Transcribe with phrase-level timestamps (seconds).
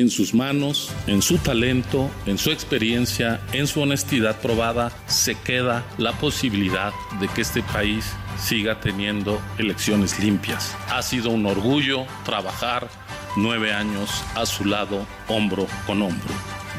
[0.00, 5.84] En sus manos, en su talento, en su experiencia, en su honestidad probada, se queda
[5.98, 8.06] la posibilidad de que este país
[8.38, 10.74] siga teniendo elecciones limpias.
[10.88, 12.88] Ha sido un orgullo trabajar
[13.36, 16.34] nueve años a su lado, hombro con hombro.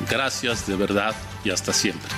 [0.10, 2.10] Gracias de verdad y hasta siempre.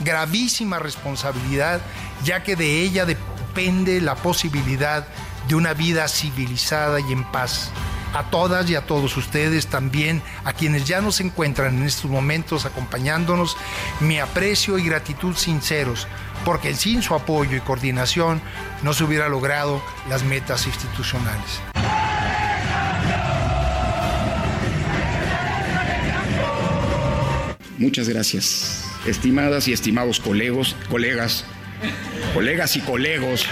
[0.00, 1.80] Gravísima responsabilidad,
[2.24, 5.06] ya que de ella depende depende la posibilidad
[5.48, 7.70] de una vida civilizada y en paz.
[8.14, 12.66] A todas y a todos ustedes también, a quienes ya nos encuentran en estos momentos
[12.66, 13.56] acompañándonos,
[14.00, 16.06] mi aprecio y gratitud sinceros,
[16.44, 18.40] porque sin su apoyo y coordinación
[18.82, 21.60] no se hubiera logrado las metas institucionales.
[27.78, 31.44] Muchas gracias, estimadas y estimados colegos, colegas
[32.34, 33.46] colegas y colegos.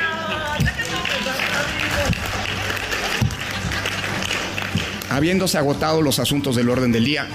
[5.11, 7.27] Habiéndose agotado los asuntos del orden del día,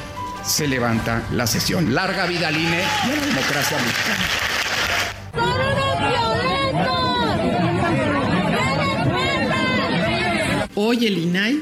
[0.43, 1.93] se levanta la sesión.
[1.95, 4.51] Larga vida al INE y la democracia mexicana.
[10.75, 11.59] Hoy el INAI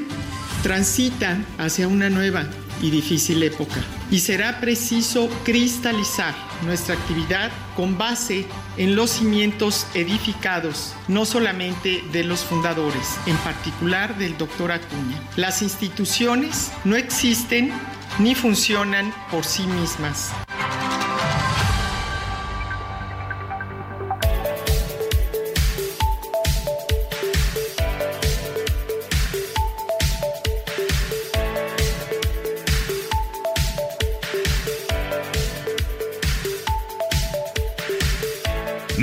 [0.62, 2.46] transita hacia una nueva
[2.80, 8.46] y difícil época y será preciso cristalizar nuestra actividad con base
[8.76, 15.20] en los cimientos edificados, no solamente de los fundadores, en particular del doctor Acuña.
[15.36, 17.72] Las instituciones no existen
[18.18, 20.32] ni funcionan por sí mismas.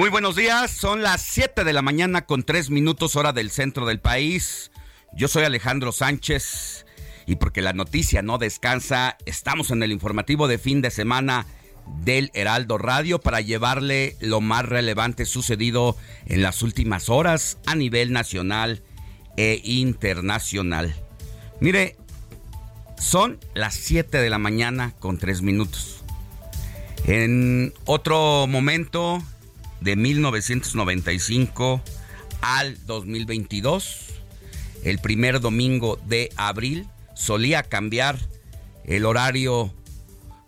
[0.07, 3.85] Muy buenos días, son las 7 de la mañana con 3 minutos hora del centro
[3.85, 4.71] del país.
[5.11, 6.85] Yo soy Alejandro Sánchez
[7.25, 11.45] y porque la noticia no descansa, estamos en el informativo de fin de semana
[12.05, 18.13] del Heraldo Radio para llevarle lo más relevante sucedido en las últimas horas a nivel
[18.13, 18.83] nacional
[19.35, 20.95] e internacional.
[21.59, 21.97] Mire,
[22.97, 26.01] son las 7 de la mañana con 3 minutos.
[27.03, 29.21] En otro momento
[29.81, 31.81] de 1995
[32.41, 34.05] al 2022,
[34.83, 38.17] el primer domingo de abril, solía cambiar
[38.85, 39.73] el horario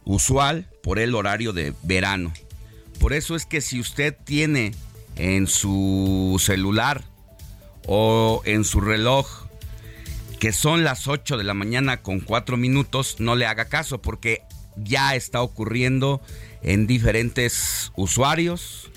[0.06, 2.34] usual por el horario de verano.
[3.00, 4.73] Por eso es que si usted tiene
[5.16, 7.03] en su celular
[7.85, 9.47] o en su reloj
[10.39, 14.41] que son las 8 de la mañana con 4 minutos, no le haga caso porque
[14.78, 16.22] ya está ocurriendo
[16.62, 18.88] en diferentes usuarios,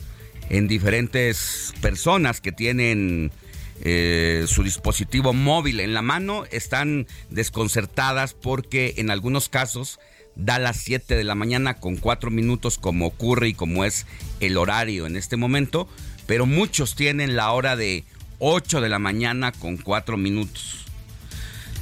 [0.53, 3.33] en diferentes personas que tienen
[3.81, 9.99] eh, su dispositivo móvil en la mano están desconcertadas porque en algunos casos
[10.37, 14.07] da las 7 de la mañana con 4 minutos como ocurre y como es
[14.41, 15.89] el horario en este momento,
[16.27, 18.05] pero muchos tienen la hora de
[18.39, 20.85] 8 de la mañana con 4 minutos.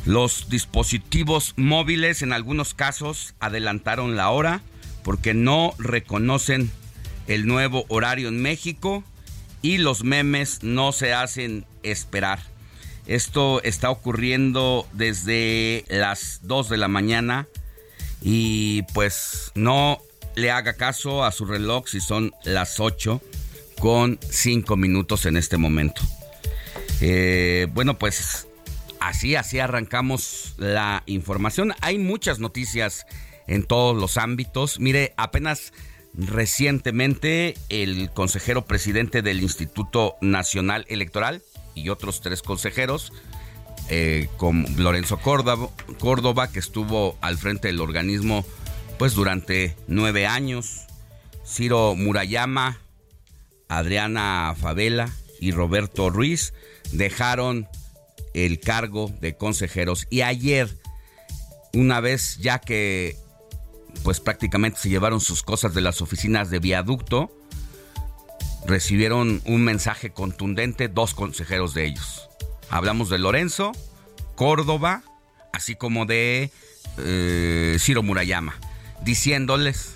[0.06, 4.62] Los dispositivos móviles en algunos casos adelantaron la hora
[5.02, 6.70] porque no reconocen
[7.30, 9.04] el nuevo horario en México
[9.62, 12.40] y los memes no se hacen esperar.
[13.06, 17.46] Esto está ocurriendo desde las 2 de la mañana
[18.20, 20.00] y pues no
[20.34, 23.22] le haga caso a su reloj si son las 8
[23.78, 26.02] con cinco minutos en este momento.
[27.00, 28.48] Eh, bueno, pues
[28.98, 31.74] así, así arrancamos la información.
[31.80, 33.06] Hay muchas noticias
[33.46, 34.80] en todos los ámbitos.
[34.80, 35.72] Mire, apenas
[36.14, 41.42] recientemente el consejero presidente del Instituto Nacional Electoral
[41.74, 43.12] y otros tres consejeros,
[43.88, 48.44] eh, con Lorenzo Córdoba, que estuvo al frente del organismo
[48.98, 50.86] pues durante nueve años,
[51.46, 52.78] Ciro Murayama,
[53.68, 55.10] Adriana Favela
[55.40, 56.52] y Roberto Ruiz
[56.92, 57.66] dejaron
[58.34, 60.06] el cargo de consejeros.
[60.10, 60.76] Y ayer,
[61.72, 63.16] una vez ya que
[64.02, 67.30] pues prácticamente se llevaron sus cosas de las oficinas de viaducto,
[68.66, 72.28] recibieron un mensaje contundente dos consejeros de ellos.
[72.68, 73.72] Hablamos de Lorenzo,
[74.34, 75.02] Córdoba,
[75.52, 76.50] así como de
[76.98, 78.54] eh, Ciro Murayama,
[79.02, 79.92] diciéndoles,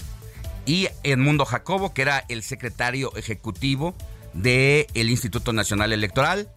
[0.67, 3.95] y Edmundo Jacobo, que era el secretario ejecutivo
[4.33, 6.49] del Instituto Nacional Electoral,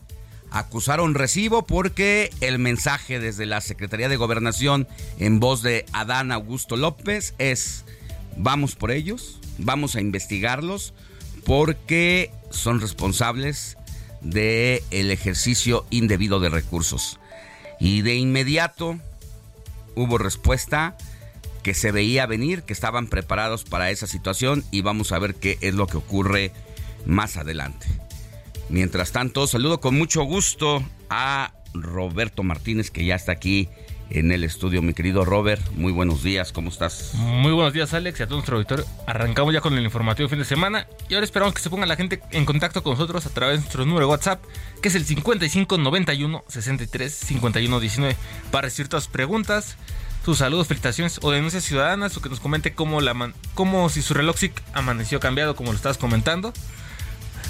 [0.51, 4.87] acusaron recibo porque el mensaje desde la Secretaría de Gobernación
[5.19, 7.85] en voz de Adán Augusto López es
[8.37, 10.93] vamos por ellos, vamos a investigarlos
[11.45, 13.77] porque son responsables
[14.21, 17.19] del el ejercicio indebido de recursos.
[17.79, 18.99] Y de inmediato
[19.95, 20.97] hubo respuesta
[21.63, 25.57] que se veía venir, que estaban preparados para esa situación y vamos a ver qué
[25.61, 26.51] es lo que ocurre
[27.05, 27.87] más adelante.
[28.69, 33.69] Mientras tanto, saludo con mucho gusto a Roberto Martínez, que ya está aquí
[34.09, 34.81] en el estudio.
[34.81, 37.11] Mi querido Robert, muy buenos días, ¿cómo estás?
[37.15, 38.85] Muy buenos días, Alex, y a todo nuestro auditorio.
[39.05, 41.95] Arrancamos ya con el informativo fin de semana y ahora esperamos que se ponga la
[41.95, 44.43] gente en contacto con nosotros a través de nuestro número de WhatsApp,
[44.81, 48.17] que es el 5591 63 51 19,
[48.51, 49.77] para recibir todas sus preguntas,
[50.25, 54.13] sus saludos, felicitaciones o denuncias ciudadanas o que nos comente cómo, la cómo si su
[54.13, 54.35] reloj
[54.73, 56.53] amaneció cambiado, como lo estabas comentando.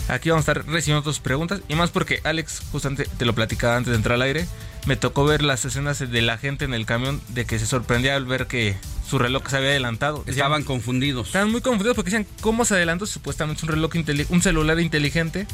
[0.07, 1.61] Aquí vamos a estar recibiendo tus preguntas.
[1.67, 4.47] Y más porque Alex, justamente te lo platicaba antes de entrar al aire,
[4.85, 8.15] me tocó ver las escenas de la gente en el camión de que se sorprendía
[8.15, 8.77] al ver que
[9.07, 10.23] su reloj se había adelantado.
[10.27, 11.27] Estaban confundidos.
[11.27, 13.05] Estaban muy confundidos porque decían, ¿cómo se adelantó?
[13.05, 13.91] Supuestamente es un reloj
[14.29, 15.45] un celular inteligente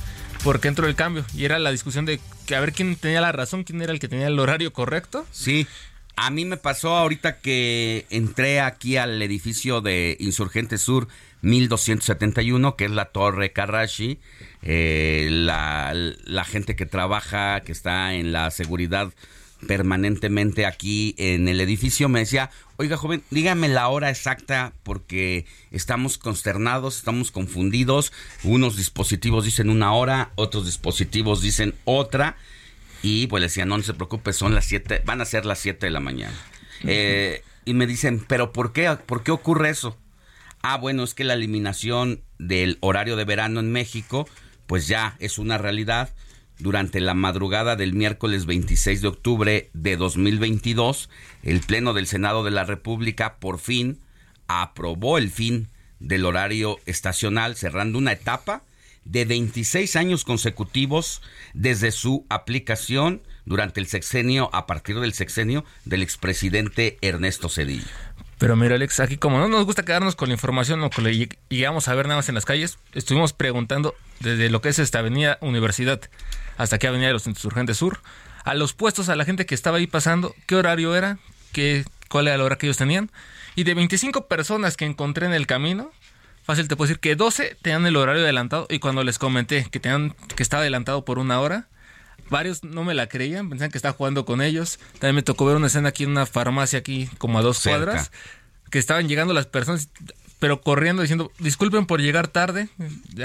[0.43, 1.25] porque entró el cambio.
[1.35, 3.99] Y era la discusión de que a ver quién tenía la razón, quién era el
[3.99, 5.25] que tenía el horario correcto.
[5.31, 5.67] Sí.
[6.15, 11.07] A mí me pasó ahorita que entré aquí al edificio de Insurgente Sur
[11.43, 14.19] 1271, que es la Torre Karashi.
[14.63, 19.13] Eh, la, la gente que trabaja, que está en la seguridad
[19.67, 26.17] permanentemente aquí en el edificio, me decía, oiga joven, dígame la hora exacta porque estamos
[26.17, 28.11] consternados, estamos confundidos,
[28.43, 32.35] unos dispositivos dicen una hora, otros dispositivos dicen otra,
[33.01, 35.59] y pues le decía, no, no se preocupe, son las 7, van a ser las
[35.59, 36.35] 7 de la mañana.
[36.85, 38.97] Eh, y me dicen, pero ¿por qué?
[39.05, 39.97] ¿Por qué ocurre eso?
[40.65, 44.29] Ah, bueno, es que la eliminación del horario de verano en México,
[44.65, 46.15] pues ya es una realidad.
[46.57, 51.09] Durante la madrugada del miércoles 26 de octubre de 2022,
[51.43, 53.99] el Pleno del Senado de la República por fin
[54.47, 55.67] aprobó el fin
[55.99, 58.63] del horario estacional, cerrando una etapa
[59.03, 61.21] de 26 años consecutivos
[61.53, 67.83] desde su aplicación durante el sexenio, a partir del sexenio del expresidente Ernesto Cedillo.
[68.43, 71.87] Pero mira, Alex, aquí como no nos gusta quedarnos con la información o que llegamos
[71.87, 75.37] a ver nada más en las calles, estuvimos preguntando desde lo que es esta avenida
[75.39, 76.01] Universidad
[76.57, 78.01] hasta aquí avenida de los Insurgentes Sur,
[78.43, 81.19] a los puestos, a la gente que estaba ahí pasando, qué horario era,
[81.53, 83.11] qué, cuál era la hora que ellos tenían.
[83.55, 85.91] Y de 25 personas que encontré en el camino,
[86.43, 89.79] fácil te puedo decir que 12 tenían el horario adelantado y cuando les comenté que,
[89.79, 91.69] tenían, que estaba adelantado por una hora,
[92.29, 94.79] varios no me la creían, pensaban que estaba jugando con ellos.
[94.93, 98.11] También me tocó ver una escena aquí en una farmacia aquí como a dos cuadras,
[98.69, 99.89] que estaban llegando las personas,
[100.39, 102.69] pero corriendo diciendo, disculpen por llegar tarde,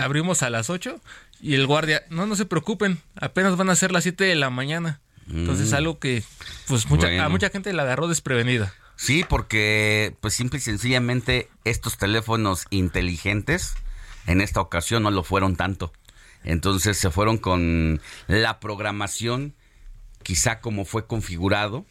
[0.01, 1.01] abrimos a las 8
[1.41, 4.51] y el guardia, no, no se preocupen, apenas van a ser las 7 de la
[4.51, 5.01] mañana.
[5.31, 5.75] Entonces mm.
[5.75, 6.23] algo que
[6.67, 8.73] pues a mucha gente la agarró desprevenida.
[8.97, 13.75] Sí, porque pues simple y sencillamente estos teléfonos inteligentes
[14.27, 15.93] en esta ocasión no lo fueron tanto.
[16.45, 19.55] Entonces se fueron con la programación,
[20.23, 21.87] quizá como fue configurado,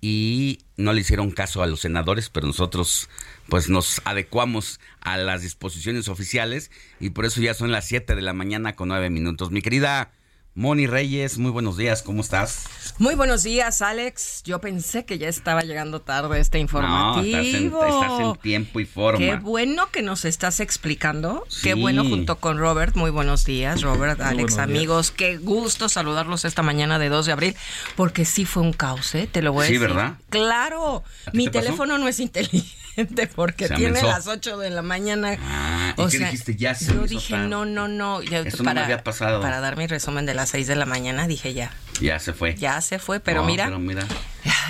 [0.00, 3.08] y no le hicieron caso a los senadores, pero nosotros
[3.48, 6.70] pues nos adecuamos a las disposiciones oficiales
[7.00, 9.50] y por eso ya son las 7 de la mañana con 9 minutos.
[9.50, 10.12] Mi querida
[10.54, 12.64] Moni Reyes, muy buenos días, ¿cómo estás?
[12.98, 14.42] Muy buenos días, Alex.
[14.42, 17.80] Yo pensé que ya estaba llegando tarde este informativo.
[17.80, 19.18] No, estás en, tiempo y forma.
[19.18, 21.46] Qué bueno que nos estás explicando.
[21.62, 22.96] Qué bueno junto con Robert.
[22.96, 25.12] Muy buenos días, Robert, Alex, amigos.
[25.12, 27.56] Qué gusto saludarlos esta mañana de 2 de abril,
[27.94, 29.28] porque sí fue un caos, ¿eh?
[29.30, 29.78] Te lo voy a decir.
[29.78, 30.14] Sí, ¿verdad?
[30.30, 32.79] Claro, mi teléfono no es inteligente.
[32.94, 35.36] Gente porque tiene las 8 de la mañana.
[35.40, 36.56] Ah, ¿y qué dijiste?
[36.56, 38.20] Ya se Yo dije, no, no, no.
[38.20, 39.40] Eso para, no me había pasado.
[39.40, 41.72] Para dar mi resumen de las 6 de la mañana, dije ya.
[42.00, 42.54] Ya se fue.
[42.54, 43.64] Ya se fue, pero mira.
[43.66, 44.06] Pero mira.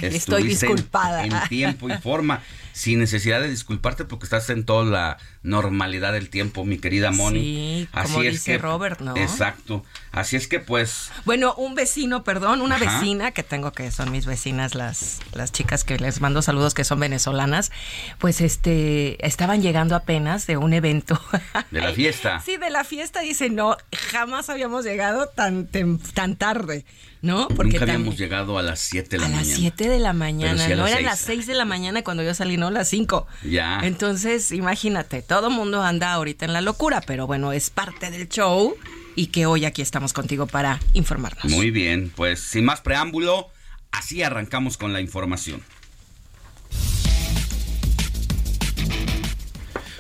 [0.03, 1.25] estoy disculpada.
[1.25, 6.29] en tiempo y forma sin necesidad de disculparte porque estás en toda la normalidad del
[6.29, 7.41] tiempo, mi querida Moni.
[7.41, 9.17] Sí, Así como es dice que, Robert, ¿no?
[9.17, 9.85] Exacto.
[10.13, 11.11] Así es que pues.
[11.25, 15.85] Bueno, un vecino, perdón, una vecina que tengo que son mis vecinas, las, las chicas
[15.85, 17.73] que les mando saludos que son venezolanas,
[18.19, 21.21] pues este estaban llegando apenas de un evento.
[21.71, 22.41] De la fiesta.
[22.45, 23.21] sí, de la fiesta.
[23.21, 23.77] Dice, no,
[24.11, 26.85] jamás habíamos llegado tan, tan tarde.
[27.23, 27.49] ¿no?
[27.49, 29.43] Porque Nunca habíamos llegado a las 7 de la mañana.
[29.43, 32.35] A las 7 de la mañana, no eran las 6 de la mañana cuando yo
[32.35, 33.27] salí, no las 5.
[33.45, 33.81] Ya.
[33.83, 38.77] Entonces, imagínate, todo mundo anda ahorita en la locura, pero bueno, es parte del show
[39.15, 41.45] y que hoy aquí estamos contigo para informarnos.
[41.45, 43.49] Muy bien, pues sin más preámbulo,
[43.93, 45.63] así arrancamos con la información.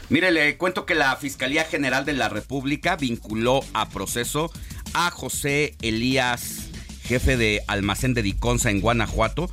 [0.08, 4.50] Mire, le cuento que la Fiscalía General de la República vinculó a proceso
[4.94, 6.70] a José Elías
[7.04, 9.48] jefe de almacén de Diconsa en Guanajuato,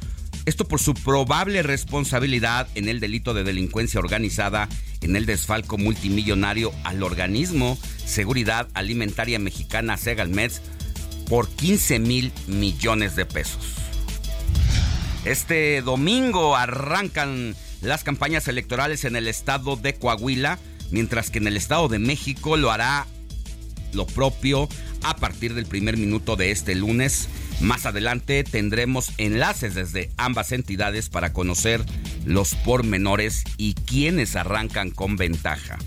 [0.48, 4.70] esto por su probable responsabilidad en el delito de delincuencia organizada
[5.02, 10.62] en el desfalco multimillonario al organismo Seguridad Alimentaria Mexicana Segalmeds
[11.28, 13.76] por 15 mil millones de pesos.
[15.26, 20.60] Este domingo arrancan las campañas electorales en el estado de Coahuila,
[20.92, 23.06] mientras que en el estado de México lo hará
[23.92, 24.70] lo propio
[25.04, 27.28] a partir del primer minuto de este lunes
[27.60, 31.84] más adelante tendremos enlaces desde ambas entidades para conocer
[32.26, 35.78] los pormenores y quienes arrancan con ventaja.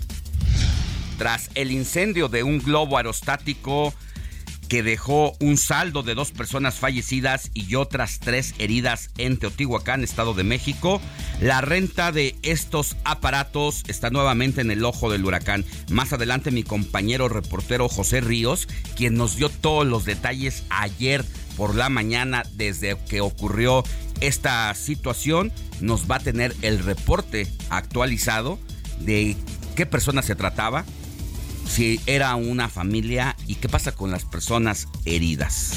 [1.17, 3.93] Tras el incendio de un globo aerostático
[4.71, 10.33] que dejó un saldo de dos personas fallecidas y otras tres heridas en Teotihuacán, Estado
[10.33, 11.01] de México.
[11.41, 15.65] La renta de estos aparatos está nuevamente en el ojo del huracán.
[15.89, 21.25] Más adelante mi compañero reportero José Ríos, quien nos dio todos los detalles ayer
[21.57, 23.83] por la mañana desde que ocurrió
[24.19, 25.51] esta situación.
[25.79, 28.59] Nos va a tener el reporte actualizado
[28.99, 29.35] de
[29.75, 30.85] qué persona se trataba,
[31.67, 35.73] si era una familia y qué pasa con las personas heridas.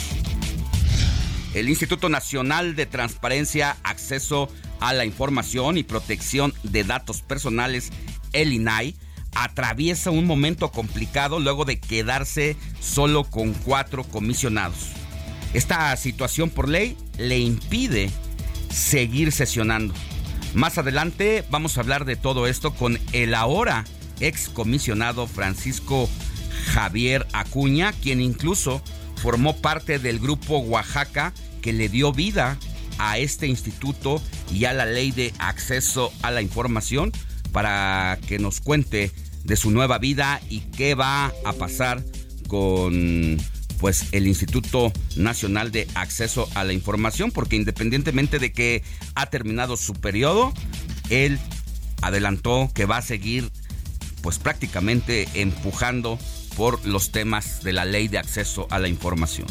[1.55, 4.49] El Instituto Nacional de Transparencia, Acceso
[4.81, 7.91] a la Información y Protección de Datos Personales,
[8.33, 8.97] el INAI,
[9.35, 14.91] atraviesa un momento complicado luego de quedarse solo con cuatro comisionados.
[15.55, 18.11] Esta situación por ley le impide
[18.71, 19.95] seguir sesionando.
[20.53, 23.85] Más adelante vamos a hablar de todo esto con el ahora
[24.19, 26.09] excomisionado Francisco
[26.73, 28.83] Javier Acuña, quien incluso
[29.17, 31.33] formó parte del grupo Oaxaca
[31.63, 32.59] que le dio vida
[32.99, 34.21] a este instituto
[34.53, 37.13] y a la ley de acceso a la información
[37.53, 39.13] para que nos cuente
[39.45, 42.03] de su nueva vida y qué va a pasar
[42.49, 43.39] con
[43.85, 48.83] pues el Instituto Nacional de Acceso a la Información, porque independientemente de que
[49.15, 50.55] ha terminado su periodo,
[51.11, 51.39] él
[52.01, 53.51] adelantó que va a seguir
[54.23, 56.19] pues prácticamente empujando
[56.57, 59.49] por los temas de la ley de acceso a la información.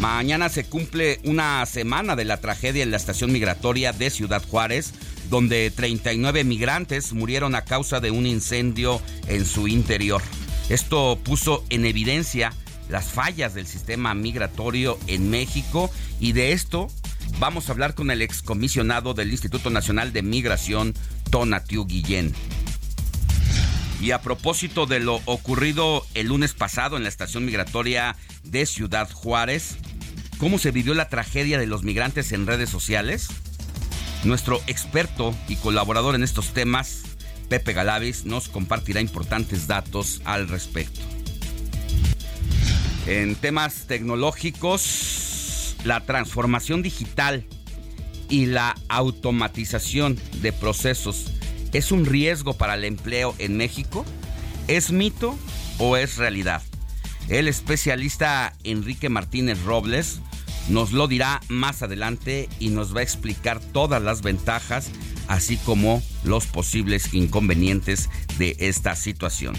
[0.00, 4.94] Mañana se cumple una semana de la tragedia en la estación migratoria de Ciudad Juárez,
[5.28, 10.22] donde 39 migrantes murieron a causa de un incendio en su interior.
[10.70, 12.54] Esto puso en evidencia
[12.92, 16.88] las fallas del sistema migratorio en México y de esto
[17.38, 20.92] vamos a hablar con el excomisionado del Instituto Nacional de Migración,
[21.30, 22.34] Tonatiu Guillén.
[24.02, 29.10] Y a propósito de lo ocurrido el lunes pasado en la estación migratoria de Ciudad
[29.10, 29.78] Juárez,
[30.36, 33.28] ¿cómo se vivió la tragedia de los migrantes en redes sociales?
[34.22, 37.04] Nuestro experto y colaborador en estos temas,
[37.48, 41.11] Pepe Galavis, nos compartirá importantes datos al respecto.
[43.06, 47.44] En temas tecnológicos, la transformación digital
[48.28, 51.32] y la automatización de procesos
[51.72, 54.04] es un riesgo para el empleo en México.
[54.68, 55.36] ¿Es mito
[55.78, 56.62] o es realidad?
[57.28, 60.20] El especialista Enrique Martínez Robles
[60.68, 64.90] nos lo dirá más adelante y nos va a explicar todas las ventajas,
[65.26, 69.56] así como los posibles inconvenientes de esta situación.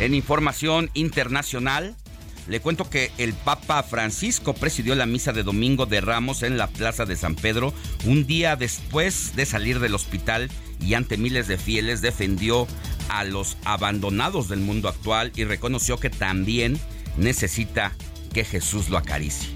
[0.00, 1.94] En información internacional,
[2.50, 6.66] le cuento que el Papa Francisco presidió la misa de Domingo de Ramos en la
[6.66, 7.72] Plaza de San Pedro
[8.04, 10.50] un día después de salir del hospital
[10.84, 12.66] y ante miles de fieles defendió
[13.08, 16.80] a los abandonados del mundo actual y reconoció que también
[17.16, 17.92] necesita
[18.34, 19.48] que Jesús lo acaricie.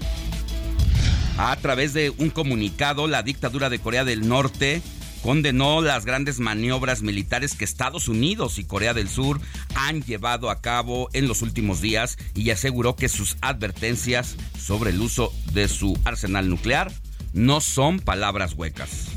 [1.37, 4.81] A través de un comunicado, la dictadura de Corea del Norte
[5.25, 9.41] condenó las grandes maniobras militares que Estados Unidos y Corea del Sur
[9.73, 15.01] han llevado a cabo en los últimos días y aseguró que sus advertencias sobre el
[15.01, 16.91] uso de su arsenal nuclear
[17.33, 19.07] no son palabras huecas.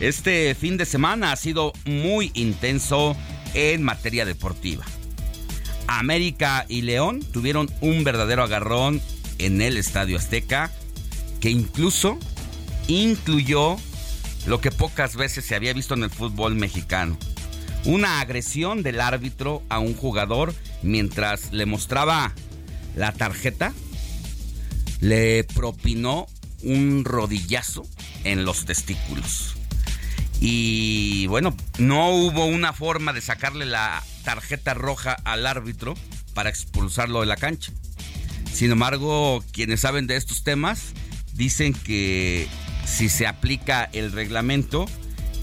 [0.00, 3.14] Este fin de semana ha sido muy intenso
[3.52, 4.86] en materia deportiva.
[5.88, 9.02] América y León tuvieron un verdadero agarrón
[9.36, 10.72] en el Estadio Azteca
[11.38, 12.18] que incluso
[12.86, 13.76] incluyó
[14.46, 17.18] lo que pocas veces se había visto en el fútbol mexicano.
[17.84, 22.32] Una agresión del árbitro a un jugador mientras le mostraba
[22.96, 23.72] la tarjeta,
[25.00, 26.26] le propinó
[26.62, 27.86] un rodillazo
[28.24, 29.54] en los testículos.
[30.40, 35.94] Y bueno, no hubo una forma de sacarle la tarjeta roja al árbitro
[36.34, 37.72] para expulsarlo de la cancha.
[38.52, 40.92] Sin embargo, quienes saben de estos temas
[41.32, 42.48] dicen que
[42.88, 44.86] si se aplica el reglamento,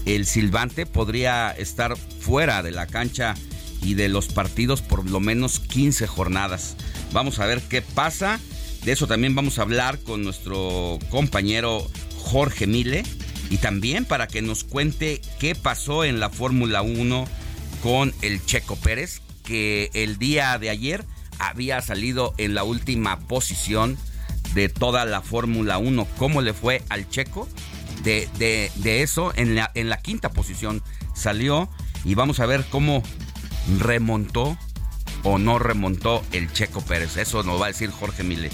[0.04, 3.34] el silbante podría estar fuera de la cancha
[3.82, 6.76] y de los partidos por lo menos 15 jornadas.
[7.12, 8.40] Vamos a ver qué pasa.
[8.84, 11.88] De eso también vamos a hablar con nuestro compañero
[12.18, 13.04] Jorge Mile
[13.48, 17.26] y también para que nos cuente qué pasó en la Fórmula 1
[17.82, 21.04] con el Checo Pérez, que el día de ayer
[21.38, 23.96] había salido en la última posición
[24.56, 26.08] de toda la Fórmula 1.
[26.16, 27.46] ¿Cómo le fue al Checo?
[28.02, 30.82] De, de, eso, en la, en la quinta posición
[31.14, 31.68] salió
[32.04, 33.02] y vamos a ver cómo
[33.78, 34.56] remontó
[35.24, 37.16] o no remontó el Checo Pérez.
[37.16, 38.50] Eso nos va a decir Jorge Mile.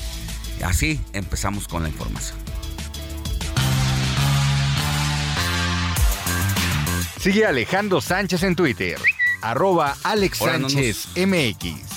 [0.64, 2.38] Así empezamos con la información.
[7.20, 8.98] Sigue Alejandro Sánchez en Twitter,
[9.42, 11.91] arroba Alex Sánchez MX.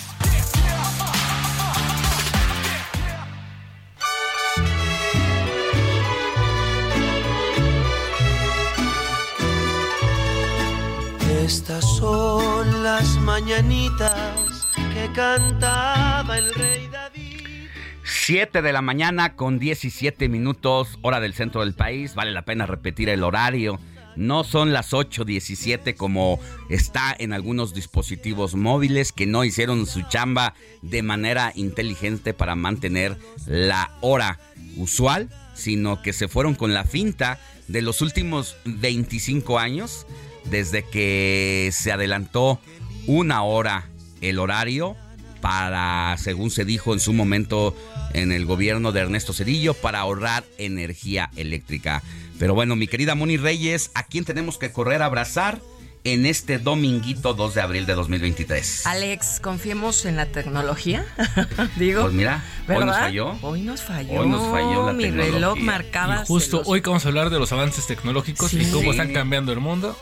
[11.45, 17.69] Estas son las mañanitas que cantaba el rey David.
[18.03, 22.15] 7 de la mañana con 17 minutos, hora del centro del país.
[22.15, 23.79] Vale la pena repetir el horario
[24.15, 30.53] no son las 8.17 como está en algunos dispositivos móviles que no hicieron su chamba
[30.81, 34.39] de manera inteligente para mantener la hora
[34.77, 40.07] usual, sino que se fueron con la finta de los últimos 25 años,
[40.49, 42.59] desde que se adelantó
[43.07, 43.89] una hora
[44.21, 44.95] el horario
[45.41, 47.75] para, según se dijo en su momento
[48.13, 52.01] en el gobierno de Ernesto Cedillo, para ahorrar energía eléctrica.
[52.39, 55.61] Pero bueno, mi querida Moni Reyes, ¿a quién tenemos que correr a abrazar?
[56.05, 58.85] en este dominguito 2 de abril de 2023.
[58.85, 61.03] Alex, confiemos en la tecnología.
[61.77, 62.03] Digo.
[62.03, 63.37] Pues mira, hoy nos falló.
[63.41, 64.21] Hoy nos falló.
[64.21, 66.23] Hoy nos falló la Mi reloj marcaba.
[66.25, 69.59] justo hoy que vamos a hablar de los avances tecnológicos y cómo están cambiando el
[69.59, 69.97] mundo.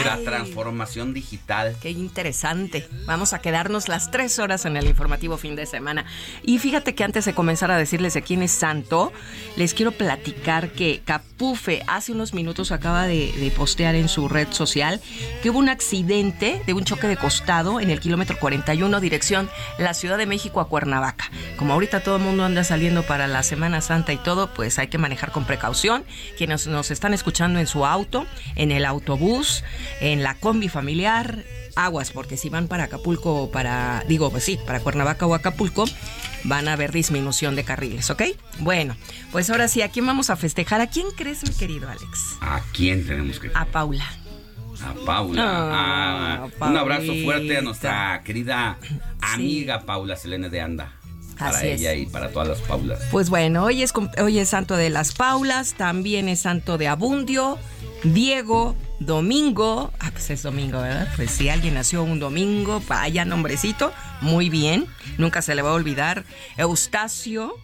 [0.00, 1.76] Era transformación digital.
[1.80, 2.88] Qué interesante.
[3.06, 6.04] Vamos a quedarnos las tres horas en el informativo fin de semana.
[6.42, 9.12] Y fíjate que antes de comenzar a decirles de quién es santo,
[9.56, 14.48] les quiero platicar que Capufe hace unos minutos acaba de, de, postear en su red
[14.50, 15.00] social
[15.42, 19.94] que hubo un accidente de un choque de costado en el kilómetro 41 dirección la
[19.94, 21.30] Ciudad de México a Cuernavaca.
[21.56, 24.88] Como ahorita todo el mundo anda saliendo para la Semana Santa y todo, pues hay
[24.88, 26.04] que manejar con precaución.
[26.36, 29.63] Quienes nos están escuchando en su auto, en el autobús,
[30.00, 31.44] en la combi familiar,
[31.76, 35.84] aguas, porque si van para Acapulco o para, digo, pues sí, para Cuernavaca o Acapulco,
[36.44, 38.22] van a haber disminución de carriles, ¿ok?
[38.60, 38.96] Bueno,
[39.32, 40.80] pues ahora sí, ¿a quién vamos a festejar?
[40.80, 42.36] ¿A quién crees, mi querido Alex?
[42.40, 44.04] ¿A quién tenemos que A Paula.
[44.82, 45.42] A Paula.
[45.46, 48.78] Ah, un abrazo fuerte a nuestra querida
[49.20, 50.92] amiga Paula Selene de Anda
[51.38, 53.00] para ella y para todas las Paulas.
[53.10, 57.58] Pues bueno, hoy es, hoy es santo de las Paulas, también es santo de Abundio,
[58.02, 61.08] Diego, Domingo, ah, pues es domingo, ¿verdad?
[61.16, 64.86] Pues si alguien nació un domingo, vaya nombrecito, muy bien,
[65.18, 66.24] nunca se le va a olvidar.
[66.56, 67.54] Eustacio,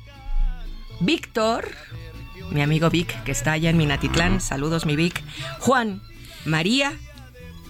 [1.01, 1.71] Víctor,
[2.51, 5.23] mi amigo Vic, que está allá en Minatitlán, saludos mi Vic,
[5.61, 6.03] Juan,
[6.45, 6.93] María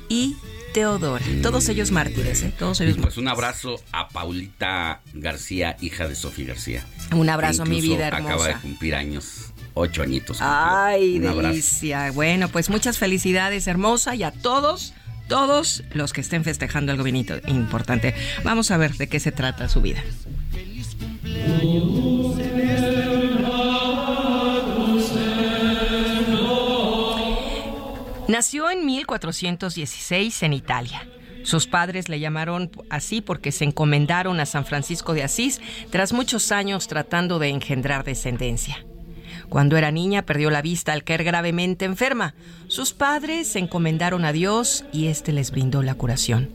[0.08, 0.36] y
[0.72, 1.24] Teodora.
[1.42, 2.52] Todos ellos mártires, ¿eh?
[2.56, 6.86] Todos ellos Pues un abrazo a Paulita García, hija de Sofía García.
[7.12, 8.34] Un abrazo, mi vida hermosa.
[8.34, 10.38] Acaba de cumplir años ocho añitos.
[10.40, 12.10] Ay, delicia.
[12.12, 14.94] Bueno, pues muchas felicidades, hermosa, y a todos,
[15.28, 18.14] todos los que estén festejando algo bonito, importante.
[18.44, 20.02] Vamos a ver de qué se trata su vida.
[28.28, 31.08] Nació en 1416 en Italia.
[31.42, 36.52] Sus padres le llamaron así porque se encomendaron a San Francisco de Asís tras muchos
[36.52, 38.84] años tratando de engendrar descendencia.
[39.50, 42.34] Cuando era niña perdió la vista al caer gravemente enferma.
[42.68, 46.48] Sus padres se encomendaron a Dios y éste les brindó la curación.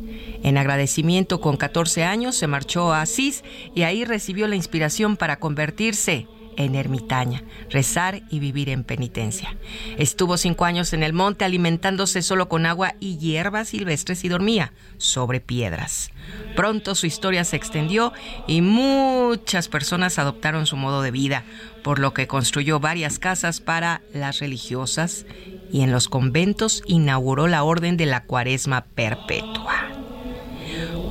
[0.44, 3.44] En agradecimiento, con 14 años se marchó a Asís
[3.76, 6.28] y ahí recibió la inspiración para convertirse
[6.58, 9.56] en ermitaña, rezar y vivir en penitencia.
[9.98, 14.74] Estuvo cinco años en el monte alimentándose solo con agua y hierbas silvestres y dormía
[14.98, 16.12] sobre piedras.
[16.56, 18.14] Pronto su historia se extendió
[18.48, 21.44] y muchas personas adoptaron su modo de vida,
[21.86, 25.28] por lo que construyó varias casas para las religiosas
[25.72, 29.92] y en los conventos inauguró la Orden de la Cuaresma Perpetua.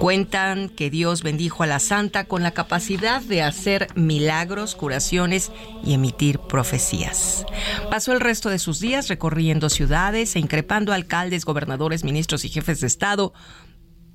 [0.00, 5.52] Cuentan que Dios bendijo a la santa con la capacidad de hacer milagros, curaciones
[5.84, 7.46] y emitir profecías.
[7.88, 12.48] Pasó el resto de sus días recorriendo ciudades e increpando a alcaldes, gobernadores, ministros y
[12.48, 13.32] jefes de Estado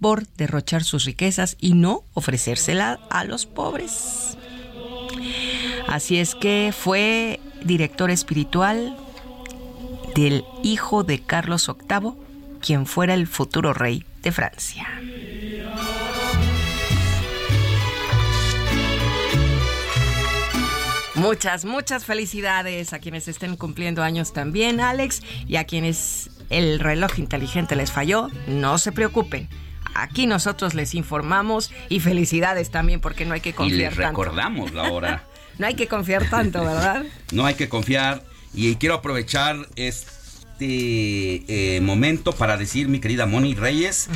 [0.02, 4.38] por derrochar sus riquezas y no ofrecérsela a los pobres.
[5.90, 8.96] Así es que fue director espiritual
[10.14, 12.12] del hijo de Carlos VIII,
[12.62, 14.88] quien fuera el futuro rey de Francia.
[21.16, 27.18] Muchas, muchas felicidades a quienes estén cumpliendo años también, Alex, y a quienes el reloj
[27.18, 29.50] inteligente les falló, no se preocupen.
[29.96, 34.22] Aquí nosotros les informamos y felicidades también porque no hay que confiar y les tanto.
[34.22, 35.24] recordamos la hora.
[35.60, 37.06] no hay que confiar tanto, ¿verdad?
[37.32, 40.16] no hay que confiar y quiero aprovechar este
[41.48, 44.10] eh, momento para decir, mi querida Moni Reyes,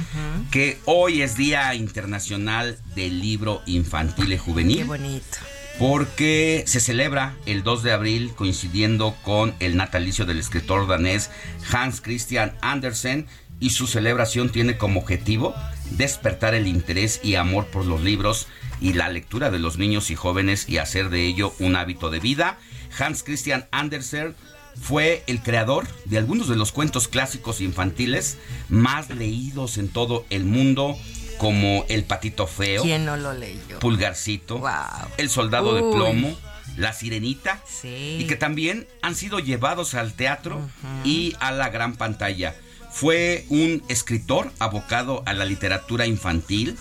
[0.50, 4.78] que hoy es Día Internacional del Libro Infantil y Juvenil.
[4.78, 5.38] Qué bonito
[5.80, 11.32] porque se celebra el 2 de abril coincidiendo con el natalicio del escritor danés
[11.72, 13.26] Hans Christian Andersen
[13.60, 15.56] y su celebración tiene como objetivo
[15.92, 18.48] despertar el interés y amor por los libros
[18.84, 22.20] y la lectura de los niños y jóvenes y hacer de ello un hábito de
[22.20, 22.60] vida.
[23.00, 24.36] Hans Christian Andersen
[24.80, 30.44] fue el creador de algunos de los cuentos clásicos infantiles más leídos en todo el
[30.44, 30.98] mundo
[31.38, 32.84] como El Patito Feo.
[32.84, 33.80] ¿Quién no lo leyó?
[33.80, 34.60] Pulgarcito.
[34.60, 34.72] Wow.
[35.18, 35.82] El Soldado de.
[35.96, 36.38] Plomo.
[36.76, 37.62] La Sirenita.
[37.66, 38.18] Sí.
[38.20, 40.60] Y que también han sido llevados al teatro
[41.06, 42.56] y a la gran pantalla.
[42.92, 46.78] Fue un escritor abocado a la literatura infantil,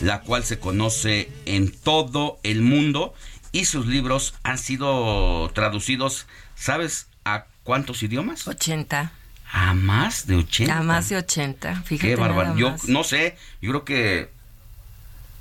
[0.00, 3.14] la cual se conoce en todo el mundo
[3.52, 6.26] y sus libros han sido traducidos,
[6.56, 8.48] ¿sabes a cuántos idiomas?
[8.48, 9.12] 80.
[9.52, 10.78] A más de 80.
[10.78, 11.82] A más de 80.
[11.82, 12.08] Fíjate.
[12.08, 12.56] Qué bárbaro.
[12.56, 14.30] Yo no sé, yo creo que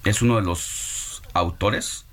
[0.05, 2.05] es uno de los autores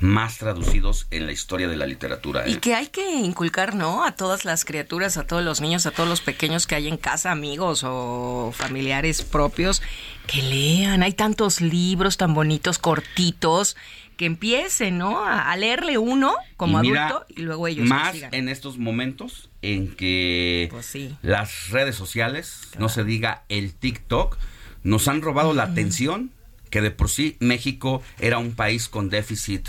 [0.00, 2.46] más traducidos en la historia de la literatura.
[2.46, 2.50] ¿eh?
[2.52, 4.04] Y que hay que inculcar, ¿no?
[4.04, 6.96] A todas las criaturas, a todos los niños, a todos los pequeños que hay en
[6.96, 9.82] casa, amigos o familiares propios,
[10.26, 11.02] que lean.
[11.02, 13.76] Hay tantos libros tan bonitos, cortitos,
[14.16, 15.24] que empiecen, ¿no?
[15.24, 19.50] A, a leerle uno como Y mira, adulto y luego ellos más en estos momentos
[19.60, 21.14] en que Pues sí.
[21.22, 24.38] las redes sociales, no se diga el TikTok,
[24.84, 26.30] nos han robado la atención
[26.70, 29.68] que de por sí México era un país con déficit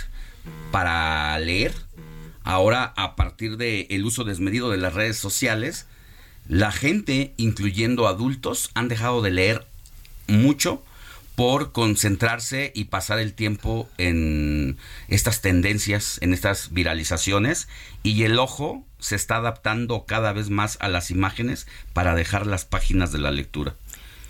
[0.72, 1.74] para leer.
[2.44, 5.86] Ahora, a partir del uso desmedido de las redes sociales,
[6.48, 9.68] la gente, incluyendo adultos, han dejado de leer
[10.28, 10.84] mucho
[11.36, 17.68] por concentrarse y pasar el tiempo en estas tendencias, en estas viralizaciones,
[18.02, 22.66] y el ojo se está adaptando cada vez más a las imágenes para dejar las
[22.66, 23.76] páginas de la lectura.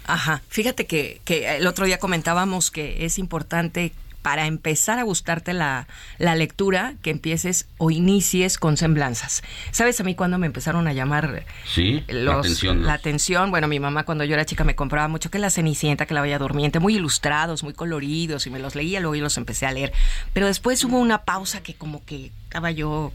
[0.05, 3.93] Ajá, fíjate que, que el otro día comentábamos que es importante
[4.27, 5.87] para empezar a gustarte la,
[6.17, 9.41] la lectura que empieces o inicies con semblanzas.
[9.71, 12.85] ¿Sabes a mí cuando me empezaron a llamar Sí, la los- atención.
[12.85, 13.51] la atención?
[13.51, 16.19] Bueno, mi mamá cuando yo era chica me compraba mucho que la Cenicienta, que la
[16.19, 19.71] Bella Durmiente, muy ilustrados, muy coloridos y me los leía, luego yo los empecé a
[19.71, 19.93] leer.
[20.33, 23.13] Pero después hubo una pausa que como que estaba yo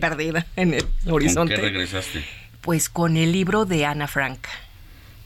[0.00, 1.54] perdida en el ¿Con horizonte.
[1.54, 2.24] qué regresaste?
[2.60, 4.40] Pues con el libro de Ana Frank.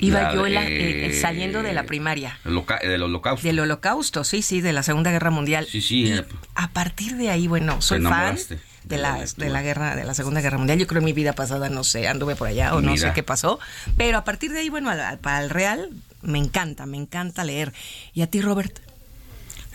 [0.05, 2.39] Iba La yo en la- eh, eh, saliendo de la primaria.
[2.45, 3.47] El loca- del holocausto.
[3.47, 5.67] Del holocausto, sí, sí, de la Segunda Guerra Mundial.
[5.71, 6.13] Sí, sí.
[6.13, 8.37] eh, A partir de ahí, bueno, soy fan
[8.85, 10.79] de la de la guerra, de la Segunda Guerra Mundial.
[10.79, 13.23] Yo creo en mi vida pasada, no sé, anduve por allá o no sé qué
[13.23, 13.59] pasó.
[13.97, 15.91] Pero a partir de ahí, bueno, al- para el real,
[16.23, 17.73] me encanta, me encanta leer.
[18.13, 18.79] ¿Y a ti, Robert?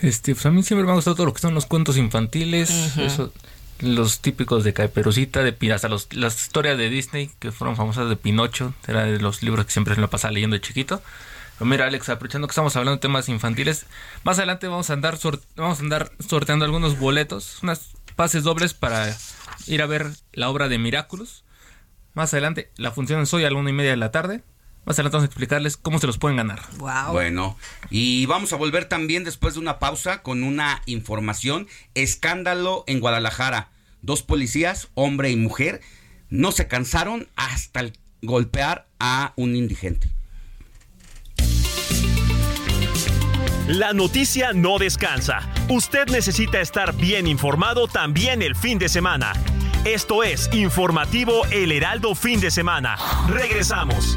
[0.00, 2.70] Este, pues a mí siempre me ha gustado todo lo que son los cuentos infantiles,
[2.70, 3.00] Ujú.
[3.02, 3.32] eso-
[3.80, 8.16] los típicos de Caperucita, de hasta los, las historias de Disney que fueron famosas de
[8.16, 11.02] Pinocho, era de los libros que siempre se lo pasaba leyendo de chiquito.
[11.58, 13.86] Pero mira, Alex, aprovechando que estamos hablando de temas infantiles,
[14.24, 15.18] más adelante vamos a andar
[15.56, 19.14] vamos a andar sorteando algunos boletos, unas pases dobles para
[19.66, 21.44] ir a ver la obra de Miraculous.
[22.14, 24.42] Más adelante, la función es hoy a la una y media de la tarde.
[24.84, 26.62] Más adelante vamos a explicarles cómo se los pueden ganar.
[26.78, 27.12] Wow.
[27.12, 27.56] Bueno,
[27.90, 31.68] y vamos a volver también después de una pausa con una información.
[31.94, 33.68] Escándalo en Guadalajara.
[34.02, 35.80] dos policías, hombre y mujer,
[36.30, 40.08] no se cansaron hasta el golpear a un indigente.
[43.66, 45.48] La noticia no descansa.
[45.68, 49.32] Usted necesita estar bien informado también el fin de semana.
[49.84, 52.96] Esto es Informativo El Heraldo Fin de Semana.
[53.28, 54.16] Regresamos.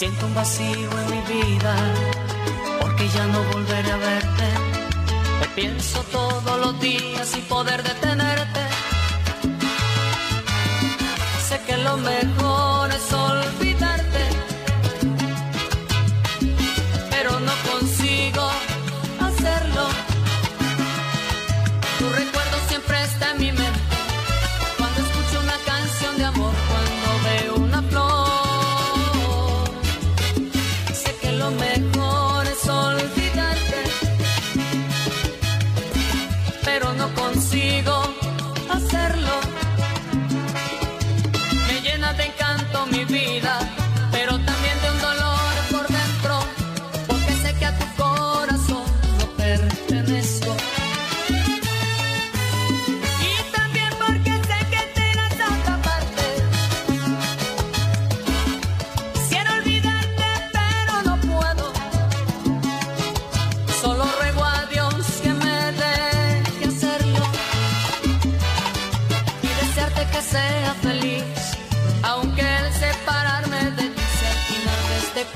[0.00, 1.74] Siento un vacío en mi vida,
[2.80, 4.46] porque ya no volveré a verte.
[5.42, 8.60] Te pienso todos los días sin poder detenerte.
[11.46, 12.39] Sé que lo mejor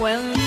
[0.04, 0.38] cuento.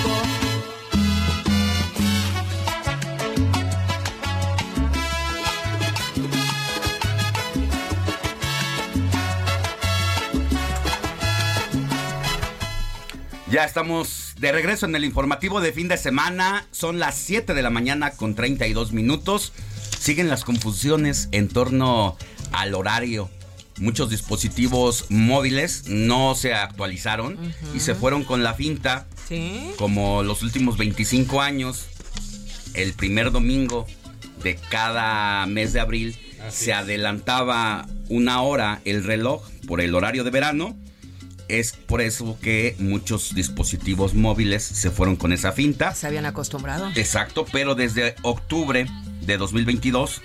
[13.49, 16.67] Ya estamos de regreso en el informativo de fin de semana.
[16.69, 19.53] Son las 7 de la mañana con 32 minutos.
[19.97, 22.15] Siguen las confusiones en torno
[22.51, 23.31] al horario.
[23.79, 27.39] Muchos dispositivos móviles no se actualizaron
[27.73, 29.07] y se fueron con la finta.
[29.27, 29.71] Sí.
[29.77, 31.87] Como los últimos 25 años,
[32.73, 33.85] el primer domingo
[34.43, 36.17] de cada mes de abril
[36.49, 40.77] se adelantaba una hora el reloj por el horario de verano.
[41.47, 45.95] Es por eso que muchos dispositivos móviles se fueron con esa finta.
[45.95, 46.91] Se habían acostumbrado.
[46.95, 48.85] Exacto, pero desde octubre
[49.21, 50.21] de 2022,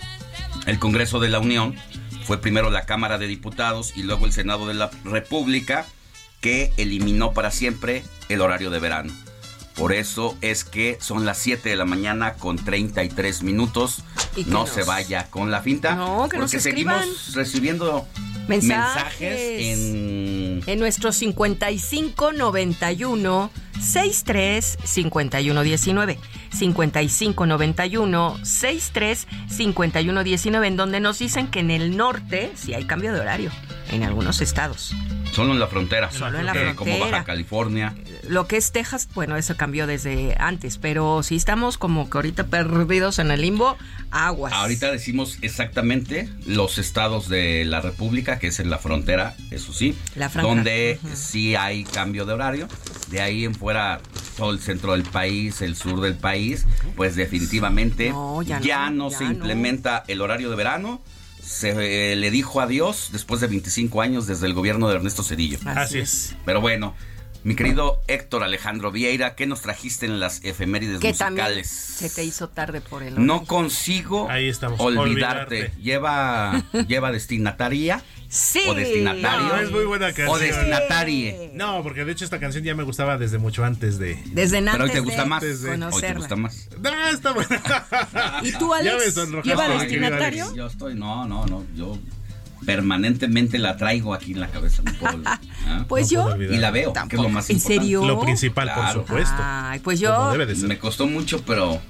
[0.66, 1.76] el Congreso de la Unión
[2.24, 5.86] fue primero la Cámara de Diputados y luego el Senado de la República
[6.42, 9.10] que eliminó para siempre el horario de verano.
[9.76, 14.02] Por eso es que son las 7 de la mañana con 33 minutos.
[14.36, 15.94] Y No nos- se vaya con la finta.
[15.94, 18.06] No, que porque seguimos recibiendo
[18.48, 19.30] Mensajes.
[19.30, 23.50] mensajes en En nuestro 5591
[23.80, 26.18] 63 5119.
[26.52, 33.20] 5591 63 5119, en donde nos dicen que en el norte sí hay cambio de
[33.20, 33.50] horario,
[33.90, 34.92] en algunos estados.
[35.32, 36.10] Solo en la frontera.
[36.12, 36.98] Solo en la Eh, Como.
[36.98, 37.94] Baja California.
[38.28, 42.44] Lo que es Texas, bueno, eso cambió desde antes, pero si estamos como que ahorita
[42.48, 43.76] perdidos en el limbo,
[44.10, 44.52] aguas.
[44.52, 49.96] Ahorita decimos exactamente los estados de la República, que es en la frontera, eso sí,
[50.14, 50.48] La franja.
[50.48, 52.68] donde sí hay cambio de horario.
[53.08, 54.00] De ahí en fuera,
[54.36, 56.66] todo el centro del país, el sur del país,
[56.96, 59.32] pues definitivamente No, ya no, ya se no.
[59.32, 61.02] implementa el horario de verano.
[61.52, 65.58] Se eh, le dijo adiós después de 25 años desde el gobierno de Ernesto Cedillo.
[65.66, 66.34] Así es.
[66.46, 66.94] Pero bueno,
[67.44, 71.68] mi querido Héctor Alejandro Vieira, ¿qué nos trajiste en las efemérides Que también musicales?
[71.68, 74.82] se te hizo tarde por el No consigo olvidarte.
[74.82, 75.72] olvidarte.
[75.82, 78.02] Lleva, lleva destinataria.
[78.34, 78.62] Sí.
[78.66, 79.46] O destinatario.
[79.48, 80.28] No, es muy buena canción.
[80.30, 81.50] O destinatarie.
[81.52, 84.18] No, porque de hecho esta canción ya me gustaba desde mucho antes de.
[84.32, 85.42] Desde antes Pero hoy te gusta más.
[85.42, 86.18] Antes de- Hoy te conocerla.
[86.18, 86.68] gusta más.
[86.80, 87.62] No, está buena.
[88.42, 89.14] ¿Y tú, Ya me Alex?
[89.44, 90.44] ¿Lleva destinatario?
[90.44, 90.56] Alex.
[90.56, 91.62] Yo estoy, no, no, no.
[91.76, 91.98] Yo
[92.64, 94.82] permanentemente la traigo aquí en la cabeza.
[94.82, 95.84] no puedo olvidar, ¿ah?
[95.88, 96.34] Pues yo-.
[96.40, 97.82] Y la veo, que es lo más ¿En importante.
[97.82, 98.04] serio?
[98.06, 99.00] Lo principal, Claro.
[99.04, 99.34] por supuesto.
[99.38, 100.30] Ay, pues yo.
[100.32, 100.68] Debe de ser.
[100.68, 101.80] Me costó mucho, pero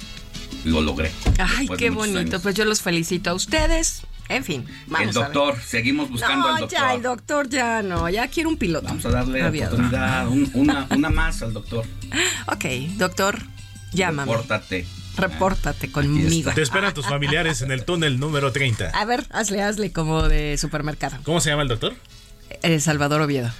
[0.65, 1.13] lo logré.
[1.39, 2.19] Ay, qué bonito.
[2.19, 2.43] años.
[2.43, 4.03] Pues yo los felicito a ustedes.
[4.37, 6.79] En fin, vamos el doctor, seguimos buscando no, al doctor.
[6.79, 8.87] ya, el doctor ya no, ya quiero un piloto.
[8.88, 9.75] Vamos a darle Aviador.
[9.81, 11.85] oportunidad, un- una, una más al doctor.
[12.47, 12.64] Ok,
[12.97, 13.38] doctor,
[13.92, 14.31] llámame.
[14.33, 14.87] Pórtate.
[15.16, 16.53] Repórtate conmigo.
[16.55, 18.88] Te esperan tus familiares en el túnel número 30.
[18.90, 21.18] A ver, hazle, hazle como de supermercado.
[21.23, 21.95] ¿Cómo se llama el doctor?
[22.62, 23.51] El Salvador Oviedo.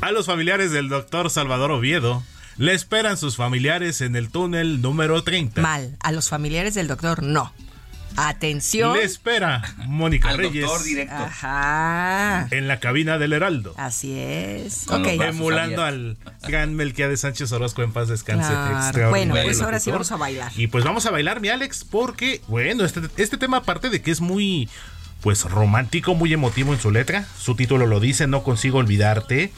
[0.00, 2.22] A los familiares del doctor Salvador Oviedo
[2.56, 5.60] le esperan sus familiares en el túnel número 30.
[5.60, 5.96] Mal.
[6.00, 7.52] A los familiares del doctor, no.
[8.16, 8.96] Atención.
[8.96, 11.14] Le espera Mónica Al Reyes doctor directo.
[11.14, 12.48] Ajá.
[12.50, 13.74] en la cabina del Heraldo.
[13.76, 14.84] Así es.
[14.86, 15.18] Con los ok.
[15.18, 18.48] brazos Emulando al gran Melquiades Sánchez Orozco en paz descanse.
[18.48, 18.76] Claro.
[18.76, 20.52] extraordinario Bueno, pues ahora sí vamos a bailar.
[20.56, 24.10] Y pues vamos a bailar, mi Alex, porque, bueno, este, este tema, aparte de que
[24.10, 24.68] es muy,
[25.20, 29.52] pues, romántico, muy emotivo en su letra, su título lo dice, No consigo olvidarte,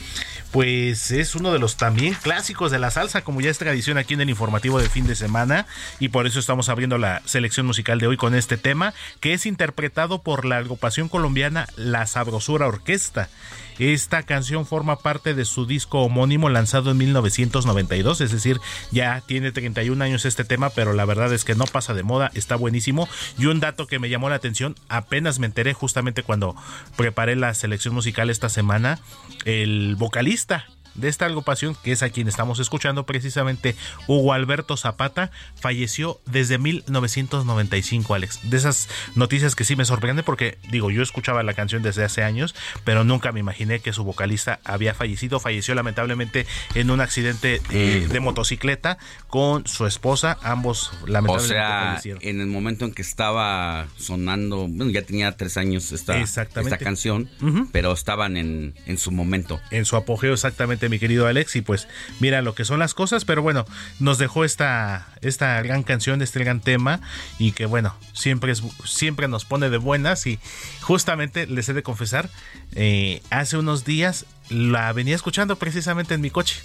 [0.52, 4.14] pues es uno de los también clásicos de la salsa, como ya es tradición aquí
[4.14, 5.66] en el informativo de fin de semana,
[5.98, 9.46] y por eso estamos abriendo la selección musical de hoy con este tema, que es
[9.46, 13.30] interpretado por la agrupación colombiana La Sabrosura Orquesta.
[13.78, 19.52] Esta canción forma parte de su disco homónimo lanzado en 1992, es decir, ya tiene
[19.52, 23.08] 31 años este tema, pero la verdad es que no pasa de moda, está buenísimo.
[23.38, 26.54] Y un dato que me llamó la atención, apenas me enteré justamente cuando
[26.96, 29.00] preparé la selección musical esta semana,
[29.44, 33.76] el vocalista de esta agrupación, que es a quien estamos escuchando precisamente,
[34.06, 38.40] Hugo Alberto Zapata, falleció desde 1995, Alex.
[38.50, 42.22] De esas noticias que sí me sorprende porque, digo, yo escuchaba la canción desde hace
[42.22, 45.40] años, pero nunca me imaginé que su vocalista había fallecido.
[45.40, 51.86] Falleció lamentablemente en un accidente eh, de motocicleta con su esposa, ambos O lamentablemente sea,
[51.88, 52.22] fallecieron.
[52.22, 56.46] en el momento en que estaba sonando, bueno, ya tenía tres años esta, esta
[56.78, 57.28] canción,
[57.72, 59.60] pero estaban en, en su momento.
[59.70, 61.88] en su apogeo exactamente mi querido Alex y pues
[62.20, 63.64] mira lo que son las cosas pero bueno
[64.00, 67.00] nos dejó esta esta gran canción este gran tema
[67.38, 70.38] y que bueno siempre es siempre nos pone de buenas y
[70.80, 72.28] justamente les he de confesar
[72.74, 76.56] eh, hace unos días la venía escuchando precisamente en mi coche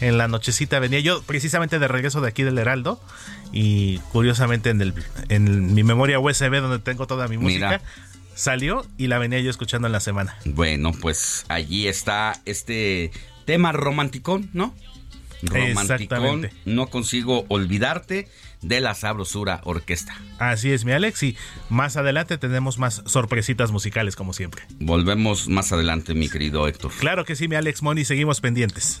[0.00, 3.00] en la nochecita venía yo precisamente de regreso de aquí del Heraldo
[3.52, 4.94] y curiosamente en el
[5.28, 7.80] en mi memoria USB donde tengo toda mi música Mira.
[8.34, 13.10] salió y la venía yo escuchando en la semana Bueno, pues allí está este
[13.48, 14.74] tema romanticón, ¿no?
[15.40, 16.52] Romanticón, Exactamente.
[16.66, 18.28] no consigo olvidarte
[18.60, 20.14] de la sabrosura orquesta.
[20.38, 21.34] Así es, mi Alex, y
[21.70, 24.64] más adelante tenemos más sorpresitas musicales, como siempre.
[24.80, 26.92] Volvemos más adelante, mi querido Héctor.
[26.98, 29.00] Claro que sí, mi Alex Moni, seguimos pendientes.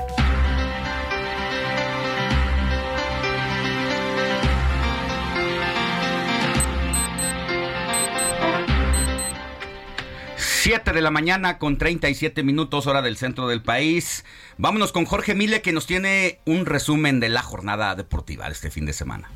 [10.63, 14.23] Siete de la mañana con 37 minutos hora del centro del país.
[14.59, 18.69] Vámonos con Jorge Mile que nos tiene un resumen de la jornada deportiva de este
[18.69, 19.31] fin de semana.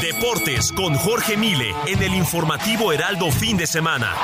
[0.00, 4.14] Deportes con Jorge Mile en el informativo Heraldo fin de semana.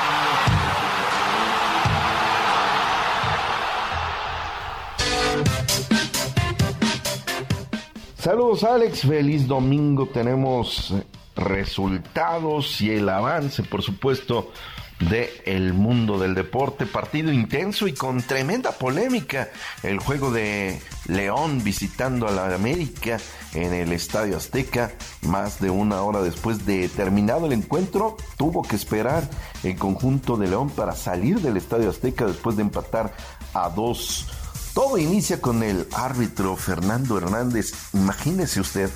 [8.17, 10.07] Saludos Alex, feliz domingo.
[10.07, 10.95] Tenemos
[11.35, 14.51] resultados y el avance, por supuesto,
[14.99, 16.85] de el mundo del deporte.
[16.85, 19.49] Partido intenso y con tremenda polémica.
[19.83, 23.17] El juego de León visitando a la América
[23.53, 24.91] en el Estadio Azteca.
[25.23, 29.29] Más de una hora después de terminado el encuentro, tuvo que esperar
[29.63, 33.13] el conjunto de León para salir del Estadio Azteca después de empatar
[33.53, 34.27] a dos
[34.75, 37.73] todo inicia con el árbitro Fernando Hernández.
[37.93, 38.89] Imagínese usted,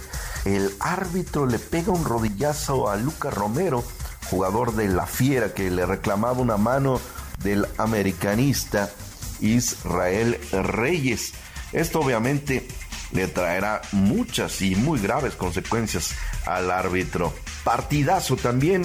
[0.44, 3.86] el árbitro le pega un rodillazo a Lucas Romero,
[4.30, 7.00] jugador de la Fiera, que le reclamaba una mano
[7.42, 8.92] del americanista
[9.39, 11.32] Israel Reyes.
[11.72, 12.68] Esto obviamente
[13.13, 16.12] le traerá muchas y muy graves consecuencias
[16.46, 17.34] al árbitro.
[17.63, 18.84] Partidazo también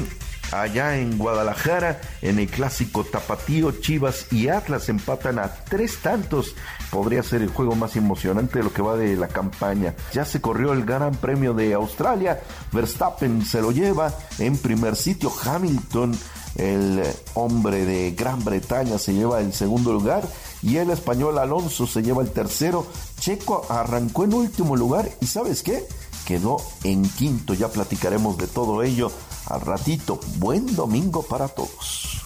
[0.52, 6.54] allá en Guadalajara, en el clásico Tapatío, Chivas y Atlas empatan a tres tantos.
[6.90, 9.94] Podría ser el juego más emocionante de lo que va de la campaña.
[10.12, 12.40] Ya se corrió el Gran Premio de Australia.
[12.72, 15.32] Verstappen se lo lleva en primer sitio.
[15.44, 16.16] Hamilton,
[16.56, 17.02] el
[17.34, 20.22] hombre de Gran Bretaña, se lleva el segundo lugar.
[20.62, 22.86] Y el español Alonso se lleva el tercero.
[23.18, 25.10] Checo arrancó en último lugar.
[25.20, 25.84] ¿Y sabes qué?
[26.26, 27.54] Quedó en quinto.
[27.54, 29.10] Ya platicaremos de todo ello
[29.46, 32.22] al ratito, buen domingo para todos.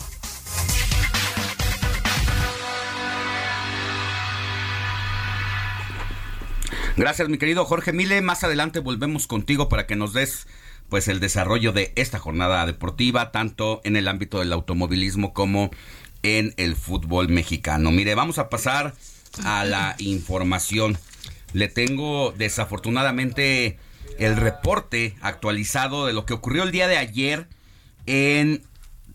[6.97, 8.21] Gracias, mi querido Jorge Mile.
[8.23, 10.47] Más adelante volvemos contigo para que nos des
[10.89, 15.71] pues el desarrollo de esta jornada deportiva, tanto en el ámbito del automovilismo como
[16.23, 17.91] en el fútbol mexicano.
[17.91, 18.95] Mire, vamos a pasar
[19.45, 20.99] a la información.
[21.53, 23.79] Le tengo desafortunadamente
[24.19, 27.49] el reporte actualizado de lo que ocurrió el día de ayer
[28.07, 28.63] en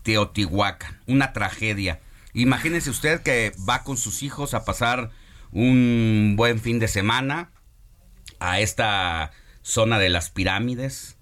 [0.02, 2.00] Teotihuacán, una tragedia.
[2.32, 5.10] Imagínese usted que va con sus hijos a pasar
[5.52, 7.50] un buen fin de semana
[8.40, 9.32] a esta
[9.62, 11.16] zona de las pirámides,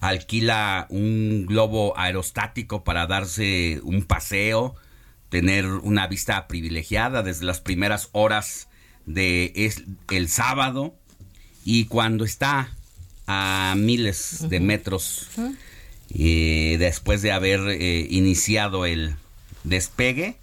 [0.00, 4.74] alquila un globo aerostático para darse un paseo,
[5.28, 8.68] tener una vista privilegiada desde las primeras horas
[9.06, 9.72] de
[10.10, 10.94] el sábado.
[11.64, 12.70] Y cuando está
[13.26, 15.28] a miles de metros
[16.08, 19.14] y después de haber eh, iniciado el
[19.64, 20.36] despegue,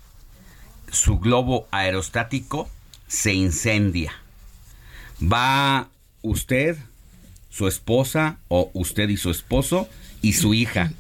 [0.92, 2.70] su globo aerostático
[3.08, 4.14] se incendia.
[5.22, 5.90] Va
[6.22, 6.78] usted,
[7.50, 9.90] su esposa o usted y su esposo
[10.22, 10.92] y su hija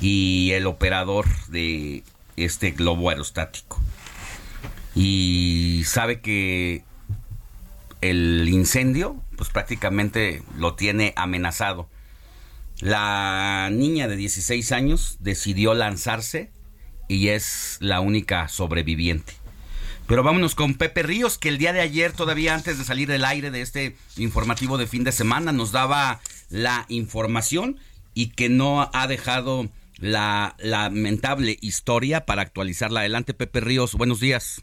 [0.00, 2.02] y el operador de
[2.36, 3.80] este globo aerostático.
[4.94, 6.84] Y sabe que
[8.00, 11.88] el incendio pues prácticamente lo tiene amenazado.
[12.80, 16.50] La niña de 16 años decidió lanzarse
[17.08, 19.34] y es la única sobreviviente.
[20.06, 23.24] Pero vámonos con Pepe Ríos, que el día de ayer, todavía antes de salir del
[23.24, 26.20] aire de este informativo de fin de semana, nos daba
[26.50, 27.78] la información
[28.12, 33.00] y que no ha dejado la lamentable historia para actualizarla.
[33.00, 34.62] Adelante, Pepe Ríos, buenos días.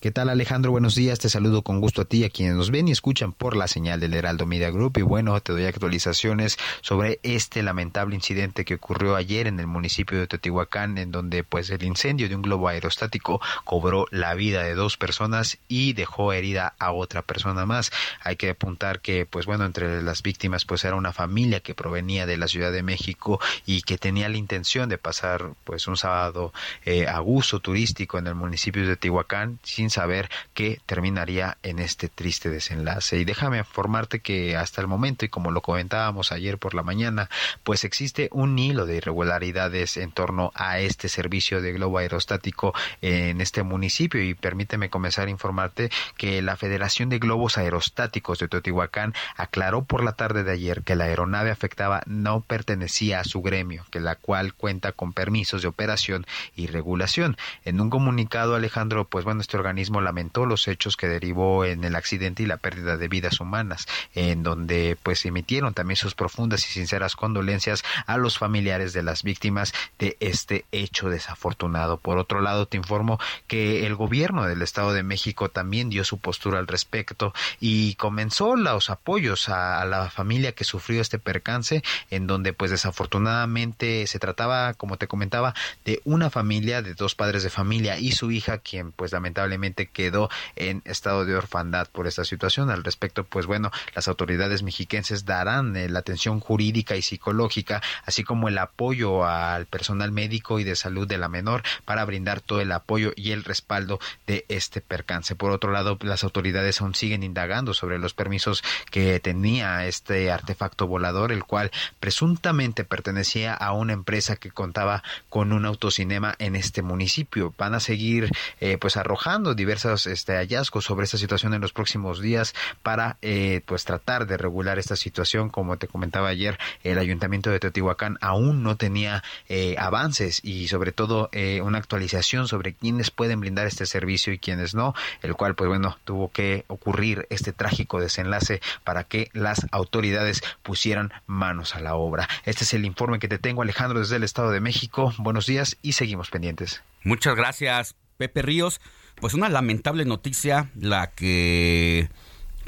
[0.00, 0.70] ¿Qué tal Alejandro?
[0.70, 3.56] Buenos días, te saludo con gusto a ti a quienes nos ven y escuchan por
[3.56, 8.64] la señal del Heraldo Media Group y bueno, te doy actualizaciones sobre este lamentable incidente
[8.64, 12.42] que ocurrió ayer en el municipio de Teotihuacán en donde pues el incendio de un
[12.42, 17.90] globo aerostático cobró la vida de dos personas y dejó herida a otra persona más.
[18.22, 22.24] Hay que apuntar que pues bueno, entre las víctimas pues era una familia que provenía
[22.24, 26.52] de la Ciudad de México y que tenía la intención de pasar pues un sábado
[26.84, 32.08] eh, a gusto turístico en el municipio de Teotihuacán sin saber que terminaría en este
[32.08, 33.18] triste desenlace.
[33.18, 37.30] Y déjame informarte que hasta el momento, y como lo comentábamos ayer por la mañana,
[37.62, 43.40] pues existe un hilo de irregularidades en torno a este servicio de globo aerostático en
[43.40, 44.22] este municipio.
[44.22, 50.04] Y permíteme comenzar a informarte que la Federación de Globos Aerostáticos de Teotihuacán aclaró por
[50.04, 54.16] la tarde de ayer que la aeronave afectada no pertenecía a su gremio, que la
[54.16, 57.36] cual cuenta con permisos de operación y regulación.
[57.64, 61.96] En un comunicado, Alejandro, pues bueno, este organismo lamentó los hechos que derivó en el
[61.96, 66.72] accidente y la pérdida de vidas humanas, en donde pues emitieron también sus profundas y
[66.72, 71.98] sinceras condolencias a los familiares de las víctimas de este hecho desafortunado.
[71.98, 76.18] Por otro lado, te informo que el gobierno del Estado de México también dio su
[76.18, 81.82] postura al respecto y comenzó los apoyos a, a la familia que sufrió este percance,
[82.10, 85.54] en donde pues desafortunadamente se trataba, como te comentaba,
[85.84, 90.28] de una familia de dos padres de familia y su hija, quien pues lamentablemente quedó
[90.56, 92.70] en estado de orfandad por esta situación.
[92.70, 98.24] Al respecto, pues bueno, las autoridades mexiquenses darán eh, la atención jurídica y psicológica, así
[98.24, 102.60] como el apoyo al personal médico y de salud de la menor para brindar todo
[102.60, 105.34] el apoyo y el respaldo de este percance.
[105.34, 110.86] Por otro lado, las autoridades aún siguen indagando sobre los permisos que tenía este artefacto
[110.86, 116.82] volador, el cual presuntamente pertenecía a una empresa que contaba con un autocinema en este
[116.82, 117.54] municipio.
[117.58, 122.22] Van a seguir eh, pues arrojando diversos este, hallazgos sobre esta situación en los próximos
[122.22, 125.50] días para eh, pues tratar de regular esta situación.
[125.50, 130.92] Como te comentaba ayer, el ayuntamiento de Teotihuacán aún no tenía eh, avances y sobre
[130.92, 135.54] todo eh, una actualización sobre quiénes pueden brindar este servicio y quiénes no, el cual
[135.54, 141.80] pues bueno tuvo que ocurrir este trágico desenlace para que las autoridades pusieran manos a
[141.80, 142.28] la obra.
[142.44, 145.12] Este es el informe que te tengo Alejandro desde el Estado de México.
[145.18, 146.82] Buenos días y seguimos pendientes.
[147.02, 148.80] Muchas gracias Pepe Ríos.
[149.20, 152.08] Pues una lamentable noticia, la que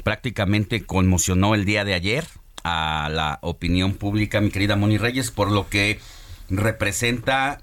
[0.03, 2.25] prácticamente conmocionó el día de ayer
[2.63, 5.99] a la opinión pública, mi querida Moni Reyes, por lo que
[6.49, 7.61] representa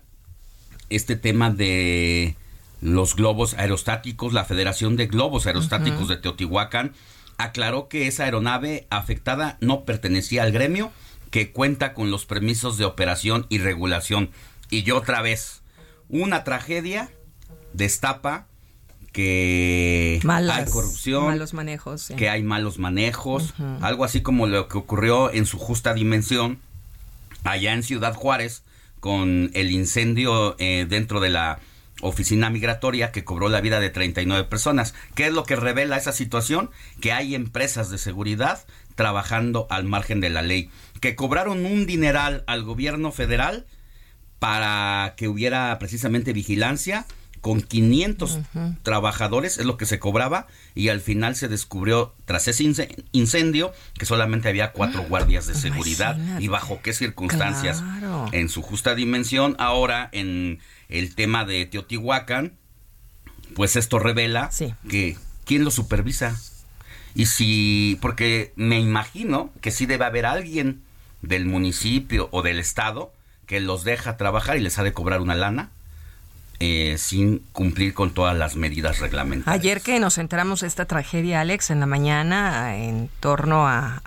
[0.88, 2.36] este tema de
[2.80, 4.32] los globos aerostáticos.
[4.32, 6.94] La Federación de Globos Aerostáticos de Teotihuacán
[7.36, 10.90] aclaró que esa aeronave afectada no pertenecía al gremio,
[11.30, 14.30] que cuenta con los permisos de operación y regulación.
[14.70, 15.60] Y yo otra vez,
[16.08, 17.10] una tragedia
[17.74, 18.46] destapa
[19.18, 25.32] que hay corrupción, malos manejos, que hay malos manejos, algo así como lo que ocurrió
[25.32, 26.60] en su justa dimensión
[27.42, 28.62] allá en Ciudad Juárez
[29.00, 31.58] con el incendio eh, dentro de la
[32.00, 34.94] oficina migratoria que cobró la vida de 39 personas.
[35.16, 36.70] ¿Qué es lo que revela esa situación?
[37.00, 38.64] Que hay empresas de seguridad
[38.94, 43.66] trabajando al margen de la ley, que cobraron un dineral al gobierno federal
[44.38, 47.04] para que hubiera precisamente vigilancia
[47.48, 48.40] con 500
[48.82, 52.62] trabajadores es lo que se cobraba y al final se descubrió tras ese
[53.12, 57.82] incendio que solamente había cuatro guardias de seguridad y bajo qué circunstancias.
[58.32, 60.58] En su justa dimensión ahora en
[60.90, 62.52] el tema de Teotihuacán
[63.54, 64.50] pues esto revela
[64.86, 66.38] que quién lo supervisa
[67.14, 70.82] y si porque me imagino que sí debe haber alguien
[71.22, 73.10] del municipio o del estado
[73.46, 75.70] que los deja trabajar y les ha de cobrar una lana
[76.60, 79.60] eh, sin cumplir con todas las medidas reglamentarias.
[79.60, 84.02] Ayer que nos enteramos de esta tragedia, Alex, en la mañana, en torno a,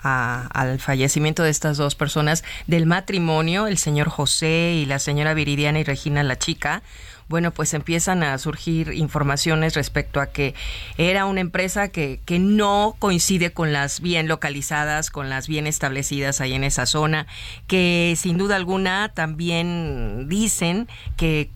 [0.52, 5.80] al fallecimiento de estas dos personas del matrimonio, el señor José y la señora Viridiana
[5.80, 6.82] y Regina la chica,
[7.28, 10.54] bueno, pues empiezan a surgir informaciones respecto a que
[10.98, 16.42] era una empresa que, que no coincide con las bien localizadas, con las bien establecidas
[16.42, 17.26] ahí en esa zona,
[17.66, 21.48] que sin duda alguna también dicen que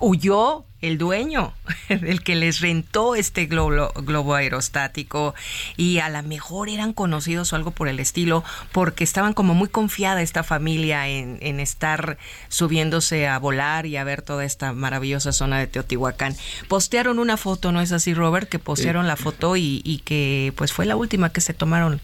[0.00, 1.54] huyó el dueño,
[1.88, 5.34] el que les rentó este globo, globo, aerostático
[5.76, 9.68] y a lo mejor eran conocidos o algo por el estilo porque estaban como muy
[9.68, 12.18] confiada esta familia en, en, estar
[12.48, 16.34] subiéndose a volar y a ver toda esta maravillosa zona de Teotihuacán.
[16.66, 18.48] Postearon una foto, ¿no es así Robert?
[18.48, 22.00] Que postearon la foto y, y, que pues fue la última que se tomaron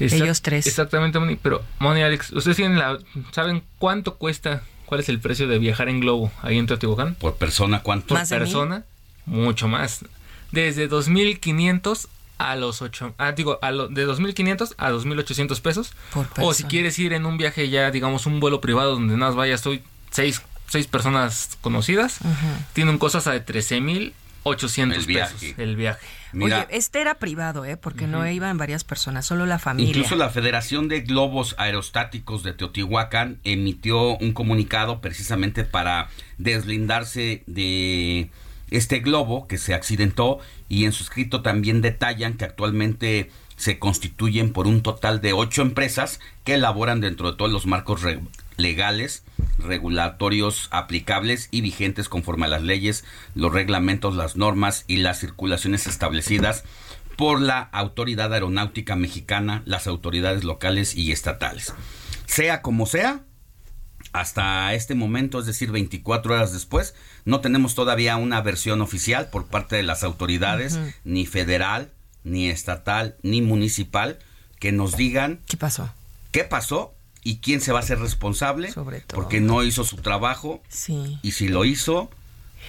[0.00, 0.66] ellos tres.
[0.66, 1.36] Exactamente, Moni.
[1.36, 2.98] Pero Moni, Alex, ¿ustedes tienen la,
[3.32, 4.62] saben cuánto cuesta
[4.92, 7.14] ¿Cuál es el precio de viajar en globo ahí en Teotihuacán?
[7.14, 8.14] ¿Por persona cuánto?
[8.14, 8.84] Por persona,
[9.24, 10.04] mucho más.
[10.50, 15.94] Desde 2.500 a los 8, ah, digo, a lo, de 2.500 a 2.800 pesos.
[16.42, 19.36] o si quieres ir en un viaje ya, digamos, un vuelo privado donde nada más
[19.36, 22.18] vayas hoy seis, seis personas conocidas,
[22.74, 23.40] tiene un costo hasta de
[24.44, 26.06] 13.800 pesos el viaje.
[26.40, 27.76] Oye, este era privado, ¿eh?
[27.76, 29.90] Porque no iban varias personas, solo la familia.
[29.90, 38.30] Incluso la Federación de Globos Aerostáticos de Teotihuacán emitió un comunicado precisamente para deslindarse de
[38.70, 40.38] este globo que se accidentó
[40.68, 45.62] y en su escrito también detallan que actualmente se constituyen por un total de ocho
[45.62, 48.00] empresas que elaboran dentro de todos los marcos
[48.56, 49.24] legales,
[49.58, 55.86] regulatorios aplicables y vigentes conforme a las leyes, los reglamentos, las normas y las circulaciones
[55.86, 56.64] establecidas
[57.16, 61.74] por la Autoridad Aeronáutica Mexicana, las autoridades locales y estatales.
[62.26, 63.20] Sea como sea,
[64.12, 66.94] hasta este momento, es decir, 24 horas después,
[67.24, 71.90] no tenemos todavía una versión oficial por parte de las autoridades, ni federal,
[72.24, 74.18] ni estatal, ni municipal,
[74.58, 75.40] que nos digan...
[75.46, 75.90] ¿Qué pasó?
[76.30, 76.94] ¿Qué pasó?
[77.24, 79.20] Y quién se va a ser responsable Sobre todo.
[79.20, 81.18] porque no hizo su trabajo sí.
[81.22, 82.10] y si lo hizo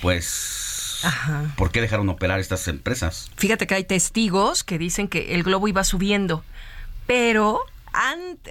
[0.02, 1.54] pues Ajá.
[1.58, 3.32] ¿por qué dejaron operar estas empresas?
[3.36, 6.44] Fíjate que hay testigos que dicen que el globo iba subiendo
[7.08, 7.62] pero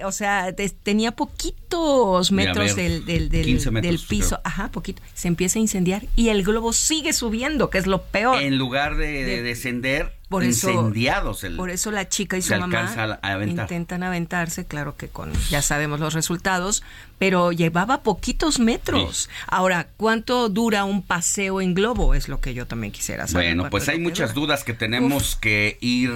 [0.05, 4.39] o sea, tenía poquitos metros del, del, del, piso.
[4.43, 5.01] Ajá, poquito.
[5.13, 8.41] Se empieza a incendiar y el globo sigue subiendo, que es lo peor.
[8.41, 11.45] En lugar de, descender, por incendiados.
[11.55, 16.13] por eso la chica y su mamá intentan aventarse, claro que con ya sabemos los
[16.13, 16.83] resultados,
[17.19, 19.29] pero llevaba poquitos metros.
[19.47, 22.15] Ahora, ¿cuánto dura un paseo en globo?
[22.15, 23.55] Es lo que yo también quisiera saber.
[23.55, 26.11] Bueno, pues hay muchas dudas que tenemos que ir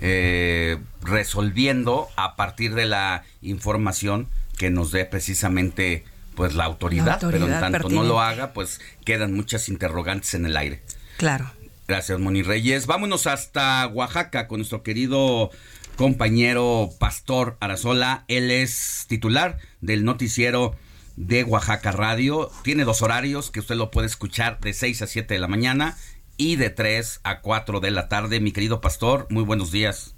[0.00, 7.46] eh, resolviendo a partir de la información que nos dé precisamente pues la autoridad, pero
[7.46, 10.82] en tanto no lo haga, pues quedan muchas interrogantes en el aire.
[11.16, 11.50] Claro.
[11.86, 12.86] Gracias, Moni Reyes.
[12.86, 15.50] Vámonos hasta Oaxaca con nuestro querido
[15.96, 18.24] compañero Pastor Arazola.
[18.28, 20.74] Él es titular del noticiero
[21.16, 22.50] de Oaxaca Radio.
[22.62, 25.94] Tiene dos horarios que usted lo puede escuchar de 6 a 7 de la mañana
[26.38, 28.40] y de 3 a 4 de la tarde.
[28.40, 30.16] Mi querido pastor, muy buenos días.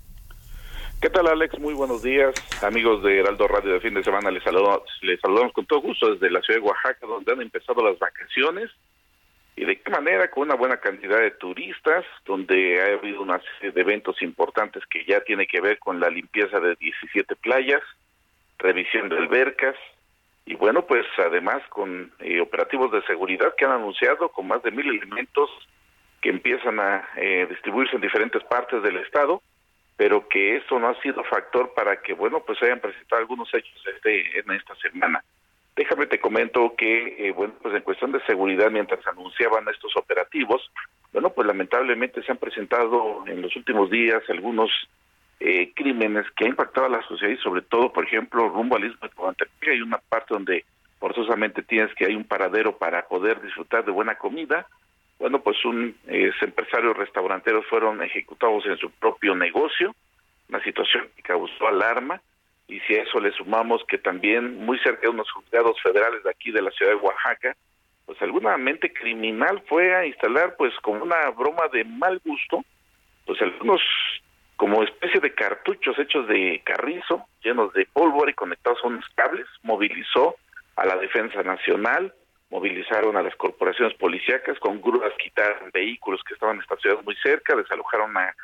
[1.01, 1.59] ¿Qué tal, Alex?
[1.59, 2.35] Muy buenos días.
[2.63, 6.13] Amigos de Heraldo Radio de fin de semana, les, saludo, les saludamos con todo gusto
[6.13, 8.71] desde la ciudad de Oaxaca, donde han empezado las vacaciones.
[9.57, 10.31] ¿Y de qué manera?
[10.31, 15.05] Con una buena cantidad de turistas, donde ha habido una serie de eventos importantes que
[15.07, 17.83] ya tiene que ver con la limpieza de 17 playas,
[18.59, 19.75] revisión de albercas,
[20.45, 24.71] y bueno, pues además con eh, operativos de seguridad que han anunciado con más de
[24.71, 25.51] mil elementos
[26.21, 29.43] que empiezan a eh, distribuirse en diferentes partes del estado,
[29.97, 33.83] pero que eso no ha sido factor para que, bueno, pues hayan presentado algunos hechos
[33.93, 35.25] este, en esta semana.
[35.77, 40.71] Déjame te comento que, eh, bueno, pues en cuestión de seguridad, mientras anunciaban estos operativos,
[41.13, 44.71] bueno, pues lamentablemente se han presentado en los últimos días algunos
[45.39, 48.87] eh, crímenes que han impactado a la sociedad y sobre todo, por ejemplo, rumbo al
[48.87, 50.65] Istmo de hay una parte donde
[50.99, 54.67] forzosamente tienes que hay un paradero para poder disfrutar de buena comida,
[55.19, 59.95] bueno, pues un eh, empresarios restauranteros fueron ejecutados en su propio negocio,
[60.49, 62.21] una situación que causó alarma,
[62.69, 66.31] y si a eso le sumamos que también muy cerca de unos juzgados federales de
[66.31, 67.57] aquí de la ciudad de Oaxaca,
[68.05, 72.65] pues alguna mente criminal fue a instalar pues como una broma de mal gusto,
[73.25, 73.81] pues algunos
[74.57, 79.47] como especie de cartuchos hechos de carrizo, llenos de pólvora y conectados a unos cables,
[79.63, 80.37] movilizó
[80.77, 82.15] a la Defensa Nacional,
[82.51, 88.17] movilizaron a las corporaciones policíacas, con grúas quitaron vehículos que estaban estacionados muy cerca, desalojaron
[88.17, 88.35] a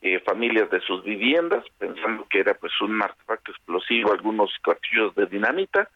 [0.00, 5.26] eh, familias de sus viviendas, pensando que era pues un artefacto explosivo, algunos cartuchos de
[5.26, 5.88] dinamita,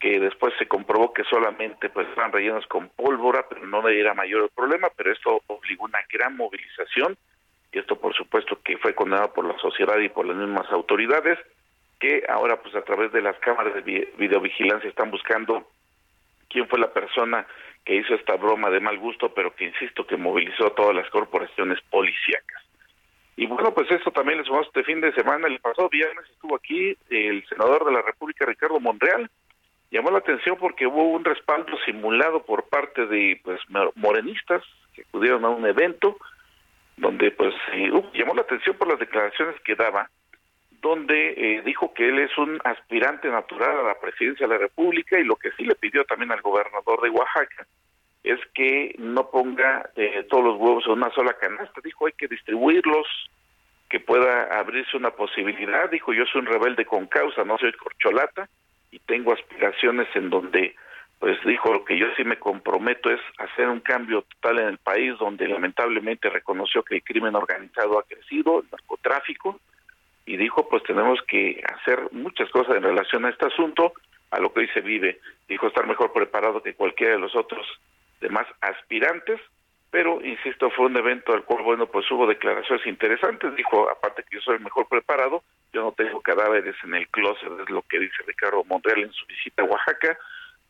[0.00, 4.44] que después se comprobó que solamente pues estaban rellenos con pólvora, pero no era mayor
[4.44, 7.16] el problema, pero esto obligó una gran movilización,
[7.72, 11.38] y esto por supuesto que fue condenado por la sociedad y por las mismas autoridades,
[12.00, 15.68] que ahora pues a través de las cámaras de videovigilancia están buscando
[16.48, 17.46] quién fue la persona
[17.84, 21.08] que hizo esta broma de mal gusto, pero que insisto que movilizó a todas las
[21.10, 22.62] corporaciones policíacas.
[23.36, 25.46] Y bueno, pues eso también les sumamos este fin de semana.
[25.46, 29.30] El pasado viernes estuvo aquí el senador de la República, Ricardo Monreal.
[29.90, 33.60] Llamó la atención porque hubo un respaldo simulado por parte de pues
[33.94, 34.62] morenistas
[34.94, 36.16] que acudieron a un evento
[36.96, 37.54] donde pues
[38.14, 40.10] llamó la atención por las declaraciones que daba
[40.82, 45.18] donde eh, dijo que él es un aspirante natural a la presidencia de la República
[45.18, 47.66] y lo que sí le pidió también al gobernador de Oaxaca
[48.24, 51.80] es que no ponga eh, todos los huevos en una sola canasta.
[51.82, 53.06] Dijo, hay que distribuirlos,
[53.88, 55.90] que pueda abrirse una posibilidad.
[55.90, 58.48] Dijo, yo soy un rebelde con causa, no soy corcholata
[58.90, 60.74] y tengo aspiraciones en donde,
[61.18, 64.78] pues dijo, lo que yo sí me comprometo es hacer un cambio total en el
[64.78, 69.60] país donde lamentablemente reconoció que el crimen organizado ha crecido, el narcotráfico,
[70.24, 73.92] y dijo pues tenemos que hacer muchas cosas en relación a este asunto,
[74.30, 75.20] a lo que hoy se vive.
[75.48, 77.66] Dijo estar mejor preparado que cualquiera de los otros
[78.22, 79.40] demás aspirantes,
[79.90, 83.54] pero insisto, fue un evento al cual, bueno, pues hubo declaraciones interesantes.
[83.54, 85.42] Dijo, aparte que yo soy el mejor preparado,
[85.74, 89.26] yo no tengo cadáveres en el closet, es lo que dice Ricardo Monreal en su
[89.26, 90.16] visita a Oaxaca,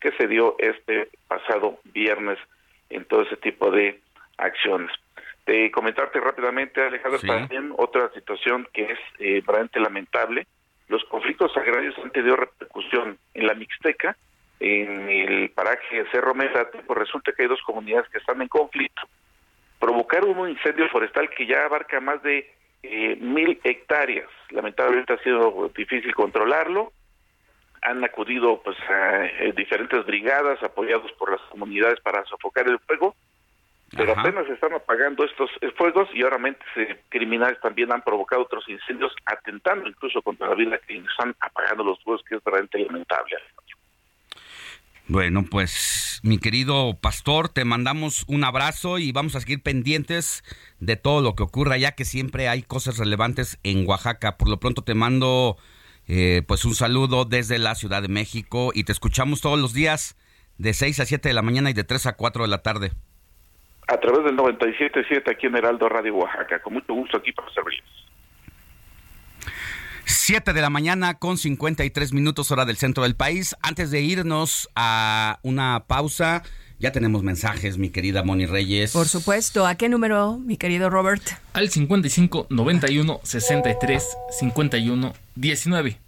[0.01, 2.39] que se dio este pasado viernes
[2.91, 4.01] en todo ese tipo de
[4.39, 4.91] acciones
[5.47, 10.47] de comentarte rápidamente, Alejandro, también otra situación que es eh, realmente lamentable.
[10.89, 14.17] Los conflictos agrarios han tenido repercusión en la Mixteca,
[14.63, 19.03] en el paraje Cerro Mesate, pues resulta que hay dos comunidades que están en conflicto.
[19.81, 22.49] Provocaron un incendio forestal que ya abarca más de
[22.85, 24.29] eh, mil hectáreas.
[24.51, 26.93] Lamentablemente ha sido difícil controlarlo.
[27.83, 33.17] Han acudido pues a eh, diferentes brigadas apoyados por las comunidades para sofocar el fuego
[33.95, 36.39] pero apenas están apagando estos fuegos y ahora
[37.11, 42.03] criminales también han provocado otros incendios atentando incluso contra la vida que están apagando los
[42.03, 43.37] fuegos que es realmente lamentable.
[45.13, 50.43] Bueno, pues mi querido pastor, te mandamos un abrazo y vamos a seguir pendientes
[50.81, 54.39] de todo lo que ocurra, ya que siempre hay cosas relevantes en Oaxaca.
[54.39, 55.59] Por lo pronto te mando
[56.09, 60.17] eh, pues un saludo desde la Ciudad de México y te escuchamos todos los días
[60.57, 62.93] de 6 a 7 de la mañana y de 3 a 4 de la tarde
[63.89, 66.63] a través del 97.7 aquí en Heraldo Radio Oaxaca.
[66.63, 67.85] Con mucho gusto aquí para servirles.
[70.07, 73.57] 7 de la mañana con 53 minutos hora del centro del país.
[73.63, 76.43] Antes de irnos a una pausa,
[76.79, 78.93] ya tenemos mensajes, mi querida Moni Reyes.
[78.93, 79.67] Por supuesto.
[79.67, 81.23] ¿A qué número, mi querido Robert?
[81.53, 85.99] Al 55 91 63 51 19.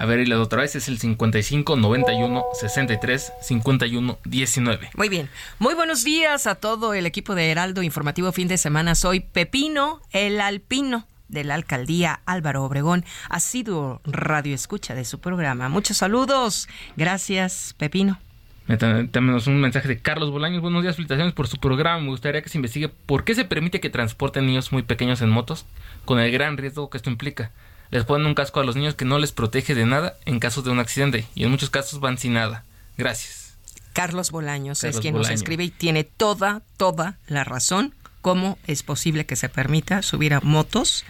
[0.00, 4.90] A ver, y la otra vez es el 55 91 63 51 19.
[4.94, 5.28] Muy bien.
[5.58, 8.94] Muy buenos días a todo el equipo de Heraldo Informativo Fin de Semana.
[8.94, 15.20] Soy Pepino, el alpino de la alcaldía Álvaro Obregón, ha sido radio escucha de su
[15.20, 15.68] programa.
[15.68, 16.68] Muchos saludos.
[16.96, 18.18] Gracias, Pepino.
[18.66, 20.60] Tenemos un mensaje de Carlos Bolaños.
[20.60, 22.00] Buenos días, felicitaciones por su programa.
[22.00, 25.30] Me gustaría que se investigue por qué se permite que transporten niños muy pequeños en
[25.30, 25.64] motos,
[26.04, 27.50] con el gran riesgo que esto implica
[27.90, 30.62] les ponen un casco a los niños que no les protege de nada en caso
[30.62, 32.64] de un accidente y en muchos casos van sin nada.
[32.96, 33.56] Gracias.
[33.92, 37.94] Carlos Bolaños es quien nos escribe y tiene toda, toda la razón.
[38.20, 41.04] ¿Cómo es posible que se permita subir a motos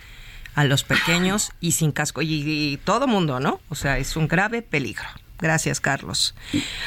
[0.54, 2.22] a los pequeños y sin casco?
[2.22, 3.60] Y, todo mundo, ¿no?
[3.68, 5.06] O sea, es un grave peligro.
[5.38, 6.34] Gracias, Carlos.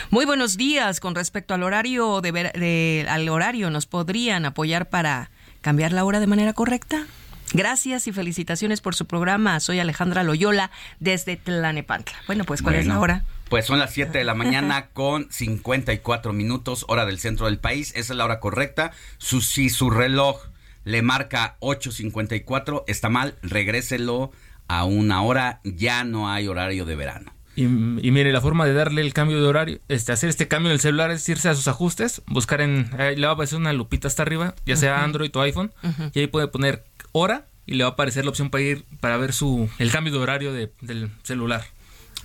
[0.09, 0.99] Muy buenos días.
[0.99, 6.27] Con respecto al horario de, al horario, ¿nos podrían apoyar para cambiar la hora de
[6.27, 7.05] manera correcta?
[7.53, 9.59] Gracias y felicitaciones por su programa.
[9.59, 12.17] Soy Alejandra Loyola desde Tlanepantla.
[12.27, 13.23] Bueno, pues ¿cuál es la hora?
[13.51, 17.91] Pues son las 7 de la mañana con 54 minutos, hora del centro del país.
[17.95, 18.91] Esa es la hora correcta.
[19.19, 20.39] Su, si su reloj
[20.85, 24.31] le marca 8.54, está mal, regréselo
[24.67, 25.59] a una hora.
[25.63, 27.33] Ya no hay horario de verano.
[27.57, 30.69] Y, y mire, la forma de darle el cambio de horario, este, hacer este cambio
[30.69, 33.59] en el celular es irse a sus ajustes, buscar en, ahí le va a aparecer
[33.59, 35.03] una lupita hasta arriba, ya sea.
[35.03, 35.73] Android o iPhone,
[36.13, 39.17] y ahí puede poner hora y le va a aparecer la opción para ir, para
[39.17, 41.65] ver su, el cambio de horario de- del celular.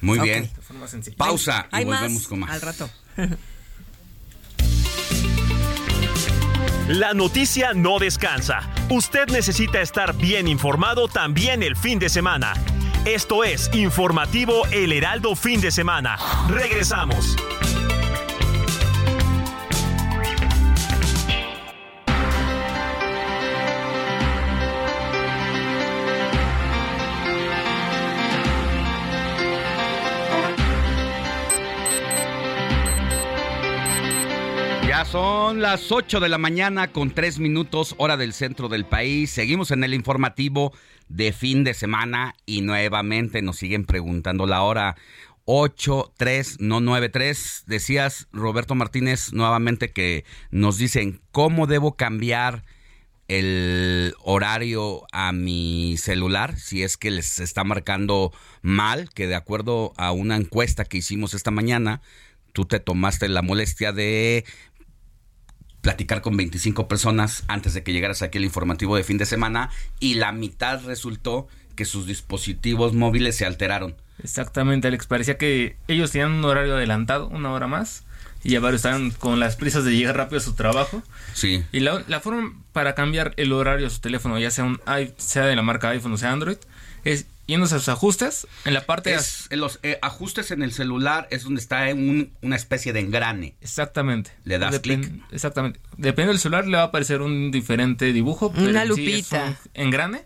[0.01, 0.51] Muy bien.
[0.55, 1.17] De forma sencilla.
[1.17, 2.51] Pausa y Hay volvemos más con más.
[2.51, 2.91] al rato.
[6.89, 8.61] La noticia no descansa.
[8.91, 12.53] Usted necesita estar bien informado también el fin de semana.
[13.05, 16.17] Esto es Informativo El Heraldo Fin de Semana.
[16.49, 17.37] Regresamos.
[35.05, 39.31] Son las 8 de la mañana con 3 minutos hora del centro del país.
[39.31, 40.73] Seguimos en el informativo
[41.09, 44.97] de fin de semana y nuevamente nos siguen preguntando la hora
[45.45, 47.65] 83, no 93.
[47.67, 52.65] Decías, Roberto Martínez, nuevamente que nos dicen cómo debo cambiar
[53.29, 58.33] el horario a mi celular si es que les está marcando
[58.63, 62.01] mal, que de acuerdo a una encuesta que hicimos esta mañana,
[62.53, 64.45] tú te tomaste la molestia de
[65.87, 69.71] platicar con 25 personas antes de que llegaras aquí al informativo de fin de semana
[70.01, 73.95] y la mitad resultó que sus dispositivos móviles se alteraron.
[74.21, 75.07] Exactamente, Alex.
[75.07, 78.03] Parecía que ellos tenían un horario adelantado, una hora más,
[78.43, 81.05] y ya varios estaban con las prisas de llegar rápido a su trabajo.
[81.35, 81.63] Sí.
[81.71, 84.81] Y la, la forma para cambiar el horario a su teléfono, ya sea, un,
[85.19, 86.59] sea de la marca iPhone o sea Android,
[87.05, 89.15] es yéndose a sus ajustes, en la parte...
[89.15, 93.01] Es, en los eh, ajustes en el celular es donde está un- una especie de
[93.01, 93.57] engrane.
[93.61, 94.31] Exactamente.
[94.45, 95.11] Le das clic.
[95.31, 95.81] Exactamente.
[95.97, 98.53] Depende del celular, le va a aparecer un diferente dibujo.
[98.53, 99.45] pero Una en sí es lupita.
[99.47, 100.25] un engrane.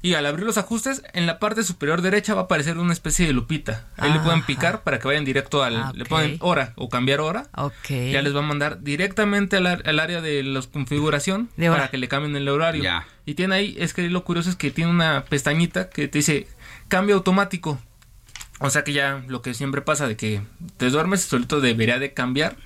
[0.00, 3.26] Y al abrir los ajustes, en la parte superior derecha va a aparecer una especie
[3.26, 3.86] de lupita.
[3.96, 5.74] Ahí le pueden picar para que vayan directo al...
[5.94, 6.08] Le Ok.
[6.08, 7.46] ponen hora o cambiar hora.
[7.56, 7.90] Ok.
[8.12, 11.98] Ya les va a mandar directamente al, al área de la configuración De para que
[11.98, 12.82] le cambien el horario.
[12.84, 13.06] Ya.
[13.26, 16.46] Y tiene ahí, es que lo curioso es que tiene una pestañita que te dice
[16.86, 17.80] cambio automático.
[18.60, 20.40] O sea que ya lo que siempre pasa de que
[20.76, 22.56] te duermes solito debería de cambiar.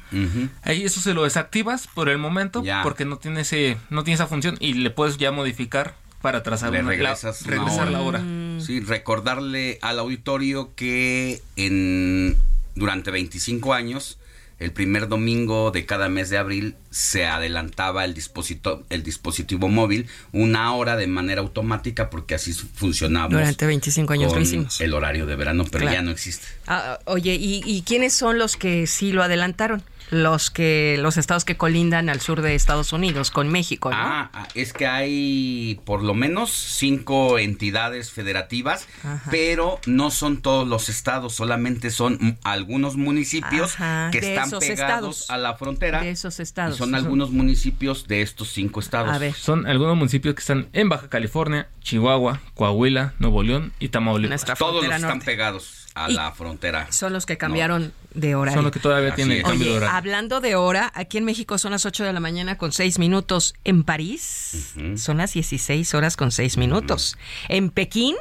[0.63, 2.83] Ahí eso se lo desactivas por el momento Ya.
[2.83, 6.71] porque no tiene ese no tiene esa función y le puedes ya modificar para trazar
[6.73, 8.23] Le una- la- regresas una regresar la hora.
[8.61, 12.37] Sí, recordarle al auditorio que en
[12.75, 14.19] durante 25 años,
[14.59, 20.07] el primer domingo de cada mes de abril, se adelantaba el dispositivo, el dispositivo móvil
[20.31, 23.29] una hora de manera automática porque así funcionaba.
[23.29, 24.81] Durante 25 años lo hicimos.
[24.81, 25.97] el horario de verano, pero Claro.
[25.97, 26.47] ya no existe.
[26.69, 29.83] Ah, oye, ¿y, y quiénes son los que sí lo adelantaron?
[30.13, 33.97] Los que los estados que colindan al sur de Estados Unidos con México, ¿no?
[33.97, 39.31] Ah, ah, es que hay por lo menos cinco entidades federativas, Ajá.
[39.31, 44.69] pero no son todos los estados, solamente son algunos municipios Ajá, que de están pegados
[44.69, 45.31] estados.
[45.31, 46.03] a la frontera.
[46.03, 46.77] De esos y estados.
[46.77, 49.17] son algunos municipios de estos cinco estados.
[49.39, 54.45] Son algunos municipios que están en Baja California, Chihuahua, Coahuila, Nuevo León y Tamaulipas.
[54.59, 56.91] Todos los están pegados a Y- la frontera.
[56.91, 58.57] Son los que cambiaron de horario.
[58.59, 59.95] Son los que todavía Así tienen cambio de horario.
[59.97, 63.55] hablando de hora, aquí en México son las 8 de la mañana con 6 minutos.
[63.65, 67.17] En París son las 16 horas con 6 minutos.
[67.49, 68.17] En Pekín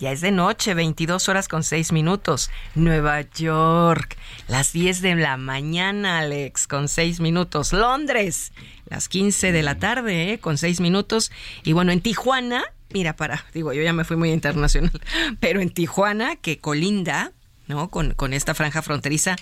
[0.00, 2.50] ya es de noche, 22 horas con 6 minutos.
[2.74, 4.16] Nueva York,
[4.48, 7.72] las 10 de la mañana, Alex, con 6 minutos.
[7.72, 8.52] Londres,
[8.86, 11.30] las 15 de la tarde, eh, con 6 minutos.
[11.62, 12.64] Y bueno, en Tijuana,
[12.94, 14.92] mira, para, digo, yo ya me fui muy internacional,
[15.40, 17.32] pero en Tijuana, que colinda,
[17.66, 17.90] ¿no?
[17.90, 19.36] Con, con esta franja fronteriza,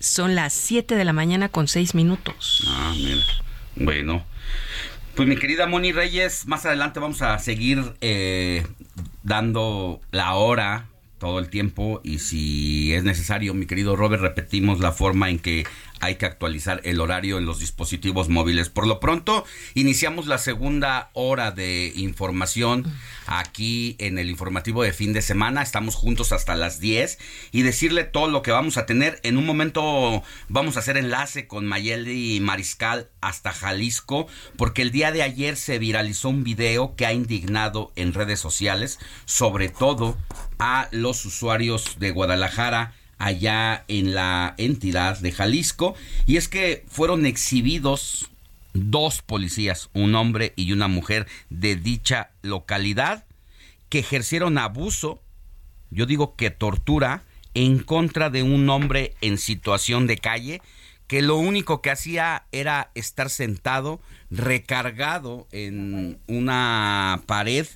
[0.00, 2.64] son las 7 de la mañana con 6 minutos.
[2.66, 3.22] Ah, mira.
[3.76, 4.24] Bueno.
[5.14, 8.66] Pues mi querida Moni Reyes, más adelante vamos a seguir eh,
[9.22, 10.86] dando la hora
[11.18, 15.66] todo el tiempo y si es necesario, mi querido Robert, repetimos la forma en que
[16.02, 18.68] hay que actualizar el horario en los dispositivos móviles.
[18.68, 19.44] Por lo pronto,
[19.74, 22.92] iniciamos la segunda hora de información
[23.26, 25.62] aquí en el informativo de fin de semana.
[25.62, 27.18] Estamos juntos hasta las 10
[27.52, 29.20] y decirle todo lo que vamos a tener.
[29.22, 34.26] En un momento vamos a hacer enlace con Mayeli Mariscal hasta Jalisco
[34.56, 38.98] porque el día de ayer se viralizó un video que ha indignado en redes sociales,
[39.24, 40.18] sobre todo
[40.58, 42.92] a los usuarios de Guadalajara
[43.22, 45.94] allá en la entidad de Jalisco.
[46.26, 48.30] Y es que fueron exhibidos
[48.74, 53.24] dos policías, un hombre y una mujer de dicha localidad
[53.88, 55.22] que ejercieron abuso,
[55.90, 57.22] yo digo que tortura,
[57.54, 60.62] en contra de un hombre en situación de calle
[61.06, 64.00] que lo único que hacía era estar sentado
[64.30, 67.66] recargado en una pared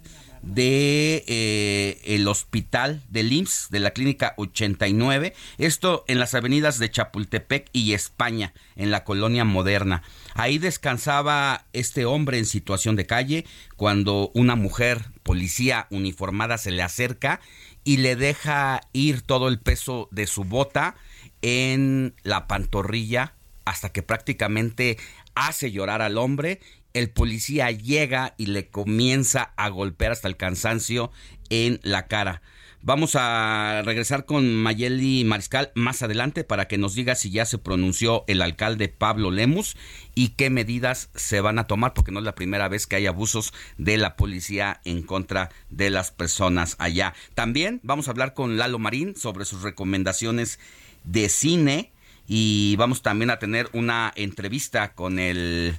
[0.46, 6.90] de eh, el hospital del IMSS de la clínica 89 esto en las avenidas de
[6.90, 10.02] Chapultepec y España en la colonia moderna.
[10.34, 13.44] Ahí descansaba este hombre en situación de calle
[13.76, 17.40] cuando una mujer policía uniformada se le acerca
[17.82, 20.94] y le deja ir todo el peso de su bota
[21.42, 23.34] en la pantorrilla
[23.64, 24.96] hasta que prácticamente
[25.34, 26.60] hace llorar al hombre
[26.96, 31.12] el policía llega y le comienza a golpear hasta el cansancio
[31.50, 32.40] en la cara.
[32.80, 37.58] Vamos a regresar con Mayeli Mariscal más adelante para que nos diga si ya se
[37.58, 39.76] pronunció el alcalde Pablo Lemus
[40.14, 43.06] y qué medidas se van a tomar, porque no es la primera vez que hay
[43.06, 47.12] abusos de la policía en contra de las personas allá.
[47.34, 50.60] También vamos a hablar con Lalo Marín sobre sus recomendaciones
[51.04, 51.92] de cine
[52.26, 55.76] y vamos también a tener una entrevista con el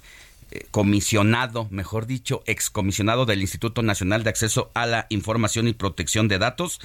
[0.71, 6.39] comisionado, mejor dicho, excomisionado del Instituto Nacional de Acceso a la Información y Protección de
[6.39, 6.79] Datos,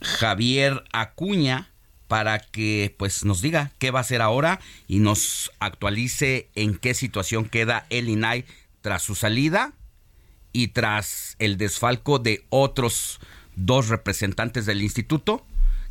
[0.00, 1.70] Javier Acuña,
[2.08, 6.94] para que pues nos diga qué va a hacer ahora y nos actualice en qué
[6.94, 8.44] situación queda el INAI
[8.80, 9.72] tras su salida
[10.52, 13.18] y tras el desfalco de otros
[13.56, 15.44] dos representantes del instituto,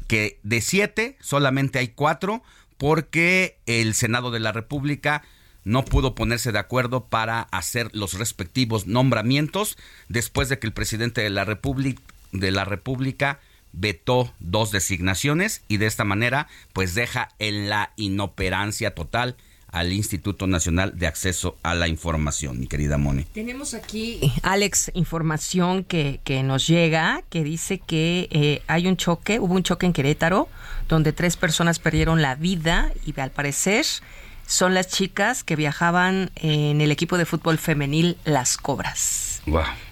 [0.07, 2.43] que de siete solamente hay cuatro
[2.77, 5.23] porque el Senado de la República
[5.65, 11.21] no pudo ponerse de acuerdo para hacer los respectivos nombramientos después de que el presidente
[11.21, 12.01] de la República
[12.31, 13.39] de la República
[13.71, 19.35] vetó dos designaciones y de esta manera pues deja en la inoperancia total
[19.67, 23.25] al Instituto Nacional de Acceso a la Información, mi querida Moni.
[23.25, 29.41] Tenemos aquí, Alex, información que, que nos llega que dice que eh, hay un choque,
[29.41, 30.47] hubo un choque en Querétaro,
[30.87, 33.85] donde tres personas perdieron la vida y al parecer
[34.47, 39.41] son las chicas que viajaban en el equipo de fútbol femenil Las Cobras.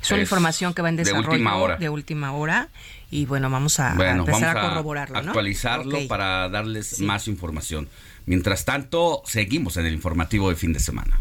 [0.01, 1.77] es una información que va en desarrollo de última hora.
[1.77, 2.69] de última hora
[3.11, 5.21] y bueno, vamos a, a empezar a corroborarlo.
[5.21, 5.31] ¿no?
[5.31, 7.87] actualizarlo para darles más información.
[8.25, 11.19] Mientras tanto, seguimos en el informativo de fin de semana.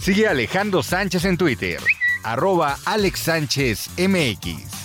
[0.00, 1.78] Sigue a Alejandro Sánchez en Twitter,
[2.24, 4.81] arroba Alex Sánchez MX.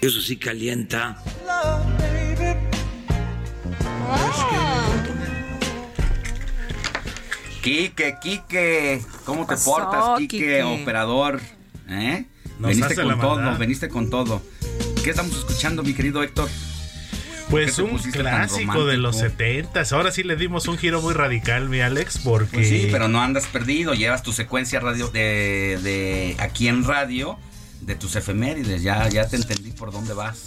[0.00, 1.22] Eso sí calienta.
[7.62, 10.62] Quique, Quique, ¿cómo te pasó, portas, Quique, Quique?
[10.62, 11.40] operador?
[11.88, 12.24] ¿Eh?
[12.58, 13.58] Nos veniste con todo, maldad.
[13.58, 14.42] veniste con todo.
[15.04, 16.48] ¿Qué estamos escuchando, mi querido Héctor?
[17.50, 19.44] Pues ¿Por qué te un clásico de los romántico?
[19.44, 22.56] 70 Ahora sí le dimos un giro muy radical, mi Alex, porque...
[22.56, 27.38] Pues sí, pero no andas perdido, llevas tu secuencia radio de, de aquí en radio
[27.80, 30.38] de tus efemérides, ya, ya te entendí por dónde vas.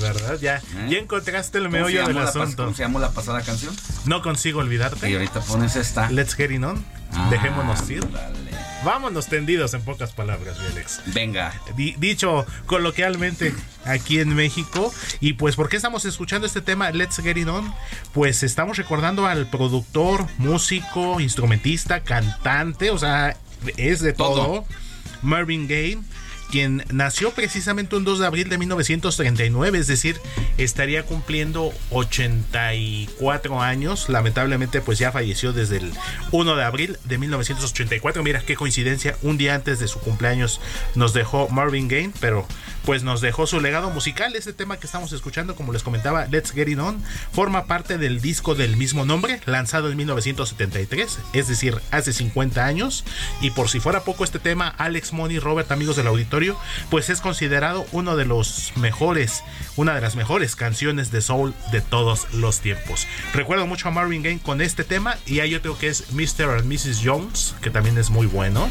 [0.00, 0.38] ¿Verdad?
[0.40, 0.88] Ya, ¿Eh?
[0.90, 2.64] ya encontraste el ¿Cómo se meollo del asunto.
[2.64, 3.76] ¿Cómo se llamó la pasada canción?
[4.06, 5.10] No consigo olvidarte.
[5.10, 6.10] Y ahorita pones esta.
[6.10, 6.82] Let's get it on.
[7.12, 8.02] Ah, Dejémonos ir.
[8.86, 11.02] Vámonos tendidos en pocas palabras, mi Alex.
[11.14, 11.52] Venga.
[11.76, 14.92] Di- dicho coloquialmente aquí en México.
[15.20, 17.72] Y pues, ¿por qué estamos escuchando este tema Let's Get It On?
[18.14, 23.36] Pues estamos recordando al productor, músico, instrumentista, cantante, o sea,
[23.76, 24.64] es de todo.
[25.20, 25.98] Marvin Gaye,
[26.50, 30.20] quien nació precisamente un 2 de abril de 1939, es decir,
[30.58, 34.08] estaría cumpliendo 84 años.
[34.08, 35.92] Lamentablemente, pues ya falleció desde el
[36.30, 38.22] 1 de abril de 1984.
[38.22, 40.60] Mira qué coincidencia, un día antes de su cumpleaños
[40.94, 42.46] nos dejó Marvin Gaye, pero
[42.84, 44.34] pues nos dejó su legado musical.
[44.36, 47.02] Este tema que estamos escuchando, como les comentaba, Let's Get It On,
[47.32, 53.04] forma parte del disco del mismo nombre, lanzado en 1973, es decir, hace 50 años.
[53.40, 56.56] Y por si fuera poco este tema, Alex Money, Robert, amigos del auditorio,
[56.90, 59.42] pues es considerado uno de los mejores,
[59.76, 63.06] una de las mejores canciones de soul de todos los tiempos.
[63.32, 66.58] Recuerdo mucho a Marvin Gaye con este tema y hay otro que es Mr.
[66.58, 67.00] and Mrs.
[67.04, 68.68] Jones, que también es muy bueno.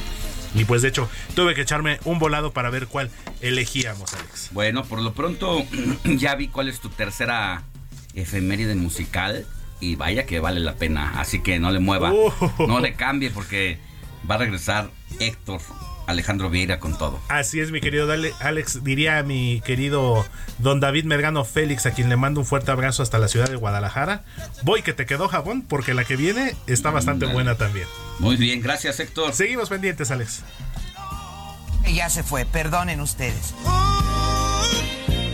[0.53, 3.09] Y pues de hecho tuve que echarme un volado para ver cuál
[3.41, 4.49] elegíamos, Alex.
[4.51, 5.63] Bueno, por lo pronto
[6.03, 7.63] ya vi cuál es tu tercera
[8.13, 9.45] efeméride musical
[9.79, 12.31] y vaya que vale la pena, así que no le mueva, Uh.
[12.67, 13.79] no le cambie porque
[14.29, 15.61] va a regresar Héctor
[16.11, 17.19] Alejandro Vieira con todo.
[17.27, 18.83] Así es, mi querido Dale- Alex.
[18.83, 20.25] Diría a mi querido
[20.59, 23.55] don David Mergano Félix, a quien le mando un fuerte abrazo hasta la ciudad de
[23.55, 24.23] Guadalajara.
[24.63, 27.33] Voy que te quedó jabón, porque la que viene está bastante Dale.
[27.33, 27.87] buena también.
[28.19, 29.33] Muy bien, gracias Héctor.
[29.33, 30.41] Seguimos pendientes, Alex.
[31.91, 33.53] Ya se fue, perdonen ustedes.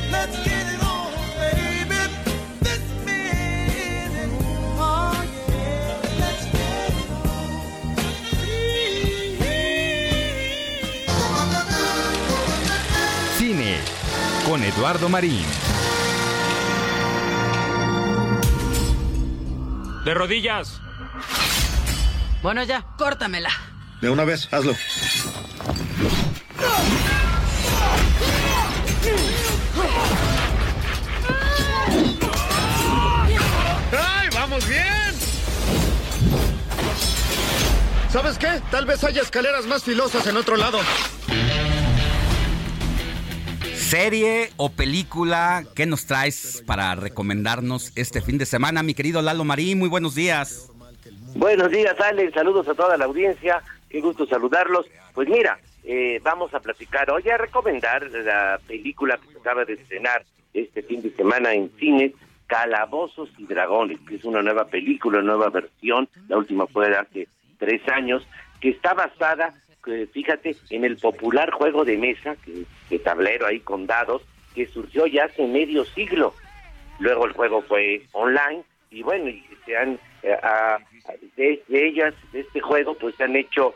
[0.09, 0.76] Let's get it
[14.48, 15.45] con Eduardo Marín.
[20.06, 20.80] De rodillas.
[22.41, 23.50] Bueno, ya, córtamela.
[24.00, 24.74] De una vez, hazlo.
[33.91, 34.88] ¡Ay, vamos bien!
[38.10, 38.62] ¿Sabes qué?
[38.72, 40.80] Tal vez haya escaleras más filosas en otro lado.
[43.88, 49.45] Serie o película, ¿qué nos traes para recomendarnos este fin de semana, mi querido Lalo
[49.45, 49.79] Marín?
[49.79, 50.69] Muy buenos días.
[51.38, 52.33] Buenos días, Alex.
[52.33, 53.63] Saludos a toda la audiencia.
[53.89, 54.88] Qué gusto saludarlos.
[55.13, 59.75] Pues mira, eh, vamos a platicar hoy a recomendar la película que se acaba de
[59.75, 62.11] estrenar este fin de semana en cines,
[62.47, 66.09] Calabozos y Dragones, que es una nueva película, nueva versión.
[66.27, 67.27] La última fue de hace
[67.57, 68.27] tres años,
[68.59, 69.53] que está basada,
[70.13, 74.21] fíjate, en el popular juego de mesa, que, de tablero ahí con dados,
[74.53, 76.33] que surgió ya hace medio siglo.
[76.99, 80.79] Luego el juego fue online y bueno, y se han eh, a-
[81.35, 83.75] de, ellas, de este juego, pues se han hecho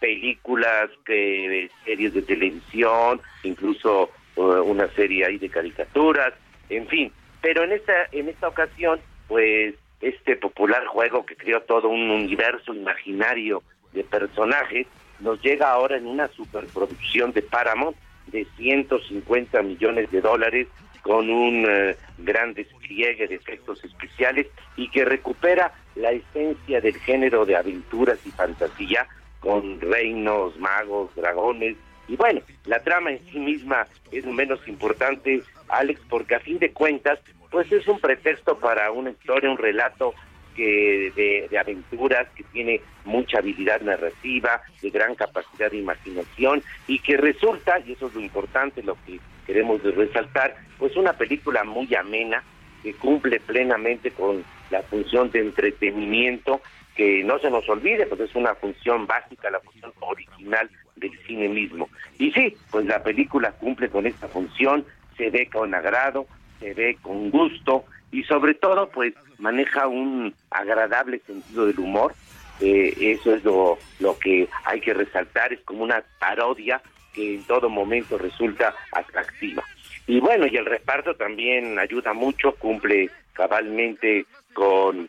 [0.00, 6.32] películas, que, series de televisión, incluso eh, una serie ahí de caricaturas,
[6.68, 7.12] en fin.
[7.40, 12.74] Pero en esta en esta ocasión, pues este popular juego que creó todo un universo
[12.74, 14.86] imaginario de personajes
[15.20, 17.96] nos llega ahora en una superproducción de Paramount
[18.26, 20.68] de 150 millones de dólares
[21.02, 27.46] con un eh, gran despliegue de efectos especiales y que recupera la esencia del género
[27.46, 29.06] de aventuras y fantasía
[29.38, 31.76] con reinos, magos, dragones.
[32.08, 36.72] Y bueno, la trama en sí misma es menos importante, Alex, porque a fin de
[36.72, 40.14] cuentas, pues es un pretexto para una historia, un relato
[40.56, 46.98] que de, de aventuras que tiene mucha habilidad narrativa, de gran capacidad de imaginación y
[46.98, 51.94] que resulta, y eso es lo importante, lo que queremos resaltar, pues una película muy
[51.94, 52.42] amena
[52.82, 56.60] que cumple plenamente con la función de entretenimiento
[56.96, 61.48] que no se nos olvide, pues es una función básica, la función original del cine
[61.48, 61.88] mismo.
[62.18, 64.84] Y sí, pues la película cumple con esta función,
[65.16, 66.26] se ve con agrado,
[66.58, 72.14] se ve con gusto y sobre todo pues maneja un agradable sentido del humor.
[72.60, 76.80] Eh, eso es lo, lo que hay que resaltar, es como una parodia
[77.12, 79.62] que en todo momento resulta atractiva.
[80.06, 85.08] Y bueno, y el reparto también ayuda mucho, cumple cabalmente con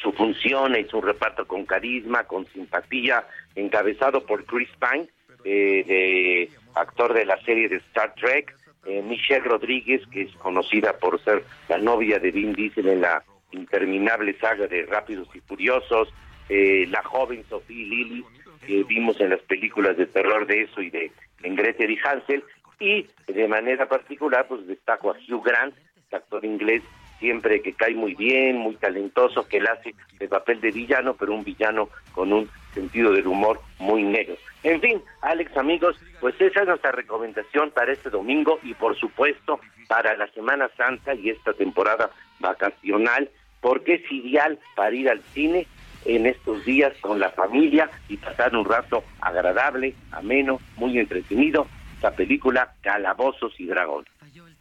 [0.00, 3.24] su función, es un reparto con carisma, con simpatía,
[3.54, 5.08] encabezado por Chris Pine,
[5.44, 8.54] eh, de, actor de la serie de Star Trek,
[8.88, 13.22] eh, Michelle Rodríguez, que es conocida por ser la novia de Vin Diesel en la
[13.52, 16.08] interminable saga de Rápidos y Furiosos,
[16.48, 18.24] eh, la joven Sophie Lilly,
[18.66, 22.42] que vimos en las películas de terror de eso y de Gretel y Hansel,
[22.80, 25.74] y de manera particular pues destaco a Hugh Grant,
[26.10, 26.82] actor inglés
[27.18, 31.34] siempre que cae muy bien, muy talentoso, que él hace el papel de villano, pero
[31.34, 32.48] un villano con un
[32.78, 34.36] sentido del humor muy negro.
[34.62, 39.60] En fin, Alex, amigos, pues esa es nuestra recomendación para este domingo y por supuesto
[39.88, 42.10] para la Semana Santa y esta temporada
[42.40, 45.66] vacacional, porque es ideal para ir al cine
[46.04, 52.12] en estos días con la familia y pasar un rato agradable, ameno, muy entretenido, esta
[52.12, 54.10] película Calabozos y Dragones.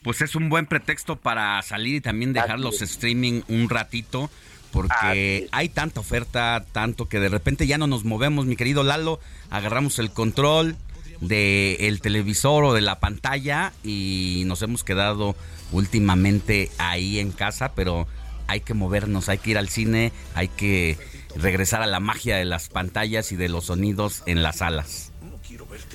[0.04, 4.30] Pues es un buen pretexto para salir y también dejar los streaming un ratito,
[4.78, 9.20] porque hay tanta oferta, tanto que de repente ya no nos movemos, mi querido Lalo,
[9.50, 10.76] agarramos el control
[11.20, 15.36] del televisor o de la pantalla y nos hemos quedado
[15.72, 18.08] últimamente ahí en casa, pero
[18.48, 20.96] hay que movernos, hay que ir al cine, hay que
[21.36, 25.12] regresar a la magia de las pantallas y de los sonidos en las salas.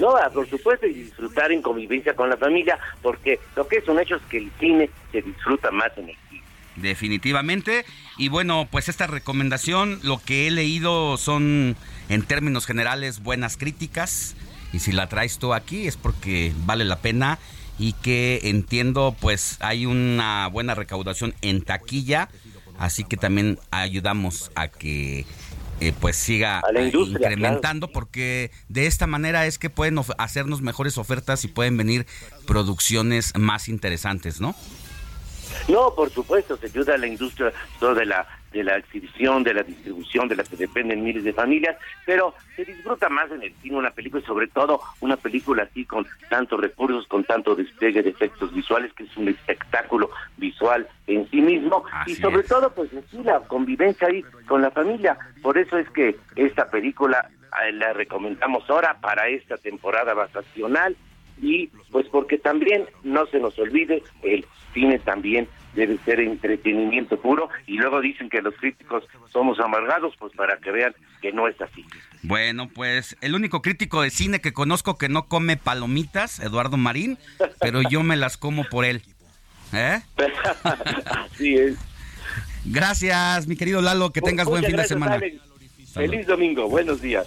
[0.00, 3.88] No, ah, por supuesto, y disfrutar en convivencia con la familia, porque lo que es
[3.88, 6.16] un hecho es que el cine se disfruta más en el.
[6.76, 7.84] Definitivamente.
[8.16, 11.76] Y bueno, pues esta recomendación, lo que he leído son,
[12.08, 14.34] en términos generales, buenas críticas.
[14.72, 17.38] Y si la traes tú aquí es porque vale la pena
[17.78, 22.28] y que entiendo, pues hay una buena recaudación en taquilla.
[22.78, 25.26] Así que también ayudamos a que
[25.80, 31.44] eh, pues siga eh, incrementando porque de esta manera es que pueden hacernos mejores ofertas
[31.44, 32.06] y pueden venir
[32.46, 34.54] producciones más interesantes, ¿no?
[35.68, 39.62] No, por supuesto, se ayuda a la industria de la de la exhibición, de la
[39.62, 43.76] distribución, de la que dependen miles de familias, pero se disfruta más en el cine
[43.76, 48.10] una película y sobre todo una película así con tantos recursos, con tanto despliegue de
[48.10, 53.22] efectos visuales, que es un espectáculo visual en sí mismo y sobre todo pues sí
[53.24, 55.16] la convivencia ahí con la familia.
[55.42, 57.30] Por eso es que esta película
[57.64, 60.96] eh, la recomendamos ahora para esta temporada vacacional
[61.40, 67.48] y pues porque también no se nos olvide el cine también debe ser entretenimiento puro
[67.66, 71.60] y luego dicen que los críticos somos amargados pues para que vean que no es
[71.60, 71.84] así
[72.22, 77.18] Bueno, pues el único crítico de cine que conozco que no come palomitas, Eduardo Marín,
[77.60, 79.02] pero yo me las como por él.
[79.72, 80.00] ¿Eh?
[81.04, 81.76] así es
[82.64, 85.14] Gracias, mi querido Lalo, que tengas buen fin de semana.
[85.14, 85.40] Alex.
[85.94, 87.26] feliz domingo buenos días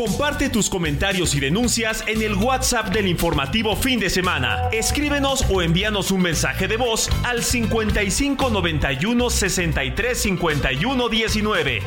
[0.00, 4.70] Comparte tus comentarios y denuncias en el WhatsApp del informativo fin de semana.
[4.72, 11.82] Escríbenos o envíanos un mensaje de voz al 55 91 63 51 19.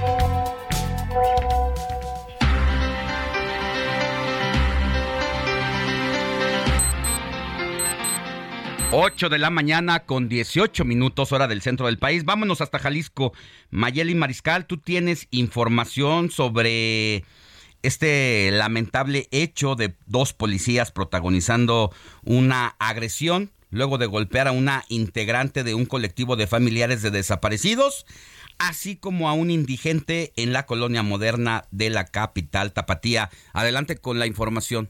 [8.91, 12.25] 8 de la mañana con 18 minutos hora del centro del país.
[12.25, 13.33] Vámonos hasta Jalisco.
[13.71, 17.23] Mayeli Mariscal, tú tienes información sobre
[17.83, 21.91] este lamentable hecho de dos policías protagonizando
[22.23, 28.05] una agresión luego de golpear a una integrante de un colectivo de familiares de desaparecidos,
[28.59, 33.29] así como a un indigente en la colonia moderna de la capital Tapatía.
[33.51, 34.89] Adelante con la información.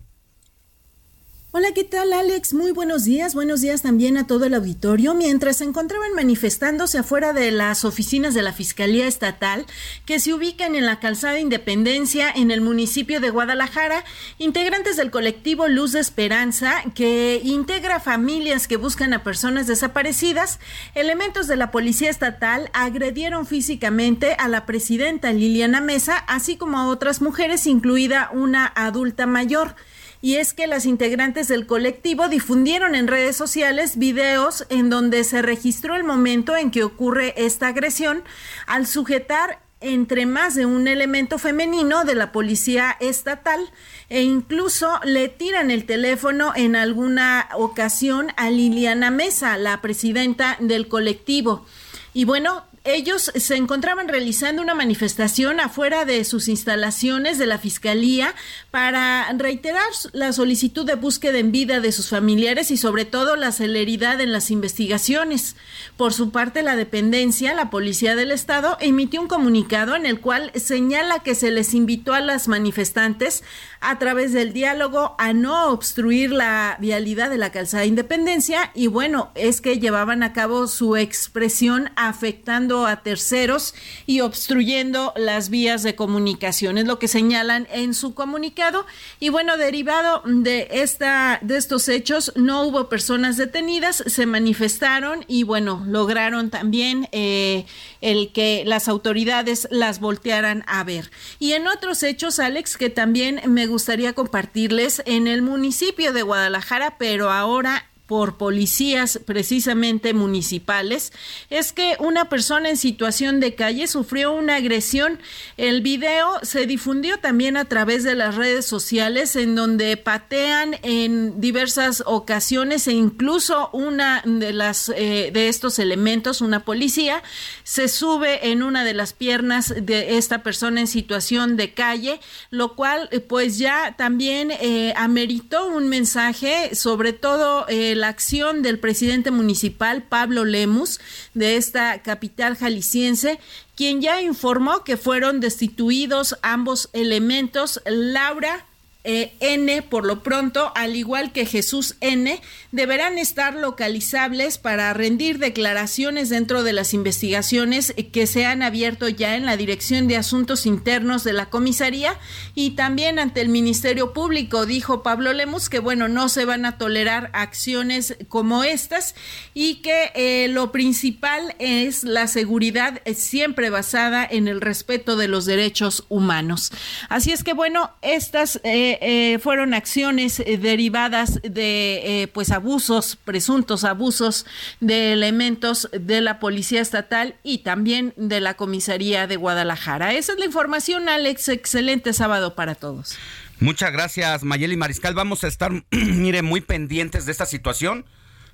[1.55, 2.55] Hola, ¿qué tal Alex?
[2.55, 5.13] Muy buenos días, buenos días también a todo el auditorio.
[5.13, 9.67] Mientras se encontraban manifestándose afuera de las oficinas de la Fiscalía Estatal,
[10.07, 14.03] que se ubican en la calzada Independencia en el municipio de Guadalajara,
[14.39, 20.59] integrantes del colectivo Luz de Esperanza, que integra familias que buscan a personas desaparecidas,
[20.95, 26.87] elementos de la Policía Estatal agredieron físicamente a la presidenta Liliana Mesa, así como a
[26.87, 29.75] otras mujeres, incluida una adulta mayor
[30.23, 35.41] y es que las integrantes del colectivo difundieron en redes sociales videos en donde se
[35.41, 38.23] registró el momento en que ocurre esta agresión
[38.65, 43.69] al sujetar entre más de un elemento femenino de la policía estatal
[44.07, 50.87] e incluso le tiran el teléfono en alguna ocasión a Liliana Mesa, la presidenta del
[50.87, 51.65] colectivo.
[52.13, 58.35] Y bueno, ellos se encontraban realizando una manifestación afuera de sus instalaciones de la Fiscalía
[58.71, 63.53] para reiterar la solicitud de búsqueda en vida de sus familiares y sobre todo la
[63.53, 65.55] celeridad en las investigaciones.
[65.95, 70.51] Por su parte, la dependencia, la Policía del Estado, emitió un comunicado en el cual
[70.55, 73.43] señala que se les invitó a las manifestantes
[73.79, 79.31] a través del diálogo a no obstruir la vialidad de la calzada Independencia y bueno,
[79.35, 83.73] es que llevaban a cabo su expresión afectando a terceros
[84.05, 88.85] y obstruyendo las vías de comunicación, es lo que señalan en su comunicado.
[89.19, 95.43] Y bueno, derivado de esta de estos hechos, no hubo personas detenidas, se manifestaron y
[95.43, 97.65] bueno, lograron también eh,
[98.01, 101.11] el que las autoridades las voltearan a ver.
[101.39, 106.97] Y en otros hechos, Alex, que también me gustaría compartirles en el municipio de Guadalajara,
[106.97, 111.13] pero ahora por policías precisamente municipales
[111.49, 115.19] es que una persona en situación de calle sufrió una agresión.
[115.55, 121.39] El video se difundió también a través de las redes sociales en donde patean en
[121.39, 127.23] diversas ocasiones e incluso una de las eh, de estos elementos, una policía,
[127.63, 132.19] se sube en una de las piernas de esta persona en situación de calle,
[132.49, 138.79] lo cual eh, pues ya también eh, ameritó un mensaje sobre todo la acción del
[138.79, 140.99] presidente municipal Pablo Lemus
[141.33, 143.39] de esta capital jalisciense,
[143.75, 148.65] quien ya informó que fueron destituidos ambos elementos, Laura
[149.05, 152.39] eh, N, por lo pronto, al igual que Jesús N,
[152.71, 159.35] deberán estar localizables para rendir declaraciones dentro de las investigaciones que se han abierto ya
[159.35, 162.17] en la Dirección de Asuntos Internos de la Comisaría
[162.55, 166.77] y también ante el Ministerio Público, dijo Pablo Lemus, que bueno, no se van a
[166.77, 169.15] tolerar acciones como estas
[169.53, 175.27] y que eh, lo principal es la seguridad eh, siempre basada en el respeto de
[175.27, 176.71] los derechos humanos.
[177.09, 178.61] Así es que bueno, estas...
[179.01, 184.45] eh, fueron acciones eh, derivadas de eh, pues abusos, presuntos abusos
[184.79, 190.13] de elementos de la Policía Estatal y también de la Comisaría de Guadalajara.
[190.13, 191.49] Esa es la información, Alex.
[191.49, 193.17] Excelente sábado para todos.
[193.59, 195.13] Muchas gracias, Mayeli Mariscal.
[195.13, 198.05] Vamos a estar, mire, muy pendientes de esta situación.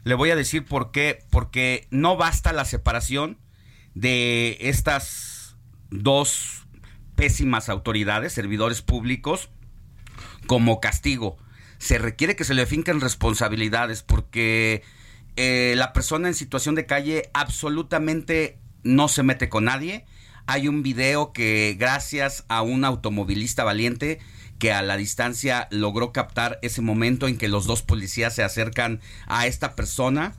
[0.03, 1.25] Le voy a decir por qué.
[1.29, 3.37] Porque no basta la separación
[3.95, 5.55] de estas
[5.89, 6.67] dos
[7.15, 9.49] pésimas autoridades, servidores públicos,
[10.49, 11.37] como castigo.
[11.77, 14.81] Se requiere que se le finquen responsabilidades porque
[15.35, 20.05] eh, la persona en situación de calle absolutamente no se mete con nadie.
[20.47, 24.17] Hay un video que gracias a un automovilista valiente
[24.57, 29.01] que a la distancia logró captar ese momento en que los dos policías se acercan
[29.27, 30.33] a esta persona,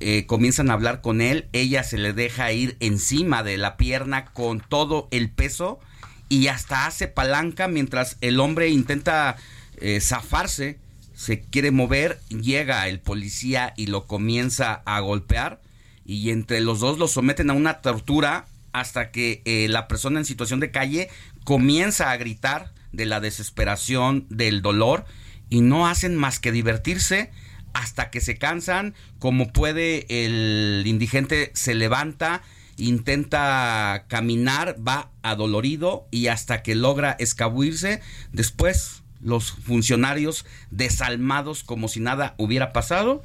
[0.00, 4.26] eh, comienzan a hablar con él, ella se le deja ir encima de la pierna
[4.26, 5.80] con todo el peso
[6.28, 9.36] y hasta hace palanca mientras el hombre intenta
[9.78, 10.78] eh, zafarse,
[11.14, 15.60] se quiere mover, llega el policía y lo comienza a golpear
[16.04, 20.26] y entre los dos lo someten a una tortura hasta que eh, la persona en
[20.26, 21.08] situación de calle
[21.44, 25.06] comienza a gritar de la desesperación, del dolor
[25.48, 27.30] y no hacen más que divertirse
[27.72, 32.42] hasta que se cansan, como puede el indigente se levanta,
[32.76, 38.00] intenta caminar, va adolorido y hasta que logra escabuirse,
[38.32, 43.22] después los funcionarios desalmados como si nada hubiera pasado,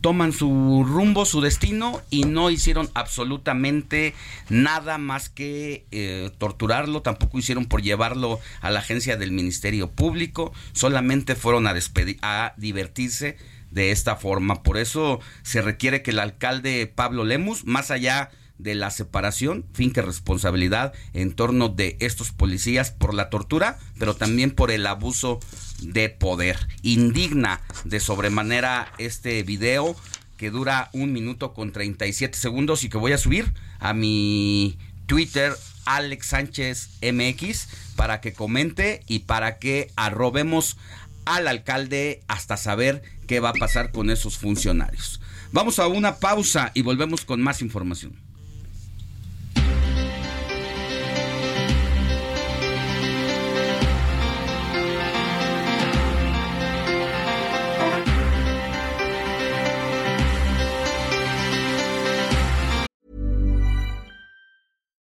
[0.00, 4.14] toman su rumbo, su destino y no hicieron absolutamente
[4.48, 10.52] nada más que eh, torturarlo, tampoco hicieron por llevarlo a la agencia del Ministerio Público,
[10.72, 13.36] solamente fueron a, despedir, a divertirse
[13.70, 14.62] de esta forma.
[14.62, 18.30] Por eso se requiere que el alcalde Pablo Lemus, más allá
[18.62, 24.50] de la separación, finque responsabilidad en torno de estos policías por la tortura, pero también
[24.50, 25.40] por el abuso
[25.82, 26.58] de poder.
[26.82, 29.96] Indigna de sobremanera este video
[30.36, 35.54] que dura un minuto con 37 segundos y que voy a subir a mi Twitter
[35.84, 40.76] Alex Sánchez MX para que comente y para que arrobemos
[41.24, 45.20] al alcalde hasta saber qué va a pasar con esos funcionarios.
[45.52, 48.29] Vamos a una pausa y volvemos con más información.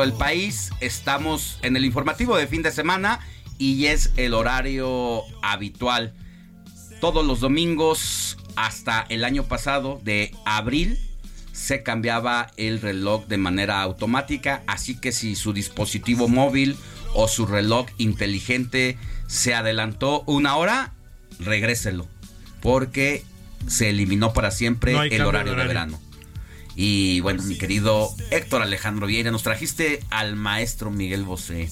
[0.00, 0.70] Del país.
[0.80, 3.20] Estamos en el informativo de fin de semana
[3.58, 6.14] y es el horario habitual.
[7.00, 10.98] Todos los domingos hasta el año pasado de abril
[11.52, 16.76] se cambiaba el reloj de manera automática, así que si su dispositivo móvil
[17.14, 18.98] o su reloj inteligente
[19.28, 20.92] se adelantó una hora,
[21.38, 22.06] regréselo,
[22.60, 23.24] porque
[23.68, 26.00] se eliminó para siempre No el de horario de verano.
[26.76, 31.70] Y bueno, mi querido Héctor Alejandro Vieira, nos trajiste al maestro Miguel Bosé.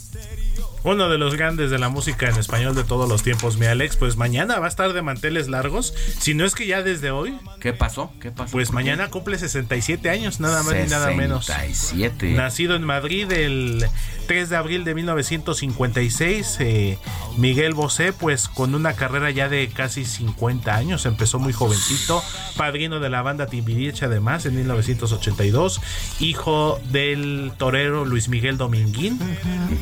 [0.85, 3.97] Uno de los grandes de la música en español de todos los tiempos, mi Alex.
[3.97, 5.95] Pues mañana va a estar de manteles largos.
[6.19, 7.39] Si no es que ya desde hoy.
[7.61, 8.13] ¿Qué pasó?
[8.21, 8.51] ¿Qué pasó?
[8.51, 11.47] Pues mañana cumple 67 años, nada más ni nada menos.
[11.47, 12.33] 67.
[12.33, 13.87] Nacido en Madrid el
[14.27, 16.99] 3 de abril de 1956, eh,
[17.37, 22.23] Miguel Bosé, pues con una carrera ya de casi 50 años, empezó muy jovencito,
[22.57, 25.81] padrino de la banda Timbiriche además en 1982,
[26.21, 29.19] hijo del torero Luis Miguel Dominguín,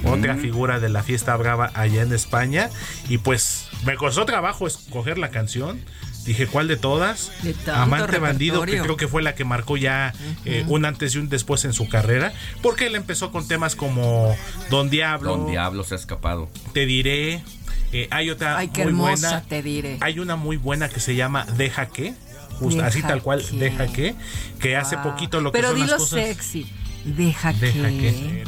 [0.04, 2.70] otra figura de la fiesta brava allá en España,
[3.08, 5.80] y pues me costó trabajo escoger la canción.
[6.24, 7.32] Dije, ¿cuál de todas?
[7.42, 10.12] De tanto Amante bandido, que creo que fue la que marcó ya
[10.44, 14.36] eh, un antes y un después en su carrera, porque él empezó con temas como
[14.68, 16.50] Don Diablo, Don Diablo se ha escapado.
[16.74, 17.42] Te diré,
[17.92, 19.96] eh, hay otra Ay, qué muy hermosa buena, te diré.
[20.02, 22.12] hay una muy buena que se llama Deja que,
[22.58, 23.56] justo así tal cual, que.
[23.56, 24.14] Deja que,
[24.60, 25.04] que hace Wow.
[25.12, 26.20] poquito lo que Pero son las dilo cosas.
[26.22, 26.70] sexy.
[27.04, 28.44] Deja, Deja que.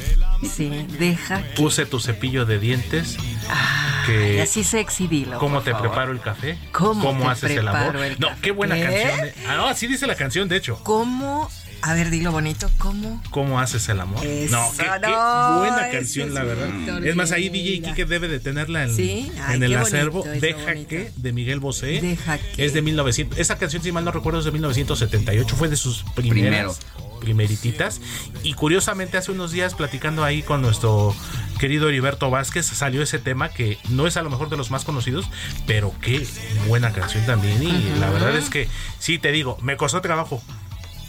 [0.49, 1.55] Sí, deja que.
[1.55, 3.17] Puse tu cepillo de dientes.
[3.23, 5.39] Y que así sexy dilo.
[5.39, 5.89] ¿Cómo por te favor.
[5.89, 6.59] preparo el café?
[6.73, 7.97] ¿Cómo te haces el amor?
[7.97, 8.41] el no, café?
[8.43, 8.83] qué buena ¿Qué?
[8.83, 9.27] canción.
[9.29, 9.35] eh.
[9.49, 10.81] Ah, no, así dice la canción, de hecho.
[10.83, 11.49] ¿Cómo?
[11.85, 12.71] A ver, dilo bonito.
[12.79, 13.21] ¿Cómo?
[13.31, 14.25] ¿Cómo haces el amor?
[14.25, 16.69] Eso, no, qué, qué no, buena canción, es la verdad.
[16.69, 17.49] bonito, Es más, ahí.
[17.49, 20.23] DJ Kike debe de tenerla en, Sí, ay, en el acervo.
[20.25, 20.89] Deja bonito.
[20.89, 22.01] que, de Miguel Bosé.
[22.01, 22.65] Deja que.
[22.65, 23.37] Es de 1900.
[23.39, 25.57] Esa canción, si mal no recuerdo, es de 1978.
[25.57, 26.79] Fue de sus primeras.
[27.23, 28.01] Primerititas.
[28.43, 31.15] Y curiosamente, hace unos días, platicando ahí con nuestro
[31.61, 34.85] querido Heriberto Vázquez, salió ese tema que no es a lo mejor de los más
[34.85, 35.27] conocidos,
[35.67, 36.27] pero qué
[36.67, 37.63] buena canción también.
[37.63, 38.69] Y la verdad es que,
[38.99, 40.43] sí, te digo, me costó trabajo.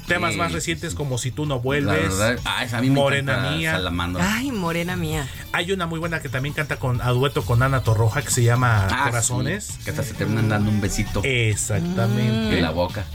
[0.07, 0.37] Temas Sí.
[0.37, 3.51] más recientes como Si tú no La vuelves, verdad, ah, esa a mí me Morena
[3.51, 3.71] mía.
[3.71, 4.35] Salamandra.
[4.35, 5.25] Ay, morena mía.
[5.53, 8.43] Hay una muy buena que también canta con a dueto con Ana Torroja que se
[8.43, 9.63] llama Ah, Corazones.
[9.65, 12.57] sí, que hasta se terminan dando un besito Exactamente.
[12.57, 13.05] en la boca.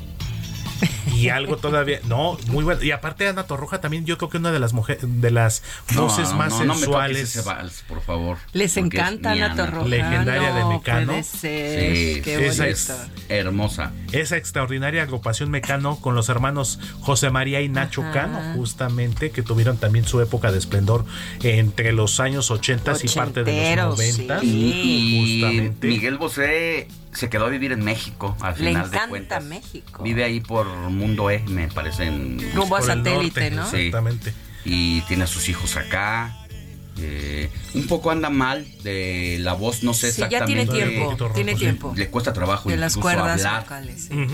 [1.14, 2.82] Y algo todavía, no, muy bueno.
[2.82, 5.62] Y aparte Ana Torroja también yo creo que una de las mujeres de las
[5.94, 7.22] No, voces no, más no, no me sensuales.
[7.36, 8.38] ese vals, por favor.
[8.52, 9.88] Les encanta Ana Torroja.
[9.88, 11.06] Legendaria de No Mecano.
[11.08, 11.96] puede ser.
[11.96, 12.64] Sí, Qué esa bonito.
[12.64, 12.92] es-
[13.28, 13.92] hermosa.
[14.12, 18.12] esa extraordinaria agrupación Mecano con los hermanos José María y Nacho Ajá.
[18.12, 21.04] Cano, justamente, que tuvieron también su época de esplendor
[21.42, 24.44] entre los años 80 y parte de los Ochenteros, 90.
[24.44, 25.86] Y Justamente.
[25.88, 29.44] Miguel Bosé se quedó a vivir en México al Le final de encanta cuentas.
[29.44, 30.02] México.
[30.02, 32.04] Vive ahí por Mundo E, me parece.
[32.06, 33.70] En, Rumbo a satélite, norte, ¿no?
[33.70, 33.76] Sí.
[33.86, 34.32] Exactamente.
[34.64, 36.34] Y tiene a sus hijos acá.
[37.00, 40.96] Eh, un poco anda mal de la voz, no sé Sí, ya tiene exactamente.
[40.96, 41.32] tiempo.
[41.34, 41.58] Tiene sí.
[41.60, 41.92] tiempo.
[41.96, 43.62] Le cuesta trabajo De las cuerdas hablar.
[43.62, 44.08] vocales.
[44.10, 44.26] sí.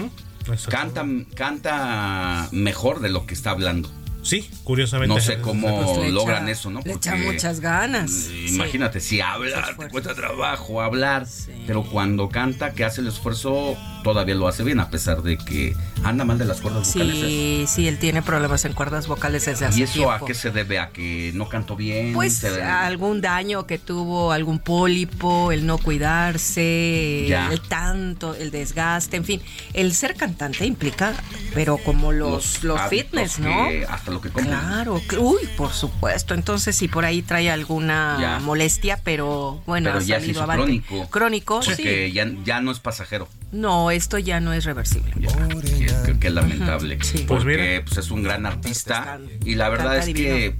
[0.68, 3.90] Canta, canta mejor de lo que está hablando.
[4.24, 5.14] Sí, curiosamente.
[5.14, 6.80] No sé cómo Pues le logran echa- eso, ¿no?
[6.84, 8.10] Le echa Porque, muchas ganas.
[8.10, 8.46] Sí.
[8.48, 11.52] Imagínate, si hablar, te cuesta trabajo hablar, Sí.
[11.66, 15.74] pero cuando canta, que hace el esfuerzo, todavía lo hace bien, a pesar de que
[16.02, 17.14] anda mal de las cuerdas vocales.
[17.16, 17.20] ¿eh?
[17.20, 20.12] Sí, sí, él tiene problemas en cuerdas vocales desde hace ¿Y eso tiempo.
[20.12, 20.78] a qué se debe?
[20.78, 22.12] ¿A que no cantó bien?
[22.14, 27.51] Pues Se- algún daño que tuvo, algún pólipo, el no cuidarse, Ya.
[27.52, 29.42] el tanto, el desgaste, en fin.
[29.72, 31.14] El ser cantante implica,
[31.55, 33.68] pero como los, los, fitness, ¿no?
[33.88, 34.47] hasta lo que comen.
[34.49, 36.32] Claro, cl- uy, por supuesto.
[36.35, 38.39] Entonces, si por ahí trae alguna Ya.
[38.41, 40.62] molestia, pero bueno, Pero ha ya se salido hizo avante.
[40.65, 41.11] crónico.
[41.11, 42.12] Crónico, Porque sí.
[42.15, 43.28] ya, ya no es pasajero.
[43.53, 45.12] No, esto ya no es reversible.
[45.20, 46.99] Qué, qué- qué lamentable.
[47.03, 47.24] Sí.
[47.28, 49.19] Porque pues, es un gran artista.
[49.45, 50.57] Y la verdad es que.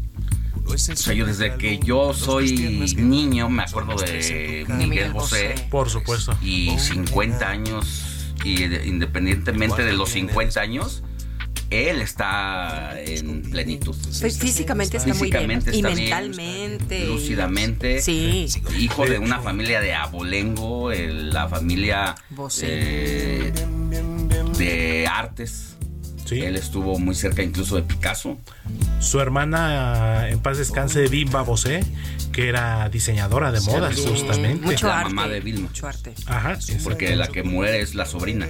[0.67, 2.53] O sea, yo desde que yo soy
[2.97, 5.55] niño me acuerdo de Miguel Bosé.
[5.71, 6.37] Por supuesto.
[6.43, 11.03] Y 50 años, y de- independientemente de los 50 años,
[11.75, 13.95] él está en plenitud.
[14.21, 15.87] Pues, físicamente está Físicamente muy bien.
[15.87, 17.07] está y bien, mentalmente.
[17.07, 18.01] Lúcidamente.
[18.01, 18.47] Sí.
[18.79, 22.15] Hijo de una familia de abolengo, el- la familia
[22.63, 23.53] eh,
[24.59, 25.71] de artes.
[26.31, 28.39] Él estuvo muy cerca incluso de Picasso.
[28.99, 31.85] Su hermana, en paz descanse, Bimba Bosé,
[32.35, 34.07] que era diseñadora de modas, Sí.
[34.09, 34.67] justamente.
[34.67, 35.69] Mucho la mamá de Vilma.
[35.69, 36.13] Mucho arte.
[36.27, 36.59] Ajá.
[36.83, 38.49] Porque la que muere es la sobrina.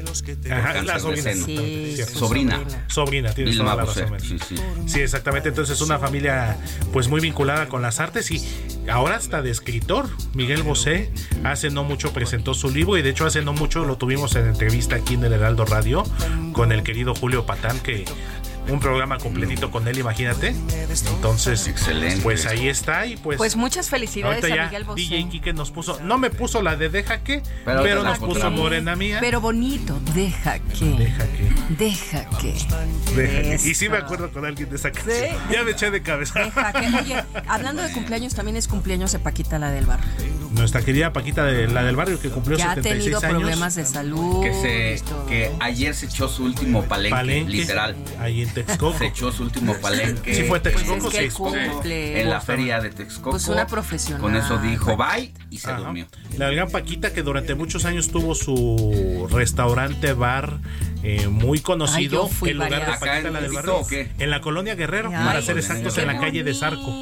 [0.50, 1.32] Ajá, la sobrina.
[1.34, 2.60] Sí, sobrina.
[2.86, 4.20] Sobrina, tienes Vilma toda la razón.
[4.20, 4.54] sí, sí.
[4.86, 5.50] Sí, exactamente.
[5.50, 6.56] Entonces una familia
[6.94, 8.42] pues muy vinculada con las artes y
[8.88, 10.08] ahora hasta de escritor.
[10.32, 11.10] Miguel Bosé
[11.44, 14.46] hace no mucho presentó su libro y de hecho hace no mucho lo tuvimos en
[14.46, 16.04] entrevista aquí en el Heraldo Radio
[16.54, 18.04] con el querido Julio Patán que
[18.68, 20.54] un programa completito con él, imagínate.
[21.16, 22.22] Entonces, excelente.
[22.22, 25.00] Pues ahí está y pues Pues muchas felicidades ahorita a ya Miguel Bosé.
[25.02, 28.96] DJ Kike nos puso, no me puso la de deja que, Pero nos puso morena
[28.96, 29.18] mía.
[29.20, 30.84] Pero bonito, deja que.
[30.84, 31.74] Deja que.
[31.84, 32.54] Deja que.
[33.14, 33.68] Deja que.
[33.68, 35.16] Y sí me acuerdo con alguien de esa canción.
[35.16, 35.36] Sí.
[35.52, 36.40] Ya me eché de cabeza.
[36.40, 36.86] Deja que.
[36.86, 40.08] Oye, hablando de cumpleaños, también es cumpleaños de Paquita, la del barrio.
[40.52, 43.30] Nuestra querida Paquita de la del barrio que cumplió Ya ha 76 tenido años.
[43.40, 44.42] problemas de salud.
[44.42, 44.52] Que,
[44.98, 47.50] se, que ayer se echó su último palenque, Palenque.
[47.52, 47.96] literal.
[48.20, 48.98] Ahí en Texcoco.
[48.98, 50.34] Se echó su último palenque.
[50.34, 51.24] Sí, fue Texcoco, Pues es que sí.
[51.26, 52.20] él cumple.
[52.20, 53.30] En la feria de Texcoco.
[53.30, 54.20] Pues una profesional.
[54.22, 55.80] Con eso dijo bye y se Ajá.
[55.80, 56.06] durmió.
[56.38, 60.58] La gran Paquita que durante muchos años tuvo su restaurante bar
[61.04, 63.86] eh, muy conocido Ay, en lugar de varias Paquita ¿Acá en la del barrio
[64.18, 66.94] en la colonia Guerrero Ay, para ser exactos en la calle de Zarco.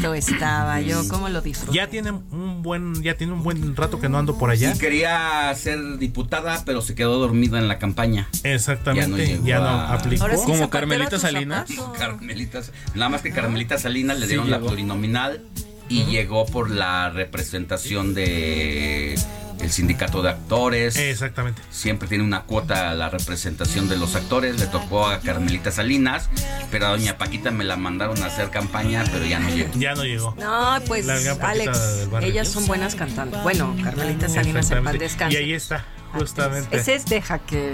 [0.00, 1.72] Lo estaba, yo cómo lo disfruté.
[1.76, 4.72] ya tiene un buen ya tiene un buen rato que no ando por allá.
[4.74, 8.28] Y quería ser diputada, pero se quedó dormida en la campaña.
[8.42, 10.26] exactamente llegó ya no, a- aplicó.
[10.30, 11.70] Sí, Como Carmelita Salinas.
[11.96, 12.60] Carmelita,
[12.94, 15.42] nada más que Carmelita Salinas le Sí, dieron la plurinominal
[15.88, 19.14] y llegó por la representación de
[19.60, 20.96] el sindicato de actores.
[20.96, 24.58] exactamente Siempre tiene una cuota a la representación de los actores.
[24.60, 26.28] Le tocó a Carmelita Salinas,
[26.70, 29.70] pero a Doña Paquita me la mandaron a hacer campaña, pero ya no llegó.
[29.78, 33.42] ya no llegó No, pues Alex, ellas son buenas cantantes.
[33.42, 35.34] Bueno, Carmelita Salinas en paz descanse.
[35.40, 37.72] y ahí está justamente Ese es deja que.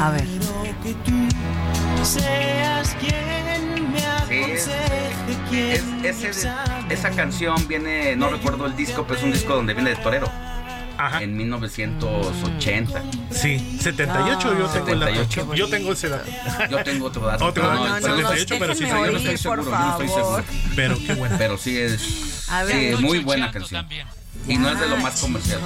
[0.00, 0.24] A ver.
[2.02, 4.68] Seas quien me Sí, es-
[6.04, 6.48] es- ese-
[6.88, 10.30] esa canción viene, no recuerdo el disco, pero es un disco donde viene de Torero.
[11.00, 11.22] Ajá.
[11.22, 13.02] En 1980.
[13.30, 15.54] sí 78 yo tengo el dato 78.
[15.54, 16.30] yo tengo ese dato
[16.70, 17.46] Yo tengo otro dato.
[17.46, 19.62] Otro pero dato, no, no, pero no, no, 78, pero sí, yo no estoy seguro,
[19.62, 20.44] no estoy seguro.
[20.76, 22.96] pero qué bueno Pero sí es, A ver.
[22.96, 23.86] sí, muy buena canción.
[24.46, 25.60] Y no es de lo más comercial.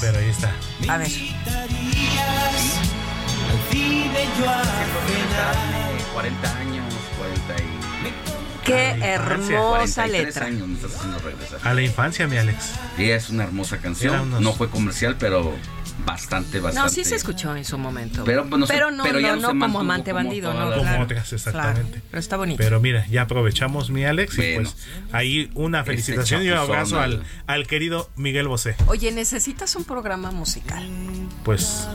[0.00, 0.52] pero ahí está
[0.88, 1.08] A ver.
[5.36, 6.91] Darme 40 años, 40 y...
[8.72, 10.46] Qué hermosa 43 letra.
[10.46, 11.60] años me estás haciendo regresar.
[11.62, 14.20] a la infancia mi Alex Y es una hermosa canción.
[14.20, 15.54] unos- No fue comercial, pero
[16.04, 16.88] bastante, bastante.
[16.88, 18.24] No, sí se escuchó en su momento.
[18.24, 20.24] Pero, pues, no pero no, pero ya no, no no se como mantuvo amante como
[20.24, 21.02] bandido, no, como claro.
[21.04, 22.58] otras exactamente Claro, pero está bonito.
[22.58, 24.76] Pero mira, ya aprovechamos mi Alex y pues
[25.12, 28.74] ahí una felicitación y un abrazo al- al, querido Miguel Bosé.
[28.86, 30.84] Oye, necesitas un programa musical.
[31.44, 31.88] Pues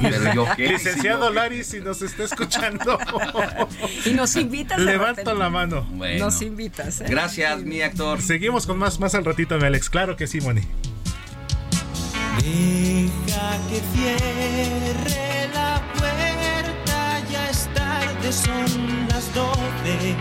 [0.00, 0.68] Pero yo qué.
[0.68, 2.98] licenciado Lari, si nos está escuchando,
[4.04, 5.82] Y nos invitas levanto la mano.
[5.92, 6.26] Bueno.
[6.26, 7.06] Nos invitas, ¿eh?
[7.08, 8.20] Gracias, mi actor.
[8.20, 9.90] Seguimos con más más al ratito, mi Alex.
[9.90, 10.62] Claro que sí, Moni.
[12.40, 20.16] Deja que cierre la puerta, ya es tarde, son las doce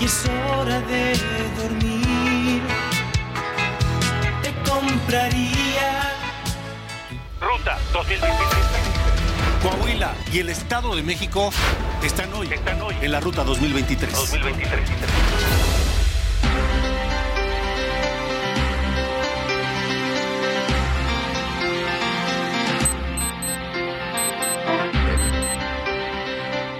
[0.00, 1.16] y es hora de
[1.56, 2.62] dormir.
[4.42, 6.12] Te compraría
[7.40, 8.94] Ruta 2023.
[9.62, 11.50] Coahuila y el Estado de México
[12.02, 14.12] están hoy, están hoy en la Ruta 2023.
[14.14, 15.83] 2023.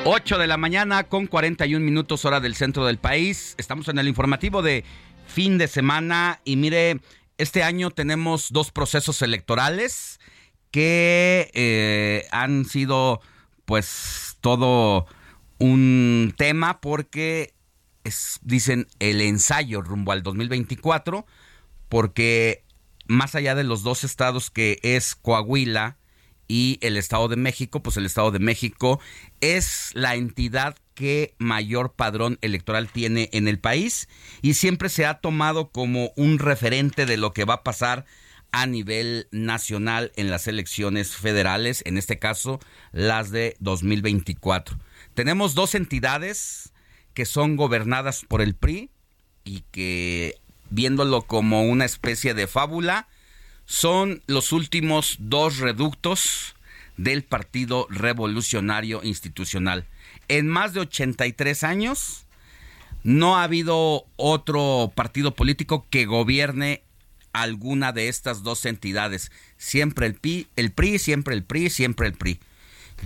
[0.06, 3.54] Ocho de la mañana con 41 minutos hora del centro del país.
[3.56, 4.84] Estamos en el informativo de
[5.26, 7.00] fin de semana y mire,
[7.38, 10.20] este año tenemos dos procesos electorales
[10.70, 13.22] que eh, han sido
[13.64, 15.06] pues todo
[15.58, 17.54] un tema porque
[18.04, 21.24] es, dicen el ensayo rumbo al 2024
[21.88, 22.62] porque
[23.06, 25.96] más allá de los dos estados que es Coahuila
[26.48, 29.00] y el Estado de México, pues el Estado de México
[29.40, 34.08] es la entidad que mayor padrón electoral tiene en el país
[34.42, 38.04] y siempre se ha tomado como un referente de lo que va a pasar
[38.52, 42.60] a nivel nacional en las elecciones federales, en este caso
[42.92, 44.78] las de 2024.
[45.14, 46.72] Tenemos dos entidades
[47.14, 48.90] que son gobernadas por el PRI
[49.44, 50.36] y que
[50.70, 53.08] viéndolo como una especie de fábula,
[53.66, 56.54] son los últimos dos reductos
[56.96, 59.86] del Partido Revolucionario Institucional.
[60.28, 62.26] En más de 83 años
[63.02, 66.82] no ha habido otro partido político que gobierne
[67.32, 69.30] alguna de estas dos entidades.
[69.58, 72.40] Siempre el PRI, el PRI, siempre el PRI, siempre el PRI.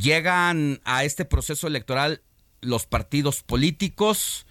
[0.00, 2.20] Llegan a este proceso electoral
[2.60, 4.46] los partidos políticos,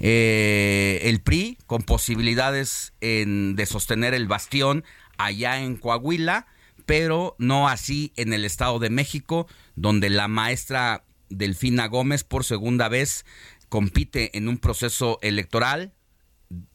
[0.00, 4.84] eh, el PRI, con posibilidades de sostener el bastión
[5.24, 6.46] allá en Coahuila,
[6.86, 9.46] pero no así en el Estado de México,
[9.76, 13.24] donde la maestra Delfina Gómez por segunda vez
[13.68, 15.92] compite en un proceso electoral.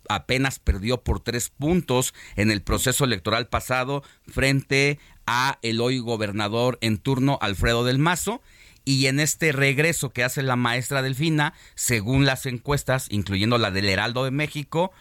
[0.09, 6.79] Apenas perdió por tres puntos en el proceso electoral pasado frente a el hoy gobernador
[6.81, 8.41] en turno Alfredo del Mazo
[8.85, 13.89] y en este regreso que hace la maestra Delfina, según las encuestas, incluyendo la del
[13.89, 14.93] Heraldo de México,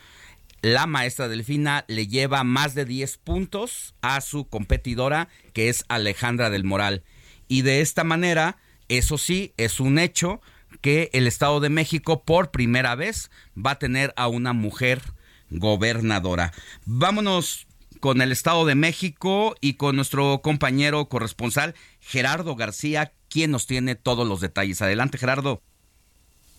[0.67, 6.51] la maestra Delfina le lleva más de 10 puntos a su competidora, que es Alejandra
[6.51, 7.05] del Moral.
[7.47, 8.57] Y de esta manera,
[8.89, 10.41] eso sí, es un hecho
[10.81, 15.03] que el Estado de México por primera vez va a tener a una mujer
[15.51, 16.53] gobernadora.
[16.85, 17.69] Vámonos
[18.01, 23.95] con el Estado de México y con nuestro compañero corresponsal Gerardo García, quien nos tiene
[23.95, 24.83] todos los detalles.
[24.83, 25.63] Adelante, Gerardo.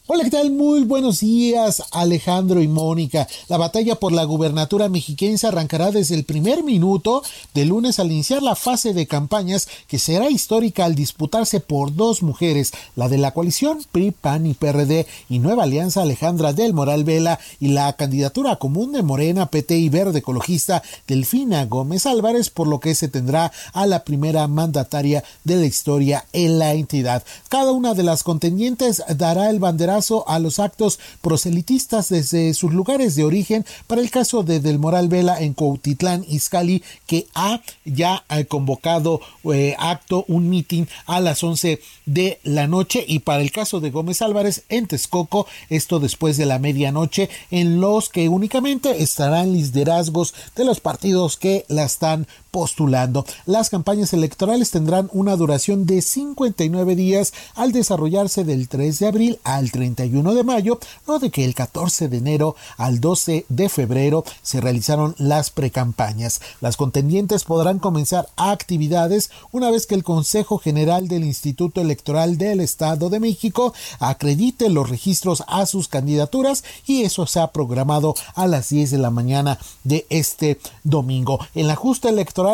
[0.10, 0.52] Hola, ¿qué tal?
[0.52, 3.28] Muy buenos días, Alejandro y Mónica.
[3.50, 7.24] La batalla por la gubernatura mexiquense arrancará desde el primer minuto
[7.54, 12.24] de lunes al iniciar la fase de campañas que será histórica al disputarse por dos
[12.24, 17.04] mujeres, la de la coalición PRI, PAN y PRD y Nueva Alianza Alejandra del Moral
[17.04, 22.70] Vela y la candidatura común de Morena, PT y Verde Ecologista Delfina Gómez Álvarez, por
[22.70, 27.24] lo que se tendrá a la primera mandataria de la historia en la entidad.
[27.50, 29.97] Cada una de las contendientes dará el banderazo
[30.28, 35.08] a los actos proselitistas desde sus lugares de origen para el caso de Del Moral
[35.08, 39.22] Vela en Cuautitlán, Izcalli, que ha ya convocado
[39.52, 43.04] eh, acto, un meeting a las 11 de la noche.
[43.08, 47.82] Y para el caso de Gómez Álvarez en Texcoco, esto después de la medianoche, en
[47.82, 53.24] los que únicamente estarán liderazgos de los partidos que la están postulando.
[53.46, 59.40] Las campañas electorales tendrán una duración de 59 días al desarrollarse del 3 de abril
[59.44, 64.24] al 31 de mayo, no de que el 14 de enero al 12 de febrero
[64.42, 66.42] se realizaron las precampañas.
[66.60, 72.62] Las contendientes podrán comenzar actividades una vez que el Consejo General del Instituto Electoral del
[72.62, 78.48] Estado de México acredite los registros a sus candidaturas y eso se ha programado a
[78.48, 81.38] las 10 de la mañana de este domingo.
[81.54, 82.10] En la justa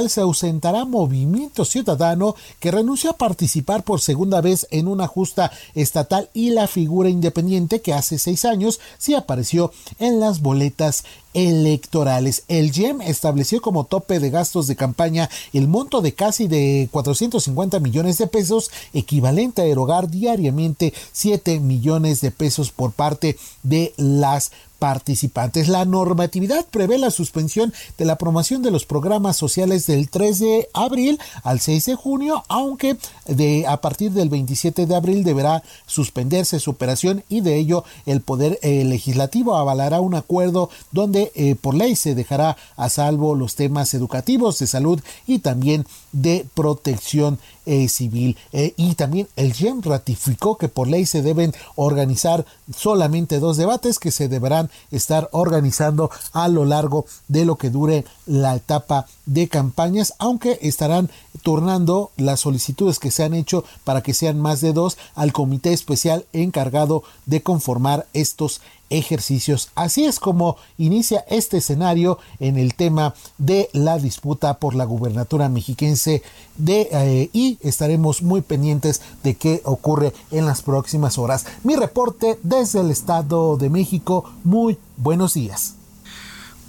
[0.10, 6.30] se ausentará Movimiento Ciudadano que renunció a participar por segunda vez en una justa estatal
[6.34, 11.04] y la figura independiente que hace seis años sí apareció en las boletas
[11.34, 12.44] electorales.
[12.48, 17.80] El GEM estableció como tope de gastos de campaña el monto de casi de 450
[17.80, 24.52] millones de pesos, equivalente a erogar diariamente 7 millones de pesos por parte de las
[24.84, 25.70] participantes.
[25.70, 30.70] La normatividad prevé la suspensión de la promoción de los programas sociales del 3 de
[30.74, 36.60] abril al 6 de junio, aunque de a partir del 27 de abril deberá suspenderse
[36.60, 41.76] su operación y de ello el poder eh, legislativo avalará un acuerdo donde eh, por
[41.76, 47.88] ley se dejará a salvo los temas educativos, de salud y también de protección eh,
[47.88, 48.38] civil.
[48.52, 52.46] Eh, y también el GEM ratificó que por ley se deben organizar
[52.76, 58.06] solamente dos debates que se deberán estar organizando a lo largo de lo que dure
[58.26, 61.10] la etapa de campañas, aunque estarán
[61.42, 65.74] turnando las solicitudes que se han hecho para que sean más de dos al comité
[65.74, 68.62] especial encargado de conformar estos
[68.98, 69.72] ejercicios.
[69.76, 75.50] Así es como inicia este escenario en el tema de la disputa por la gubernatura
[75.50, 76.22] mexiquense
[76.68, 81.46] eh, y estaremos muy pendientes de qué ocurre en las próximas horas.
[81.64, 84.32] Mi reporte desde el Estado de México.
[84.44, 85.76] Muy buenos días.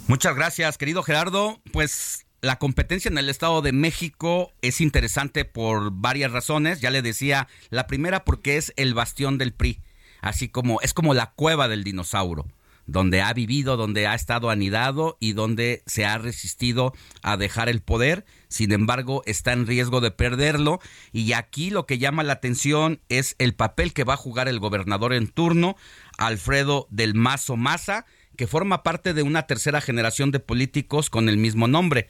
[0.07, 1.59] Muchas gracias, querido Gerardo.
[1.71, 6.79] Pues la competencia en el Estado de México es interesante por varias razones.
[6.79, 9.81] Ya le decía, la primera porque es el bastión del PRI,
[10.25, 12.45] así como es como la cueva del dinosaurio
[12.87, 16.93] donde ha vivido, donde ha estado anidado y donde se ha resistido
[17.23, 18.25] a dejar el poder.
[18.47, 20.79] Sin embargo, está en riesgo de perderlo.
[21.11, 24.59] Y aquí lo que llama la atención es el papel que va a jugar el
[24.59, 25.75] gobernador en turno,
[26.19, 28.05] Alfredo del Mazo Maza,
[28.37, 32.07] que forma parte de una tercera generación de políticos con el mismo nombre.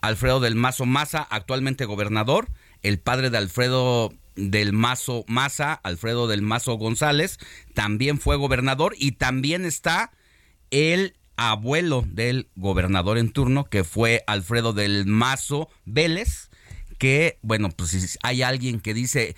[0.00, 2.48] Alfredo del Mazo Maza, actualmente gobernador,
[2.82, 7.38] el padre de Alfredo del Mazo Maza, Alfredo del Mazo González,
[7.74, 10.12] también fue gobernador y también está
[10.70, 16.50] el abuelo del gobernador en turno, que fue Alfredo del Mazo Vélez,
[16.98, 19.36] que, bueno, pues si hay alguien que dice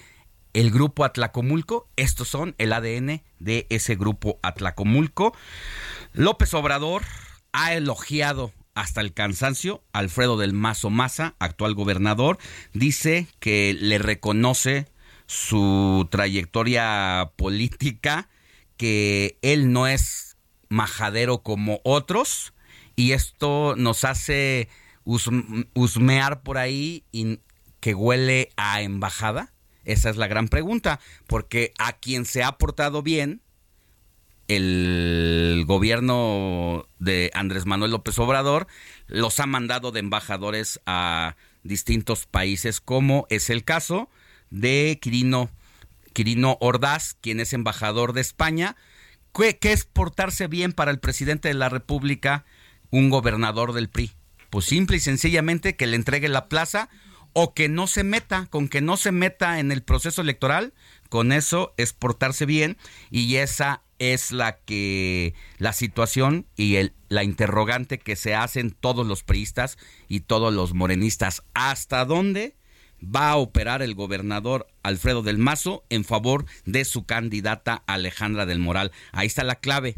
[0.53, 5.37] el grupo Atlacomulco, estos son el ADN de ese grupo Atlacomulco.
[6.13, 7.03] López Obrador
[7.53, 9.83] ha elogiado hasta el cansancio.
[9.93, 12.39] Alfredo del Mazo Maza, actual gobernador,
[12.73, 14.87] dice que le reconoce
[15.27, 18.29] su trayectoria política,
[18.77, 20.37] que él no es
[20.69, 22.55] majadero como otros,
[22.95, 24.69] y esto nos hace
[25.05, 27.41] husmear por ahí y
[27.81, 29.53] que huele a embajada.
[29.85, 33.43] Esa es la gran pregunta, porque a quien se ha portado bien,
[34.49, 38.67] el gobierno de Andrés Manuel López Obrador
[39.07, 44.09] los ha mandado de embajadores a distintos países, como es el caso
[44.51, 45.51] de Quirino,
[46.15, 48.77] Quirino Ordaz, quien es embajador de España.
[49.35, 52.47] ¿Qué, ¿Qué es portarse bien para el presidente de la República,
[52.91, 54.13] un gobernador del PRI?
[54.49, 56.89] Pues simple y sencillamente que le entregue la plaza
[57.35, 60.73] o que no se meta, con que no se meta en el proceso electoral,
[61.11, 62.79] con eso es portarse bien
[63.11, 69.07] y esa es la que la situación y el, la interrogante que se hacen todos
[69.07, 71.43] los priistas y todos los morenistas.
[71.55, 72.57] ¿Hasta dónde
[73.03, 78.59] va a operar el gobernador Alfredo del Mazo en favor de su candidata Alejandra del
[78.59, 78.93] Moral?
[79.13, 79.97] Ahí está la clave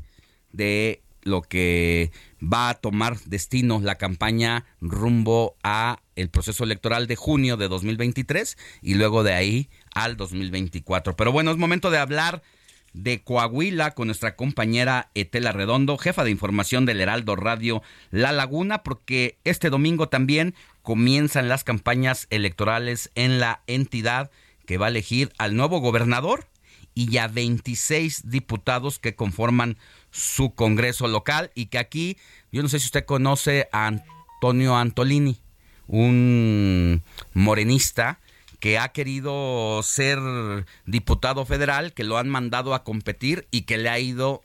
[0.53, 2.13] de lo que
[2.43, 8.57] va a tomar destino la campaña rumbo a el proceso electoral de junio de 2023
[8.83, 11.17] y luego de ahí al 2024.
[11.17, 12.43] Pero bueno, es momento de hablar
[12.93, 18.83] de Coahuila con nuestra compañera Etela Redondo, jefa de información del Heraldo Radio La Laguna,
[18.83, 24.31] porque este domingo también comienzan las campañas electorales en la entidad
[24.67, 26.47] que va a elegir al nuevo gobernador
[26.95, 29.77] y ya 26 diputados que conforman
[30.11, 32.17] su Congreso local y que aquí,
[32.51, 35.39] yo no sé si usted conoce a Antonio Antolini,
[35.87, 37.03] un
[37.35, 38.21] morenista
[38.61, 40.19] que ha querido ser
[40.87, 44.43] diputado federal, que lo han mandado a competir y que le ha ido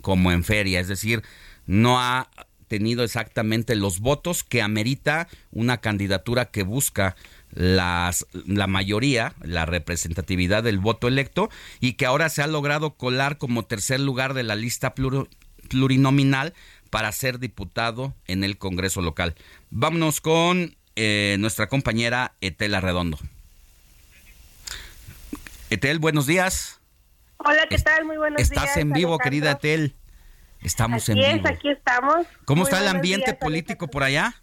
[0.00, 1.22] como en feria, es decir,
[1.66, 2.28] no ha
[2.68, 7.16] tenido exactamente los votos que amerita una candidatura que busca
[7.50, 11.48] las, la mayoría, la representatividad del voto electo
[11.80, 14.94] y que ahora se ha logrado colar como tercer lugar de la lista
[15.68, 16.54] plurinominal
[16.90, 19.34] para ser diputado en el Congreso local.
[19.70, 23.18] Vámonos con eh, nuestra compañera Etel Redondo.
[25.70, 26.80] Etel, buenos días.
[27.38, 28.04] Hola, ¿qué tal?
[28.04, 28.50] Muy buenos días.
[28.50, 29.94] Estás en vivo, querida Etel.
[30.62, 31.48] Estamos en vivo.
[31.48, 32.26] aquí estamos.
[32.44, 34.34] ¿Cómo está el ambiente político por allá?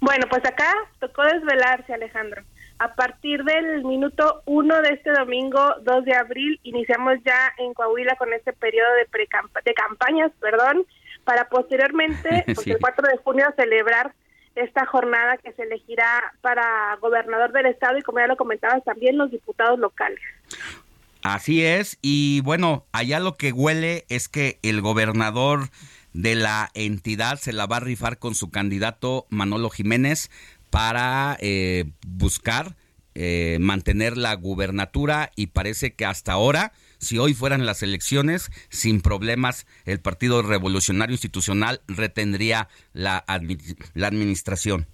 [0.00, 2.42] Bueno, pues acá tocó desvelarse, Alejandro.
[2.78, 8.16] A partir del minuto uno de este domingo, 2 de abril, iniciamos ya en Coahuila
[8.16, 9.06] con este periodo de,
[9.64, 10.86] de campañas, perdón,
[11.24, 14.14] para posteriormente, pues el 4 de junio, celebrar
[14.54, 19.16] esta jornada que se elegirá para gobernador del estado y como ya lo comentabas también
[19.16, 20.20] los diputados locales.
[21.22, 25.68] Así es, y bueno, allá lo que huele es que el gobernador
[26.14, 30.30] de la entidad se la va a rifar con su candidato Manolo Jiménez
[30.70, 32.74] para eh, buscar
[33.14, 39.00] eh, mantener la gubernatura y parece que hasta ahora si hoy fueran las elecciones, sin
[39.00, 43.24] problemas, el Partido Revolucionario Institucional retendría la,
[43.94, 44.86] la administración.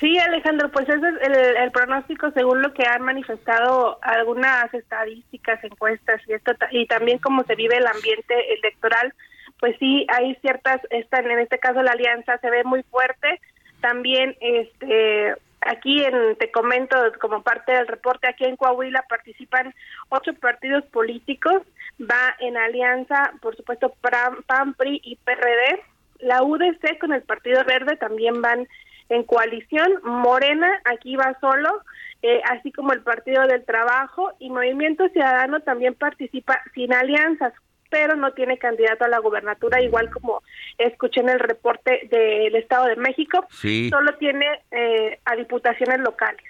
[0.00, 6.22] Sí, Alejandro, pues ese es el, pronóstico según lo que han manifestado algunas estadísticas, encuestas
[6.26, 9.12] y esto y también cómo se vive el ambiente electoral,
[9.58, 13.42] pues sí hay ciertas están en este caso la alianza se ve muy fuerte,
[13.82, 19.74] también este Aquí en, te comento como parte del reporte, aquí en Coahuila participan
[20.08, 21.62] ocho partidos políticos,
[22.00, 25.82] va en alianza, por supuesto, PAN, PRI y PRD.
[26.20, 28.66] La UDC con el Partido Verde también van
[29.10, 30.00] en coalición.
[30.02, 31.82] Morena aquí va solo,
[32.22, 37.52] eh, así como el Partido del Trabajo y Movimiento Ciudadano también participa sin alianzas.
[37.90, 40.42] Pero no tiene candidato a la gubernatura, igual como
[40.78, 43.90] escuché en el reporte del Estado de México, Sí.
[43.90, 46.42] solo tiene eh, a diputaciones locales.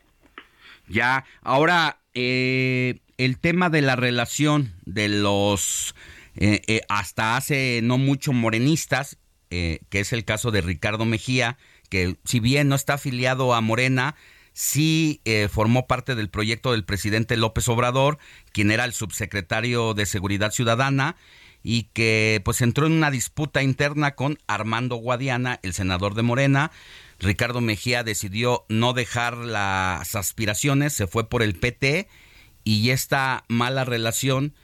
[0.89, 5.95] Ya, ahora, eh, el tema de la relación de los,
[6.37, 9.19] eh, eh, hasta hace no mucho morenistas,
[9.51, 11.57] eh, que es el caso de Ricardo Mejía,
[11.89, 14.15] que si bien no está afiliado a Morena,
[14.53, 18.19] sí eh, formó parte del proyecto del presidente López Obrador,
[18.53, 21.17] quien era el subsecretario de Seguridad Ciudadana,
[21.63, 26.71] y que pues entró en una disputa interna con Armando Guadiana, el senador de Morena.
[27.19, 32.09] Ricardo Mejía decidió no dejar las aspiraciones, se fue por el PT
[32.65, 34.55] y esta mala relación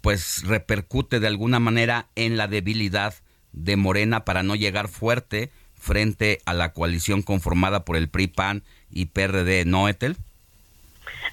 [0.00, 3.14] pues repercute de alguna manera en la debilidad
[3.52, 8.64] de Morena para no llegar fuerte frente a la coalición conformada por el PRI, PAN
[8.90, 10.16] y PRD, ¿no, Etel?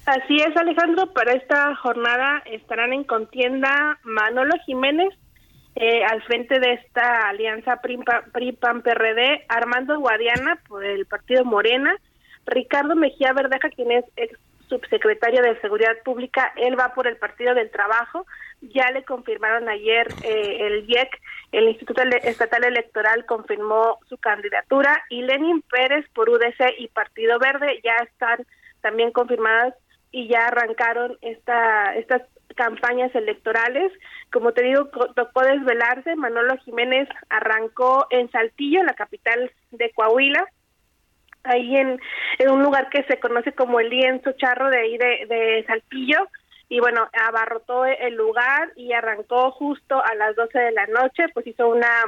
[0.06, 1.12] Así es, Alejandro.
[1.12, 5.14] Para esta jornada estarán en contienda Manolo Jiménez
[5.76, 11.96] eh, al frente de esta alianza PRI-PAN-PRD, Armando Guadiana por el partido Morena,
[12.46, 14.38] Ricardo Mejía Verdeja, quien es ex
[14.68, 18.26] subsecretario de Seguridad Pública, él va por el Partido del Trabajo.
[18.60, 21.20] Ya le confirmaron ayer eh, el IEC,
[21.52, 27.80] el Instituto Estatal Electoral confirmó su candidatura y Lenin Pérez por UDC y Partido Verde
[27.84, 28.44] ya están
[28.80, 29.74] también confirmadas
[30.10, 32.22] y ya arrancaron esta, estas
[32.54, 33.92] campañas electorales.
[34.32, 36.16] Como te digo, tocó desvelarse.
[36.16, 40.44] Manolo Jiménez arrancó en Saltillo, la capital de Coahuila,
[41.44, 42.00] ahí en,
[42.38, 46.28] en un lugar que se conoce como el lienzo charro de ahí de, de Saltillo.
[46.68, 51.46] Y bueno, abarrotó el lugar y arrancó justo a las 12 de la noche, pues
[51.46, 52.04] hizo una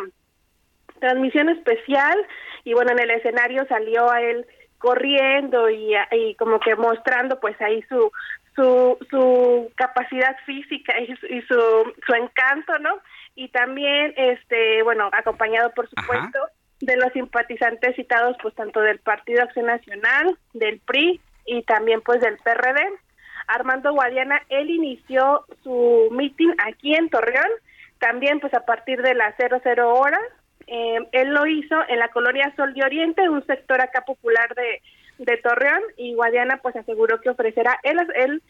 [0.98, 2.16] transmisión especial
[2.64, 4.46] y bueno, en el escenario salió a él
[4.78, 8.10] corriendo y, y como que mostrando pues ahí su
[8.56, 12.98] su, su capacidad física y, su, y su, su encanto, ¿no?
[13.34, 16.38] Y también, este, bueno, acompañado por supuesto
[16.80, 22.20] de los simpatizantes citados pues tanto del Partido Acción Nacional, del PRI y también pues
[22.20, 22.80] del PRD.
[23.48, 27.48] Armando Guadiana, él inició su meeting aquí en Torreón,
[27.98, 30.20] también pues a partir de las 00 horas.
[30.66, 34.82] Eh, él lo hizo en la colonia Sol de Oriente, un sector acá popular de,
[35.24, 38.42] de Torreón, y Guadiana pues aseguró que ofrecerá, él, él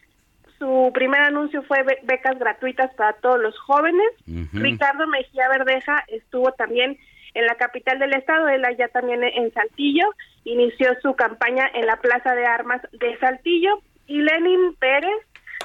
[0.57, 4.07] su primer anuncio fue be- becas gratuitas para todos los jóvenes.
[4.53, 6.97] Ricardo Mejía Verdeja estuvo también
[7.37, 10.05] en la capital del estado, él allá también en Saltillo,
[10.43, 15.15] inició su campaña en la Plaza de Armas de Saltillo y Lenin Pérez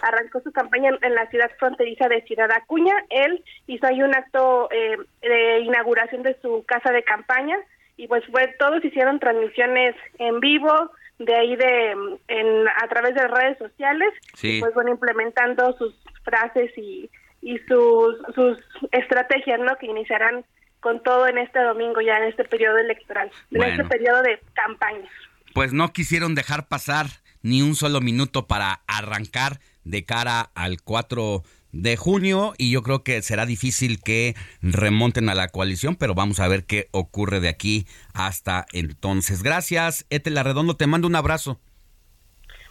[0.03, 2.95] arrancó su campaña en, la ciudad fronteriza de Ciudad Acuña.
[3.09, 7.57] Él hizo ahí un acto eh, de inauguración de su casa de campaña
[7.97, 11.91] y pues fue todos hicieron transmisiones en vivo de ahí de
[12.29, 14.59] en a través de redes sociales Sí.
[14.59, 15.95] y pues bueno implementando sus
[16.25, 17.09] frases y
[17.43, 18.59] y sus sus
[18.91, 20.45] estrategias no que iniciarán
[20.83, 25.09] con todo en este domingo ya en este periodo electoral en este periodo de campaña
[25.55, 27.07] Pues no quisieron dejar pasar
[27.43, 31.43] ni un solo minuto para arrancar de cara al 4
[31.73, 36.39] de junio y yo creo que será difícil que remonten a la coalición, pero vamos
[36.39, 39.43] a ver qué ocurre de aquí hasta entonces.
[39.43, 41.59] Gracias, Etel Arredondo, te mando un abrazo.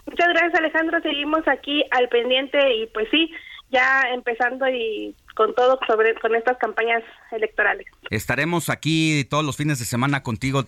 [0.06, 3.32] Muchas gracias Alejandro, seguimos aquí al pendiente y pues sí,
[3.70, 7.88] ya empezando y con todo sobre con estas campañas electorales.
[8.10, 10.66] Estaremos aquí todos los fines de semana contigo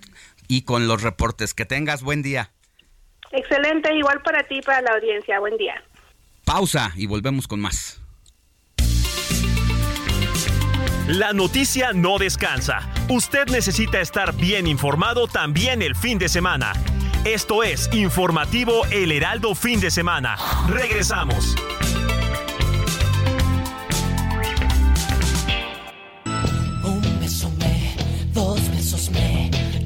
[0.47, 1.53] y con los reportes.
[1.53, 2.51] Que tengas buen día.
[3.31, 5.39] Excelente, igual para ti y para la audiencia.
[5.39, 5.83] Buen día.
[6.45, 7.99] Pausa y volvemos con más.
[11.07, 12.89] La noticia no descansa.
[13.09, 16.71] Usted necesita estar bien informado también el fin de semana.
[17.25, 20.37] Esto es Informativo El Heraldo Fin de Semana.
[20.69, 21.55] Regresamos.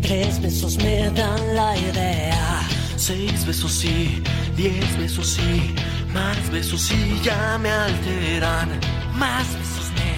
[0.07, 2.67] Tres besos me dan la idea.
[2.95, 4.23] Seis besos sí,
[4.55, 5.75] diez besos sí,
[6.13, 8.69] más besos sí ya me alteran.
[9.13, 10.13] Más besos me,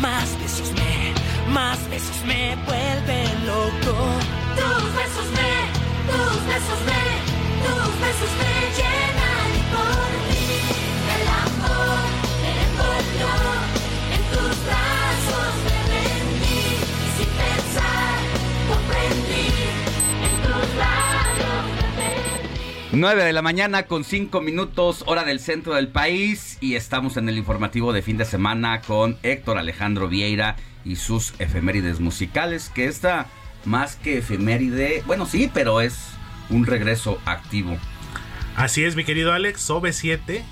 [0.00, 3.94] más besos me, más besos me vuelven loco.
[4.60, 5.52] Tus besos me,
[6.10, 7.02] tus besos me,
[7.64, 10.46] tus besos me llenan y por ti
[11.16, 12.02] el amor
[12.42, 13.73] me envolvió
[22.96, 27.28] 9 de la mañana con 5 minutos, hora del centro del país y estamos en
[27.28, 32.86] el informativo de fin de semana con Héctor Alejandro Vieira y sus efemérides musicales, que
[32.86, 33.26] esta
[33.64, 36.10] más que efeméride, bueno sí, pero es
[36.50, 37.76] un regreso activo.
[38.54, 40.42] Así es, mi querido Alex, OV7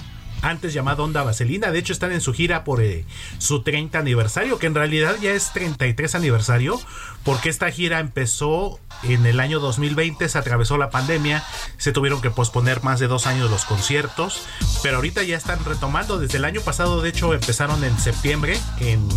[0.43, 1.71] antes llamado Onda Vaselina.
[1.71, 3.05] De hecho, están en su gira por eh,
[3.39, 6.81] su 30 aniversario, que en realidad ya es 33 aniversario,
[7.25, 11.43] porque esta gira empezó en el año 2020, se atravesó la pandemia,
[11.79, 14.43] se tuvieron que posponer más de dos años los conciertos,
[14.83, 16.19] pero ahorita ya están retomando.
[16.19, 19.09] Desde el año pasado, de hecho, empezaron en septiembre en,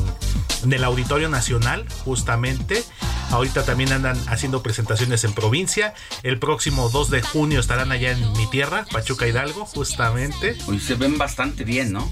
[0.64, 2.84] en el Auditorio Nacional, justamente.
[3.31, 5.93] Ahorita también andan haciendo presentaciones en provincia.
[6.23, 10.57] El próximo 2 de junio estarán allá en mi tierra, Pachuca Hidalgo, justamente.
[10.68, 12.10] Hoy se ven bastante bien, ¿no?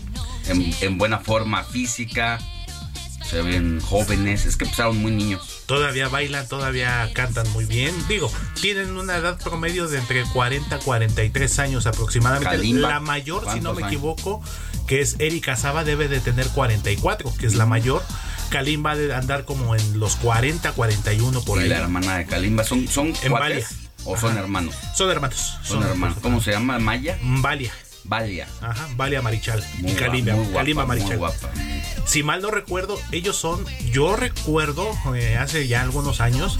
[0.47, 2.39] En, en buena forma física,
[3.29, 5.63] se ven jóvenes, es que empezaron muy niños.
[5.65, 7.95] Todavía bailan, todavía cantan muy bien.
[8.09, 8.29] Digo,
[8.61, 12.57] tienen una edad promedio de entre 40 a 43 años aproximadamente.
[12.57, 13.93] Kalimba, la mayor, si no ¿cuántos me años?
[13.93, 14.41] equivoco,
[14.87, 18.03] que es Erika Saba, debe de tener 44, que es la mayor.
[18.53, 21.69] Kalimba de andar como en los 40, 41 por y ahí.
[21.69, 23.67] la hermana de Kalimba, ¿son, son En cuates Valia.
[24.05, 24.75] o son hermanos?
[24.95, 25.57] Son hermanos.
[25.63, 26.17] Son hermanos.
[26.21, 26.77] ¿Cómo se llama?
[26.79, 27.17] ¿Maya?
[27.21, 27.73] Valia.
[28.05, 28.47] Valia.
[28.61, 29.63] Ajá, Valia Marichal.
[29.79, 31.17] Muy y Kalimba, muy guapa, Kalimba Marichal.
[31.17, 31.49] guapa.
[32.05, 36.59] Si mal no recuerdo, ellos son, yo recuerdo eh, hace ya algunos años,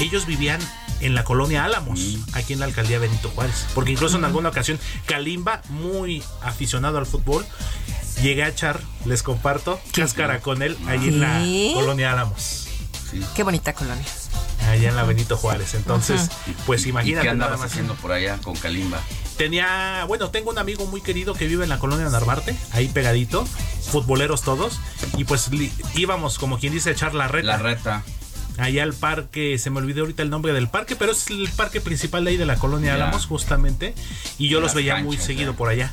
[0.00, 0.60] ellos vivían
[1.00, 2.24] en la colonia Álamos, Mm.
[2.34, 3.66] aquí en la alcaldía Benito Juárez.
[3.74, 7.46] Porque incluso en alguna ocasión, Kalimba, muy aficionado al fútbol,
[8.22, 11.42] llegué a echar, les comparto, cáscara con él ahí en la
[11.74, 12.68] colonia Álamos.
[13.34, 14.04] Qué bonita colonia.
[14.68, 15.74] Allá en la Benito Juárez.
[15.74, 16.30] Entonces,
[16.66, 17.26] pues ¿Y imagínate.
[17.26, 17.70] qué nada andabas más.
[17.72, 19.00] haciendo por allá con Kalimba?
[19.36, 23.44] Tenía, bueno, tengo un amigo muy querido que vive en la colonia Narvarte, ahí pegadito,
[23.90, 24.78] futboleros todos,
[25.16, 27.46] y pues li- íbamos, como quien dice, a echar la reta.
[27.46, 28.02] La reta.
[28.58, 31.80] Allá al parque, se me olvidó ahorita el nombre del parque, pero es el parque
[31.80, 32.94] principal de ahí de la colonia.
[32.94, 33.94] Álamos, justamente,
[34.38, 35.58] y yo los veía canchas, muy seguido ya.
[35.58, 35.90] por allá.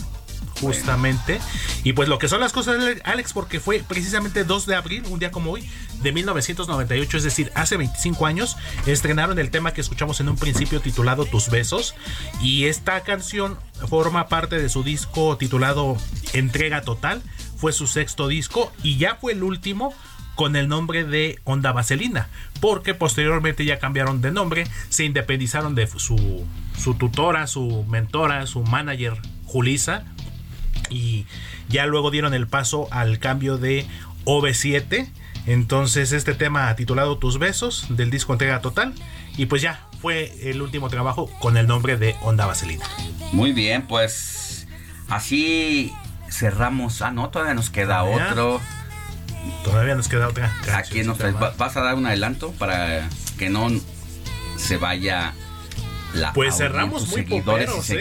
[0.61, 1.39] Justamente.
[1.83, 5.19] Y pues lo que son las cosas, Alex, porque fue precisamente 2 de abril, un
[5.19, 5.67] día como hoy,
[6.01, 10.79] de 1998, es decir, hace 25 años, estrenaron el tema que escuchamos en un principio
[10.79, 11.95] titulado Tus Besos.
[12.41, 13.57] Y esta canción
[13.87, 15.97] forma parte de su disco titulado
[16.33, 17.21] Entrega Total.
[17.57, 19.93] Fue su sexto disco y ya fue el último
[20.37, 22.29] con el nombre de Onda Vaselina,
[22.61, 26.45] porque posteriormente ya cambiaron de nombre, se independizaron de su,
[26.77, 30.05] su tutora, su mentora, su manager, Julisa,
[30.89, 31.25] y
[31.69, 33.85] ya luego dieron el paso al cambio de
[34.25, 35.09] OV7.
[35.45, 38.93] Entonces este tema titulado Tus Besos del disco Entrega Total
[39.37, 42.85] y pues ya fue el último trabajo con el nombre de Onda Vaselina.
[43.31, 44.67] Muy bien, pues
[45.09, 45.93] así
[46.29, 47.01] cerramos.
[47.01, 48.31] Ah, no, todavía nos queda Todavía.
[48.31, 48.61] otro.
[49.63, 50.53] Todavía nos queda otra.
[50.73, 51.17] Aquí nos
[51.57, 53.07] ¿Vas a dar un adelanto para
[53.37, 53.69] que no
[54.57, 55.33] se vaya
[56.13, 57.97] la Pues cerramos muy seguidores poperos, y ¿eh?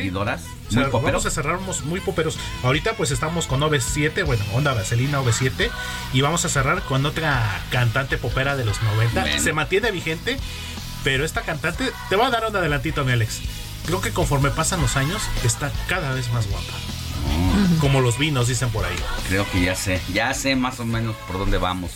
[0.68, 2.38] O sea, Muy vamos a cerrarnos muy poperos.
[2.62, 5.70] Ahorita pues estamos con OV7, bueno, Onda Vaselina OV7
[6.12, 9.20] y vamos a cerrar con otra cantante popera de los 90.
[9.20, 9.42] Bueno.
[9.42, 10.38] Se mantiene vigente,
[11.04, 13.40] pero esta cantante te voy a dar un adelantito, mi Alex.
[13.86, 16.72] Creo que conforme pasan los años está cada vez más guapa.
[17.80, 18.96] Como los vinos dicen por ahí.
[19.28, 21.92] Creo que ya sé, ya sé más o menos por dónde vamos.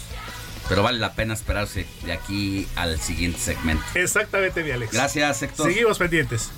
[0.69, 3.83] Pero vale la pena esperarse de aquí al siguiente segmento.
[3.95, 4.93] Exactamente, mi Alex.
[4.93, 5.67] Gracias, Héctor.
[5.67, 6.51] Seguimos pendientes.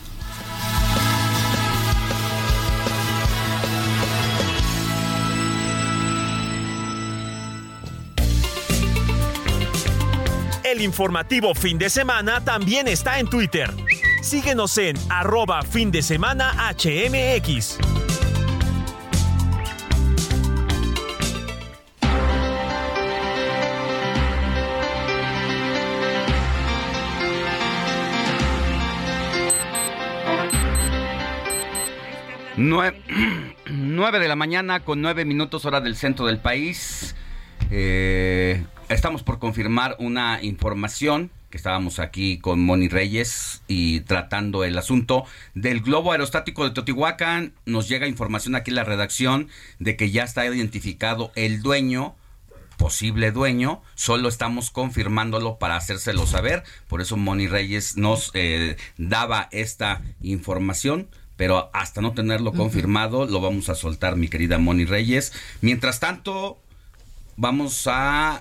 [10.73, 13.71] El informativo fin de semana también está en Twitter.
[14.23, 17.77] Síguenos en arroba fin de semana HMX.
[32.57, 32.95] Nue-
[33.67, 37.15] 9 de la mañana con 9 minutos hora del centro del país.
[37.71, 44.77] Eh, estamos por confirmar una información que estábamos aquí con Moni Reyes y tratando el
[44.79, 45.25] asunto
[45.55, 47.53] del globo aerostático de Teotihuacán.
[47.67, 49.49] Nos llega información aquí en la redacción
[49.79, 52.15] de que ya está identificado el dueño
[52.79, 59.49] posible dueño, solo estamos confirmándolo para hacérselo saber, por eso Moni Reyes nos eh, daba
[59.53, 61.07] esta información,
[61.37, 65.33] pero hasta no tenerlo confirmado lo vamos a soltar mi querida Moni Reyes.
[65.61, 66.59] Mientras tanto,
[67.37, 68.41] vamos a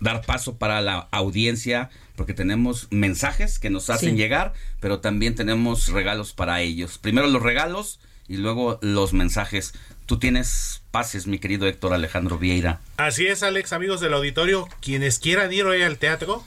[0.00, 4.16] dar paso para la audiencia porque tenemos mensajes que nos hacen Sí.
[4.16, 6.98] llegar, pero también tenemos regalos para ellos.
[6.98, 9.72] Primero los regalos y luego los mensajes.
[10.06, 12.80] Tú tienes pases, mi querido Héctor Alejandro Vieira.
[12.96, 16.44] Así es, Alex, amigos del auditorio, quienes quieran ir hoy al teatro,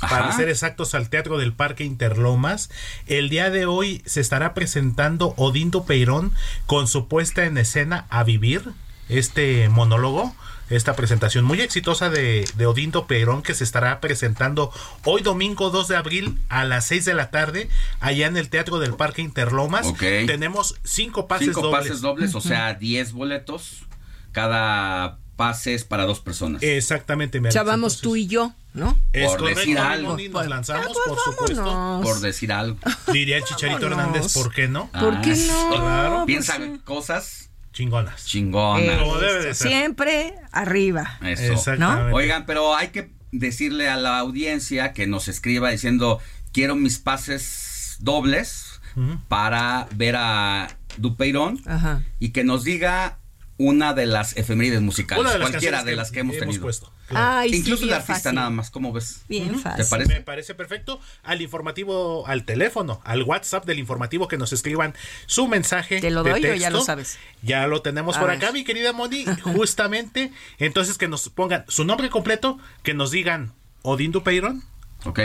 [0.00, 0.36] para Ajá.
[0.36, 2.70] ser exactos al Teatro del Parque Interlomas,
[3.08, 6.32] el día de hoy se estará presentando Odindo Peirón
[6.66, 8.62] con su puesta en escena A Vivir.
[9.08, 10.36] este monólogo,
[10.70, 14.72] esta presentación muy exitosa de, de Odindo Perón que se estará presentando
[15.04, 17.68] hoy domingo 2 de abril a las 6 de la tarde
[18.00, 19.92] allá en el Teatro del Parque Interlomas.
[19.98, 21.80] Tenemos cinco pases Cinco dobles.
[21.86, 23.84] pases dobles, o sea, 10 boletos.
[24.32, 26.62] Cada pase es para dos personas.
[26.62, 28.98] Exactamente, sea, vamos tú y yo, ¿no?
[29.12, 30.16] Es Por correcto, decir algo.
[30.32, 31.64] Nos lanzamos, Ah, pues por supuesto.
[31.64, 32.06] vámonos.
[32.06, 32.76] Por decir algo.
[33.12, 34.06] Diría el Chicharito Vámonos.
[34.06, 34.90] Hernández, ¿por qué no?
[34.90, 35.70] ¿Por qué no?
[35.70, 36.14] Claro.
[36.16, 36.80] Pues Piensa sí.
[36.84, 37.47] cosas
[37.78, 38.26] chingonas.
[38.26, 38.98] Chingonas.
[38.98, 39.68] Como debe de ser.
[39.68, 41.18] Siempre arriba.
[41.22, 41.52] Eso.
[41.52, 42.12] Exactamente.
[42.12, 46.18] Oigan, pero hay que decirle a la audiencia que nos escriba diciendo,
[46.52, 48.80] quiero mis pases dobles
[49.28, 52.02] para ver a Dupeirón Ajá.
[52.18, 53.18] y que nos diga
[53.58, 56.62] una de las efemérides musicales, Una de las cualquiera de las que hemos, hemos tenido.
[56.62, 58.34] puesto, Ay, sí, Incluso el artista fácil.
[58.36, 59.22] nada más, ¿cómo ves?
[59.28, 59.84] Bien ¿Te fácil.
[59.90, 60.14] parece?
[60.14, 61.00] Me parece perfecto.
[61.24, 64.94] Al informativo, al teléfono, al WhatsApp del informativo que nos escriban
[65.26, 66.00] su mensaje.
[66.00, 66.70] ¿Te lo de doy o ya texto.
[66.78, 67.18] lo sabes?
[67.42, 68.38] Ya lo tenemos A por ver.
[68.38, 69.24] acá, mi querida Moni.
[69.42, 70.32] Justamente.
[70.58, 73.52] Entonces, que nos pongan su nombre completo, que nos digan
[73.82, 74.62] Odín Dupeyron,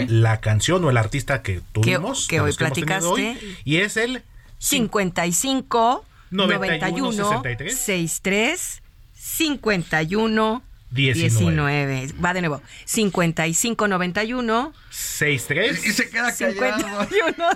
[0.07, 2.27] la canción o el artista que tuvimos.
[2.27, 3.05] que de hoy platicaste.
[3.07, 4.23] hoy, y es el
[4.59, 8.81] 55 91, 91 63, 63
[9.13, 11.29] 51 19.
[11.29, 12.13] 19.
[12.23, 12.61] Va de nuevo.
[12.85, 15.85] 55 91 63.
[15.87, 17.09] Y se queda 51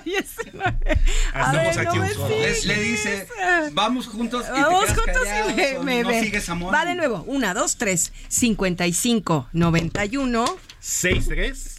[0.04, 0.76] 19.
[1.34, 2.28] A ver, aquí no un coro.
[2.30, 3.28] Le, le dice,
[3.72, 6.20] vamos juntos y Vamos te juntos callado, y me, me no ve.
[6.20, 6.74] sigues amor.
[6.74, 7.22] Va de nuevo.
[7.28, 8.12] 1, 2, 3.
[8.28, 11.76] 55 91 63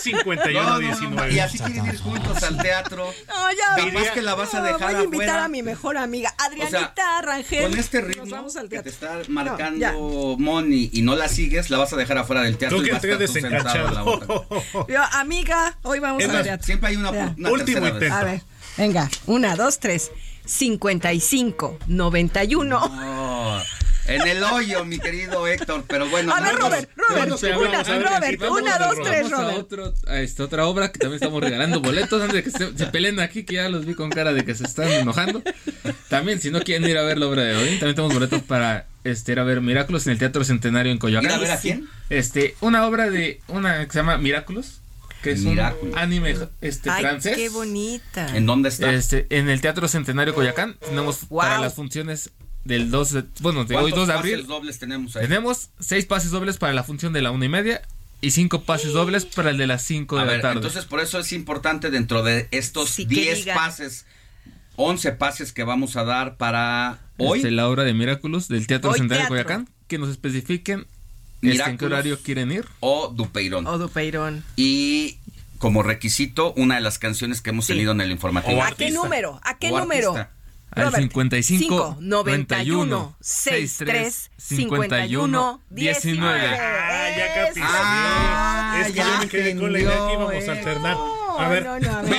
[0.00, 1.32] 51 No, no, no, 19.
[1.34, 3.12] Y así quieren ir juntos al teatro.
[3.28, 3.84] No, ya.
[3.84, 5.44] Capaz que la vas a No, dejar Voy a invitar afuera.
[5.44, 7.62] a mi mejor amiga, Adrianita O sea, Rangel.
[7.70, 10.36] Con este Nos ritmo vamos al que te está marcando.
[10.38, 12.92] Moni y no la sigues, la vas a dejar afuera del teatro Tú y que
[12.92, 14.34] vas a estar entres tú sentado a la otra.
[14.88, 16.64] Yo, amiga, hoy vamos al teatro.
[16.66, 18.10] siempre hay una, una Último vez.
[18.12, 18.42] A ver,
[18.76, 19.08] venga.
[19.26, 20.10] 1, 2, 3.
[20.46, 23.62] 55 91 No,
[24.08, 26.34] en el hoyo, mi querido Héctor, pero bueno.
[26.34, 29.58] A ver, Robert, Robert, Vamos, una, Robert, Vamos una, a- dos, tres, a Robert.
[29.58, 32.86] otro- a esta otra obra que también estamos regalando boletos antes de que se, se
[32.86, 35.42] peleen aquí, que ya los vi con cara de que se están enojando.
[36.08, 38.86] También, si no quieren ir a ver la obra de hoy, también tenemos boletos para
[39.04, 41.30] este, ir a ver Miraculous en el Teatro Centenario en Coyoacán.
[41.30, 41.88] ¿Ir a ver a quién?
[42.10, 44.80] Este, una obra de una que se llama Miraculous,
[45.22, 45.92] que es Miraculous.
[45.94, 47.36] un anime este, Ay, francés.
[47.36, 48.36] qué bonita.
[48.36, 48.92] ¿En dónde está?
[48.92, 51.40] Este, en el Teatro Centenario Coyoacán tenemos Wow.
[51.40, 52.30] para las funciones
[52.64, 54.46] del 2 de, bueno, de hoy ¿Cuántos 2 de pases abril.
[54.46, 55.22] dobles tenemos ahí?
[55.26, 57.82] Tenemos seis pases dobles para la función de la una y media
[58.20, 60.56] y cinco pases dobles para el de las 5 de A la ver, tarde.
[60.56, 63.56] entonces por eso es importante dentro de estos Sí, que 10 digan.
[63.56, 64.06] pases,
[64.76, 67.38] 11 pases que vamos a dar para hoy.
[67.38, 69.44] Este, la obra de Miraculous del Teatro Hoy Centenario teatro.
[69.44, 71.92] Coyoacán, que nos especifiquen este, en qué Miraculous.
[71.92, 72.66] horario quieren ir.
[72.80, 73.66] o Dupeirón.
[73.66, 74.44] O Dupeirón.
[74.56, 75.18] Y
[75.58, 77.72] como requisito, una de las canciones que hemos Sí.
[77.72, 78.62] tenido en el informativo.
[78.62, 79.40] ¿A qué número?
[79.44, 80.14] ¿A qué O número?
[80.16, 80.34] artista.
[80.70, 86.46] Al Robert, 55 91 63 51 19.
[86.46, 87.60] Ah, ya capiché.
[87.64, 90.96] Ah, es que ya yo me quedé con la idea que íbamos a entendió, alternar.
[91.38, 92.12] A ver, no, no, a ver.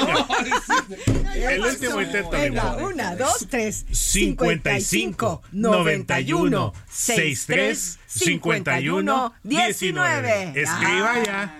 [1.35, 2.77] El último intento, Venga.
[2.77, 3.85] 1, 2, 3.
[3.91, 10.53] 55 91 63 51 19.
[10.55, 11.59] Escriba ya.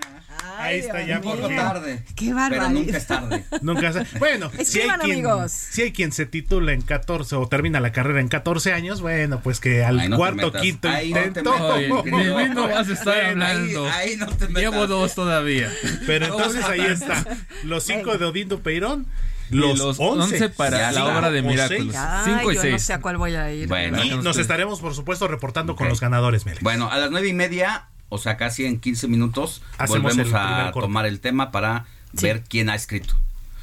[0.62, 2.02] Ahí está ya Un poco tarde.
[2.14, 2.70] Qué Pero barbaridad.
[2.70, 3.44] nunca es tarde.
[3.62, 5.52] Nunca se- Bueno, si hay, Escriban, quien, amigos.
[5.52, 9.40] si hay quien se titula en 14 o termina la carrera en 14 años, bueno,
[9.42, 11.54] pues que al Ahí no te cuarto, quinto Ahí no te intento.
[11.54, 13.86] Oye, de mí no vas a estar hablando.
[13.90, 14.62] Ahí, ahí no te metas.
[14.62, 15.70] Llevo dos todavía.
[16.06, 17.24] Pero entonces ahí está.
[17.64, 19.06] Los cinco de Odindo Peirón,
[19.50, 21.92] los, los 11, 11 para Ya la obra de Miraculous.
[21.92, 21.96] seis.
[21.98, 22.82] Ay, 5 y yo no 6.
[22.82, 23.66] sé a cuál voy a ir.
[23.68, 24.02] Bueno.
[24.04, 26.58] Y nos ustedes- estaremos, por supuesto, reportando con los ganadores, Mele.
[26.62, 30.70] Bueno, a las nueve y media, o sea, casi en 15 minutos, Hacemos volvemos a
[30.72, 30.86] corte.
[30.86, 33.14] tomar el tema para ver quién ha escrito.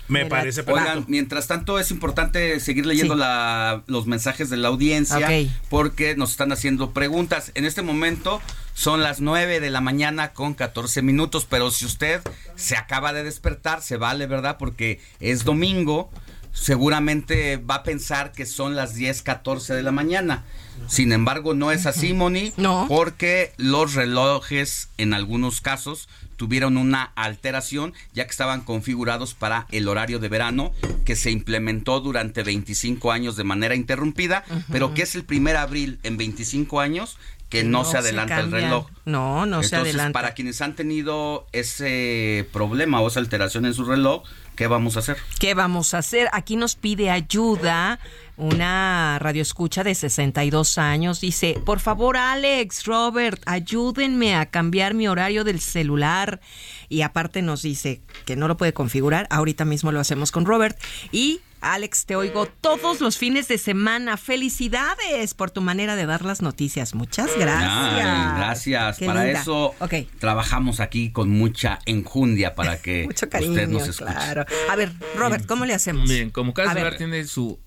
[0.07, 0.89] Me Mira, parece perfecto.
[0.89, 3.19] Oigan, mientras tanto es importante seguir leyendo Sí.
[3.19, 5.27] la- los mensajes de la audiencia
[5.69, 7.51] porque nos están haciendo preguntas.
[7.55, 8.41] En este momento
[8.73, 12.21] son las 9 de la mañana con 14 minutos, pero si usted
[12.55, 14.55] se acaba de despertar, se vale, ¿verdad?
[14.57, 16.09] Porque es domingo,
[16.59, 20.43] seguramente va a pensar que son las 10, 14 de la mañana.
[20.87, 22.85] Sin embargo, no es así, Moni, No.
[22.87, 29.87] porque los relojes en algunos casos tuvieron una alteración ya que estaban configurados para el
[29.87, 30.71] horario de verano
[31.05, 35.99] que se implementó durante 25 años de manera interrumpida, pero que es el primer abril
[36.03, 37.17] en 25 años
[37.49, 38.87] que no, se adelanta el reloj.
[39.05, 40.19] No, no se Entonces, adelanta.
[40.19, 44.23] para quienes han tenido ese problema o esa alteración en su reloj,
[44.57, 45.15] ¿qué vamos a hacer?
[45.39, 46.27] ¿Qué vamos a hacer?
[46.33, 47.99] Aquí nos pide ayuda
[48.35, 51.21] una radioescucha de 62 años.
[51.21, 56.41] Dice, por favor, Alex, Robert, ayúdenme a cambiar mi horario del celular.
[56.89, 59.27] Y aparte nos dice que no lo puede configurar.
[59.29, 60.77] Ahorita mismo lo hacemos con Robert.
[61.11, 64.15] Y Alex, te oigo todos los fines de semana.
[64.17, 66.93] Felicidades por tu manera de dar las noticias.
[66.93, 67.71] Muchas gracias.
[67.71, 68.97] Ay, gracias.
[68.97, 69.41] Qué para linda.
[69.41, 69.93] eso Ok.
[70.19, 74.11] trabajamos aquí con mucha enjundia para que Mucho cariño, usted nos escuche.
[74.11, 74.45] claro.
[74.69, 76.07] A ver, Robert, ¿cómo le hacemos?
[76.07, 77.59] Bien, como cada celular tiene su,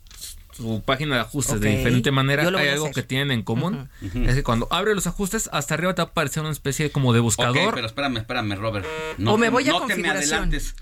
[0.52, 2.94] su página de ajustes de diferente manera, hay algo hacer.
[2.94, 3.88] que tienen en común.
[4.24, 7.12] Es que cuando abre los ajustes, hasta arriba te va a aparecer una especie como
[7.12, 7.56] de buscador.
[7.58, 8.86] Ok, pero espérame, espérame, Robert.
[9.26, 10.32] O me voy a no te me configuración.
[10.34, 10.74] adelantes.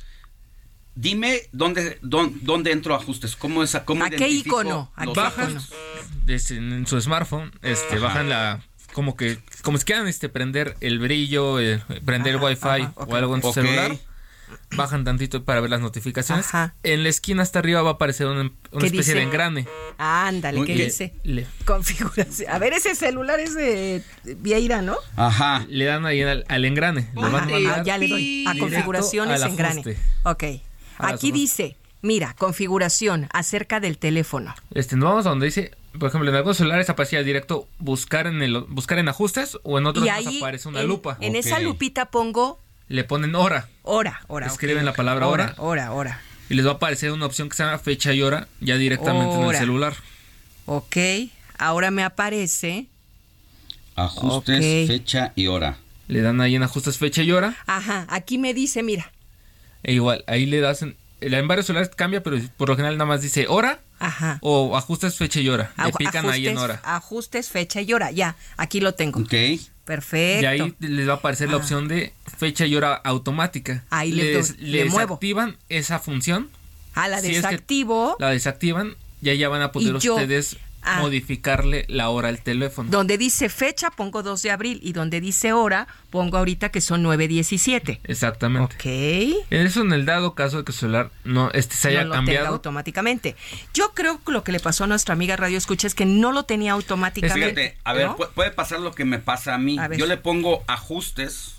[1.01, 3.37] Dime dónde, dónde, dónde entro a ajustes.
[3.37, 3.77] ¿Cómo es?
[3.85, 4.91] ¿Cómo ¿A qué icono?
[4.97, 5.57] ¿A bajan
[6.27, 8.05] en su smartphone, este, Ajá.
[8.05, 8.61] bajan la
[8.95, 13.15] como que como si quieran este prender el brillo, eh, prender el wifi ajá, o
[13.15, 13.97] algo en su celular.
[14.77, 16.47] Bajan tantito para ver las notificaciones.
[16.47, 16.75] Ajá.
[16.83, 19.15] En la esquina hasta arriba va a aparecer una, una ¿Qué especie dice?
[19.15, 19.69] de engrane.
[19.99, 21.15] Ándale, ¿qué dice?
[21.23, 22.51] Le, Configuración.
[22.51, 24.97] A ver, ese celular es de Vieira, ¿no?
[25.17, 25.65] Ajá.
[25.69, 27.09] le dan ahí al, al engrane.
[27.15, 28.45] Le van a Ah, ya le doy.
[28.49, 29.97] A configuraciones engrane.
[30.25, 30.45] Ok.
[30.99, 34.55] Aquí dice, mira, configuración acerca del teléfono.
[34.75, 38.43] Este, nos vamos a donde dice, por ejemplo, en algunos celulares aparecía directo buscar en
[38.43, 41.17] el buscar en ajustes o en otros y ahí aparece una en, lupa.
[41.21, 42.59] en esa lupita pongo
[42.89, 44.47] Le ponen hora hora, hora.
[44.47, 45.55] Escriben ok, la palabra hora.
[45.57, 46.21] Hora, hora.
[46.49, 49.35] y les va a aparecer una opción que se llama fecha y hora ya directamente
[49.35, 49.95] en el celular.
[50.67, 50.97] Ok.
[51.59, 52.87] Ahora me aparece.
[53.97, 55.79] Ajustes, fecha y hora.
[56.07, 57.57] Le dan ahí en ajustes fecha y hora.
[57.67, 59.13] Ajá, aquí me dice, mira.
[59.83, 63.07] E igual, ahí le das en, en varios celulares cambia, pero por lo general nada
[63.09, 64.39] más dice hora Ajá.
[64.43, 65.73] o ajustes fecha y hora.
[65.85, 66.81] Le pican ahí en hora.
[66.85, 68.11] Ajustes, fecha y hora.
[68.11, 69.21] Ya, aquí lo tengo.
[69.21, 69.35] Ok.
[69.85, 70.43] Perfecto.
[70.43, 71.59] Y ahí les va a aparecer la Ah.
[71.59, 73.85] opción de fecha y hora automática.
[73.91, 75.15] Ahí le les, le les muevo.
[75.15, 76.51] activan esa función.
[76.95, 78.17] Ah, la Si es que desactivo.
[78.19, 80.57] la desactivan, ya ya van a poder Y yo- ustedes
[80.89, 81.01] Ah.
[81.01, 82.91] modificarle la hora al teléfono.
[82.91, 87.03] Donde dice fecha pongo 2 de abril y donde dice hora pongo ahorita que son
[87.05, 88.01] 9.17.
[88.05, 88.75] Exactamente.
[88.75, 89.45] Ok.
[89.51, 92.11] Eso en el dado caso de que su celular no este se haya no lo
[92.13, 92.47] tenga cambiado.
[92.49, 93.37] automáticamente.
[93.75, 96.33] Yo creo que lo que le pasó a nuestra amiga Radio Escucha es que no
[96.33, 97.45] lo tenía automáticamente.
[97.63, 98.17] Fíjate, a ver, ¿no?
[98.17, 99.79] pu- puede pasar lo que me pasa a mí.
[99.79, 99.93] A.
[99.95, 101.55] Yo le pongo ajustes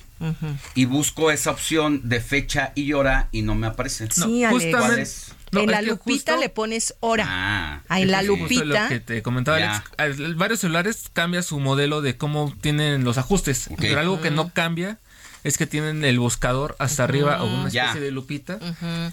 [0.76, 4.08] y busco esa opción de fecha y hora y no me aparece.
[4.12, 4.66] Sí, Alex.
[4.76, 5.32] ¿Cuál es?
[5.52, 7.26] No, en la lupita justo- le pones hora.
[7.28, 8.64] Ah, Ah, en la lupita.
[8.66, 9.84] lo que te comentaba Ya.
[9.98, 13.70] Alex, al- varios celulares cambia su modelo de cómo tienen los ajustes.
[13.78, 14.98] Pero algo que no cambia
[15.46, 17.96] es que tienen el buscador hasta arriba o una especie Ya.
[17.96, 18.60] de lupita.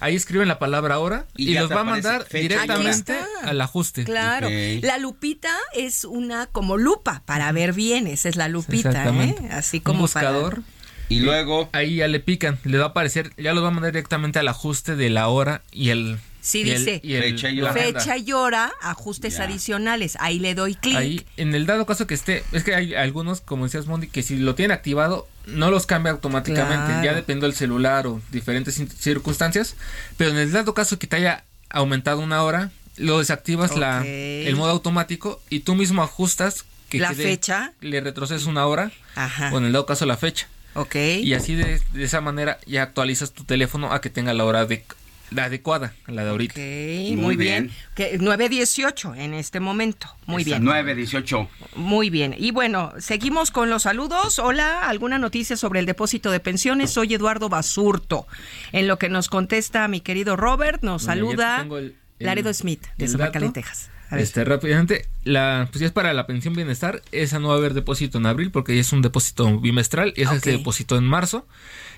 [0.01, 4.03] Ahí escriben la palabra hora Y los va a mandar fecha directamente al ajuste.
[4.03, 4.49] Claro.
[4.81, 8.07] La lupita es una como lupa para ver bien.
[8.07, 9.45] Esa es la lupita, Exactamente.
[9.45, 9.49] ¿eh?
[9.53, 10.55] Así Un como buscador.
[10.55, 10.67] para-
[11.09, 13.93] Y luego, Ahí ya le pican, le va a aparecer, ya lo va a mandar
[13.93, 16.19] directamente al ajuste de la hora y el...
[16.41, 17.81] Sí, y el- dice y el- fecha y la hora.
[17.81, 19.43] Fecha y hora, ajustes Ya.
[19.43, 20.17] adicionales.
[20.19, 20.95] Ahí le doy clic.
[20.95, 24.23] Ahí, en el dado caso que esté, es que hay algunos, como decías Mondi, que
[24.23, 26.87] si lo tienen activado, no los cambia automáticamente.
[26.87, 27.03] Claro.
[27.03, 29.75] Ya depende del celular o diferentes circunstancias.
[30.17, 34.55] Pero en el dado caso que te haya aumentado una hora, lo desactivas la, el
[34.55, 37.73] modo automático y tú mismo ajustas que La quede- fecha.
[37.81, 39.51] le retrocedes una hora Ajá.
[39.53, 40.47] o en el dado caso la fecha.
[40.73, 40.95] Ok.
[40.95, 44.65] Y así de, de esa manera ya actualizas tu teléfono a que tenga la hora
[44.65, 44.85] de,
[45.31, 46.53] la adecuada, la de ahorita.
[46.53, 47.67] Ok, Muy muy bien.
[47.67, 47.75] bien.
[47.95, 50.07] Que 9.18 en este momento.
[50.25, 50.63] Muy bien.
[50.63, 51.49] 9, 18.
[51.75, 52.35] Muy bien.
[52.37, 54.39] Y bueno, seguimos con los saludos.
[54.39, 56.91] Hola, ¿alguna noticia sobre el depósito de pensiones?
[56.91, 58.27] Soy Eduardo Basurto.
[58.71, 62.53] En lo que nos contesta mi querido Robert, nos Bueno, saluda tengo el- el- Laredo
[62.53, 63.51] Smith, de dato.
[63.51, 63.89] Texas.
[64.09, 67.73] Este, rápidamente, la, pues ya es para la pensión bienestar, esa no va a haber
[67.73, 70.43] depósito en abril porque ya es un depósito bimestral y ese Ok.
[70.45, 71.45] se depositó en marzo.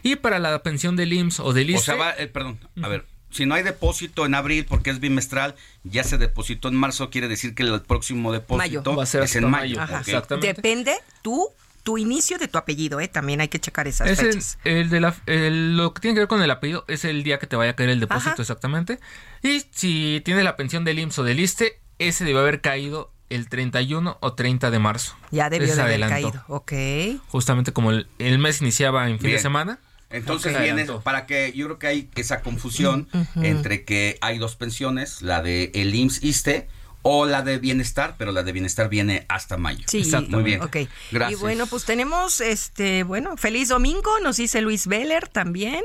[0.02, 2.88] Y para la pensión del IMSS o del O ISSSTE, sea, va, eh, perdón, a
[2.88, 7.10] ver, si no hay depósito en abril porque es bimestral, ya se depositó en marzo,
[7.10, 8.96] quiere decir que el próximo depósito Mayo.
[8.98, 9.78] Va a ser es en mayo.
[9.78, 9.82] mayo.
[9.82, 10.02] Ajá.
[10.02, 10.08] ok.
[10.08, 10.48] Exactamente.
[10.54, 11.48] Depende tú,
[11.84, 13.08] tu inicio de tu apellido, ¿eh?
[13.08, 14.58] También hay que checar esas es el, fechas.
[14.64, 17.40] el de la, el- lo que tiene que ver con el apellido es el día
[17.40, 18.42] que te vaya a caer el depósito Ajá.
[18.42, 19.00] exactamente.
[19.44, 23.48] Y si tienes la pensión del IMSS o del ISSSTE, ese debe haber caído el
[23.48, 25.16] 31 o 30 de marzo.
[25.30, 26.32] Ya debió de haber adelantó.
[26.32, 26.44] caído.
[26.48, 27.22] Ok.
[27.28, 29.78] Justamente como el, el mes iniciaba en fin de semana.
[30.12, 30.60] Entonces Ok.
[30.62, 31.02] viene, Adelantó.
[31.02, 35.72] para que yo creo que hay esa confusión entre que hay dos pensiones, la de
[35.76, 36.68] el IMSS ISTE
[37.02, 39.86] o la de bienestar, pero la de bienestar viene hasta mayo.
[39.88, 40.62] Sí, Muy bien.
[40.62, 40.78] Ok.
[41.12, 41.40] Gracias.
[41.40, 45.84] Y bueno, pues tenemos, este, bueno, feliz domingo, nos dice Luis Veller también.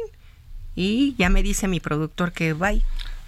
[0.75, 2.83] Y ya me dice mi productor que bye.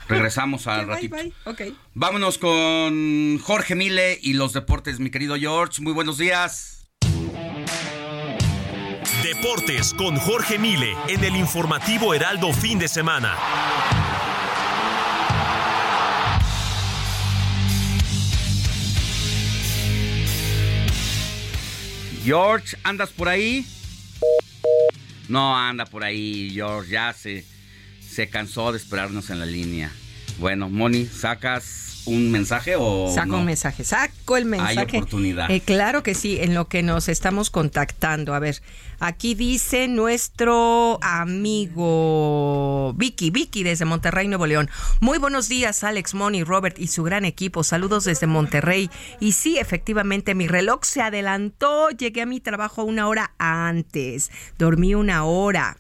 [0.09, 1.17] Regresamos al Que bye, ratito.
[1.17, 1.33] bye.
[1.69, 1.77] Ok.
[1.95, 5.81] Vámonos con Jorge Mile y los deportes, mi querido George.
[5.83, 6.76] Muy buenos días.
[9.27, 13.35] Deportes con Jorge Mile en el informativo Heraldo fin de semana.
[22.23, 23.67] George, ¿andas por ahí?
[25.27, 26.93] No anda por ahí, George.
[26.93, 27.45] Ya se,
[27.99, 29.91] se cansó de esperarnos en la línea.
[30.39, 33.39] Bueno, Moni, ¿sacas un mensaje o Saco no?
[33.39, 34.99] un mensaje, saco el mensaje.
[34.99, 35.51] oportunidad.
[35.51, 38.33] Eh, claro que sí, en lo que nos estamos contactando.
[38.33, 38.63] A ver,
[39.01, 44.71] aquí dice nuestro amigo Vicky, Vicky desde Monterrey, Nuevo León.
[45.01, 47.65] Muy buenos días, Alex, Moni, Robert y su gran equipo.
[47.65, 48.89] Saludos desde Monterrey.
[49.19, 51.91] Y sí, efectivamente, mi reloj se adelantó.
[51.91, 54.31] Llegué a mi trabajo una hora antes.
[54.59, 55.77] Dormí una hora.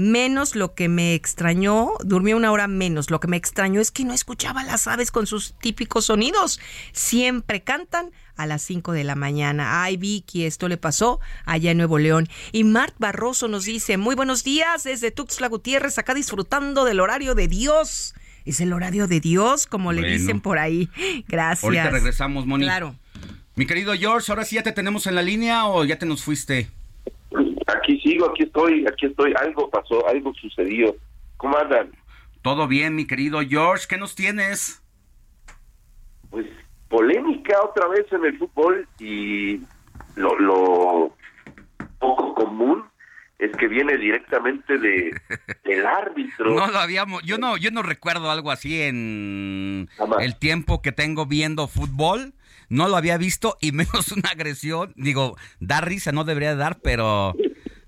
[0.00, 3.10] Menos lo que me extrañó, durmió una hora menos.
[3.10, 6.58] Lo que me extrañó es que no escuchaba las aves con sus típicos sonidos.
[6.92, 9.82] Siempre cantan a las 5 de la mañana.
[9.82, 12.30] Ay, Vicky, esto le pasó allá en Nuevo León.
[12.50, 17.34] Y Mark Barroso nos dice, muy buenos días desde Tuxtla Gutiérrez, acá disfrutando del horario
[17.34, 18.14] de Dios.
[18.46, 20.88] Es el horario de Dios, como le dicen por ahí.
[21.28, 21.62] Gracias.
[21.62, 22.64] Ahorita regresamos, Moni.
[22.64, 22.96] Claro.
[23.54, 26.24] Mi querido George, ¿ahora sí ya te tenemos en la línea o ya te nos
[26.24, 26.70] fuiste?
[27.76, 29.34] Aquí sigo, aquí estoy, aquí estoy.
[29.40, 30.94] Algo pasó, algo sucedió.
[31.36, 31.90] ¿Cómo andan?
[32.42, 34.82] Todo bien, mi querido George, ¿qué nos tienes?
[36.30, 36.46] Pues
[36.88, 39.60] polémica otra vez en el fútbol y
[40.16, 41.14] lo, lo
[41.98, 42.84] poco común
[43.38, 45.10] es que viene directamente de
[45.64, 46.54] del árbitro.
[46.54, 49.88] No lo habíamos, yo no, yo no recuerdo algo así en
[50.20, 52.34] el tiempo que tengo viendo fútbol.
[52.68, 54.92] No lo había visto y menos una agresión.
[54.96, 57.34] Digo, da risa, no debería dar, pero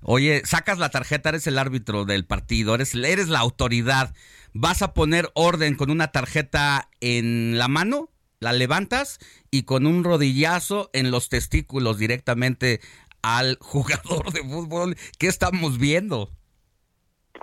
[0.03, 4.13] oye, sacas la tarjeta, eres el árbitro del partido, eres, eres la autoridad.
[4.53, 8.09] Vas a poner orden con una tarjeta en la mano,
[8.39, 9.19] la levantas
[9.49, 12.81] y con un rodillazo en los testículos directamente
[13.21, 14.95] al jugador de fútbol.
[15.17, 16.29] ¿Qué estamos viendo?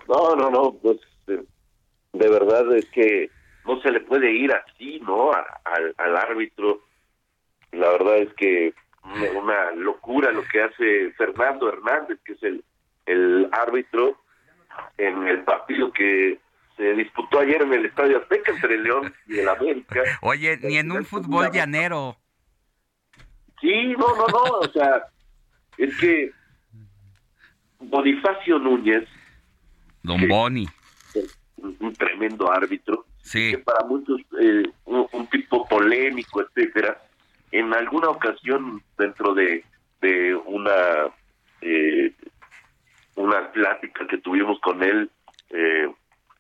[0.09, 3.31] No, no, no, pues de verdad es que
[3.67, 5.31] no se le puede ir así, ¿no?
[5.33, 6.81] Al árbitro.
[7.73, 8.75] La verdad es que
[9.37, 12.65] una, locura lo que hace Fernando Hernández, que es el,
[13.07, 14.21] el árbitro
[14.99, 16.39] en el partido que
[16.77, 20.03] se disputó ayer en el Estadio Azteca entre el León y el América.
[20.23, 22.17] Oye, ni en un fútbol llanero.
[23.61, 25.05] Sí, no, no, no, o sea,
[25.77, 26.33] es que
[27.79, 29.07] Bonifacio Núñez,
[30.03, 30.67] Don Boni.
[31.57, 33.51] un, un tremendo árbitro, Sí.
[33.51, 37.03] que para muchos eh, un, un tipo polémico, etcétera,
[37.53, 39.65] en alguna ocasión dentro de,
[40.01, 41.09] de una
[41.61, 42.13] eh,
[43.17, 45.11] una plática que tuvimos con él,
[45.51, 45.93] eh,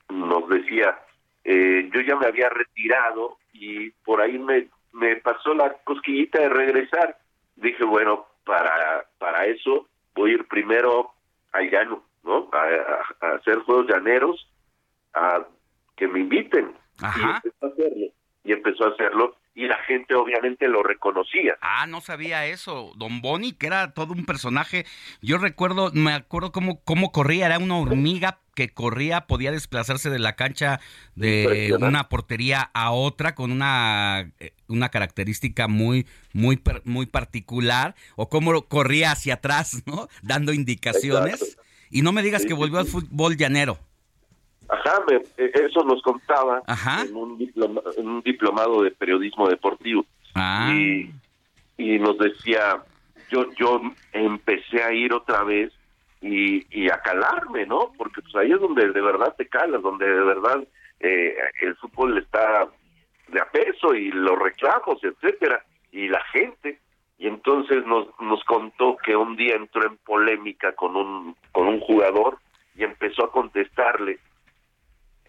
[0.09, 0.99] nos decía,
[1.45, 6.49] eh, yo ya me había retirado y por ahí me, me pasó la cosquillita de
[6.49, 7.19] regresar.
[7.57, 11.13] Dije, bueno, para, para eso voy a ir primero
[11.53, 12.49] al llano, ¿no?
[12.53, 14.49] A, a- a hacer juegos llaneros,
[15.13, 15.45] a
[15.97, 16.73] que me inviten.
[17.01, 17.03] Y
[17.47, 18.07] empezó a hacerlo.
[18.45, 19.37] Y empezó a hacerlo.
[19.61, 21.59] Y la gente obviamente lo reconocía.
[21.61, 22.93] Ah, no sabía eso.
[22.97, 24.87] Don Boni, que era todo un personaje.
[25.21, 27.45] Yo recuerdo, me acuerdo cómo, cómo corría.
[27.45, 30.81] Era una hormiga que corría, podía desplazarse de la cancha
[31.15, 37.95] de una portería a otra con una, eh, una característica muy, muy, muy particular.
[38.17, 40.09] O cómo corría hacia atrás, ¿no?
[40.23, 41.35] Dando indicaciones.
[41.35, 41.63] Exacto.
[41.91, 43.79] Y no me digas Sí, que sí, volvió al fútbol llanero.
[44.71, 46.63] Ajá, me- eh, eso nos contaba
[47.07, 50.05] en, un diploma- en un diplomado de periodismo deportivo.
[50.35, 50.71] Ah.
[50.73, 51.11] Y,
[51.77, 52.83] y nos decía,
[53.31, 53.81] yo yo
[54.13, 55.73] empecé a ir otra vez
[56.21, 57.93] y, y a calarme, ¿no?
[57.97, 60.63] Porque pues ahí es donde de verdad te calas, donde de verdad
[61.01, 62.69] eh, el fútbol está
[63.29, 66.79] de a peso y los reclamos, etcétera, y la gente.
[67.19, 71.81] Y entonces nos, nos contó que un día entró en polémica con un, con un
[71.81, 72.39] jugador
[72.77, 74.19] y empezó a contestarle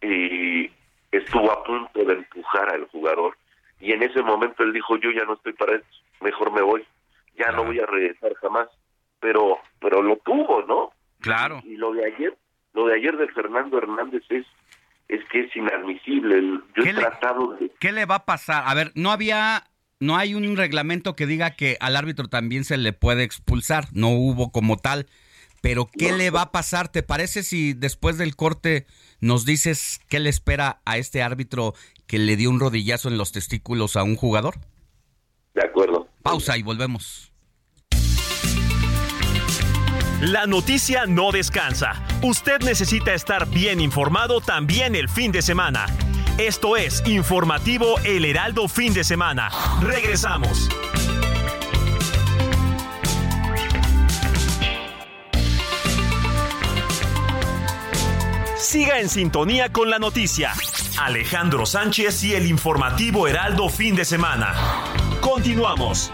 [0.01, 0.71] y
[1.11, 3.37] estuvo a punto de empujar al jugador.
[3.79, 5.87] Y en ese momento él dijo yo ya no estoy para esto
[6.21, 6.85] mejor me voy
[7.37, 8.67] ya no voy a regresar jamás
[9.19, 11.61] pero pero lo tuvo no claro.
[11.65, 12.37] Y lo de ayer
[12.73, 14.45] lo de ayer de Fernando Hernández es
[15.07, 16.61] es que es inadmisible.
[16.73, 18.63] Yo he tratado de ¿Qué le va a pasar?
[18.65, 19.65] A ver, no había,
[19.99, 24.07] no hay un reglamento que diga que al árbitro también se le puede expulsar, no
[24.07, 25.07] hubo como tal.
[25.61, 26.89] Pero ¿qué le va a pasar?
[26.89, 28.87] ¿Te parece si después del corte
[29.19, 31.75] nos dices qué le espera a este árbitro
[32.07, 34.55] que le dio un rodillazo en los testículos a un jugador?
[35.53, 36.07] De acuerdo.
[36.23, 37.31] Pausa y volvemos.
[40.21, 41.93] La noticia no descansa.
[42.21, 45.87] Usted necesita estar bien informado también el fin de semana.
[46.37, 49.49] Esto es Informativo El Heraldo Fin de Semana.
[49.81, 50.69] Regresamos.
[58.71, 60.53] Siga en sintonía con la noticia.
[60.97, 64.53] Alejandro Sánchez y el Informativo Heraldo Fin de Semana.
[65.19, 66.09] Continuamos.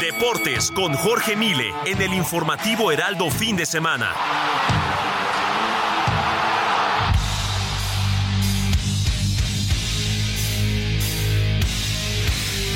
[0.00, 4.12] De Deportes con Jorge Mile en el informativo Heraldo fin de semana.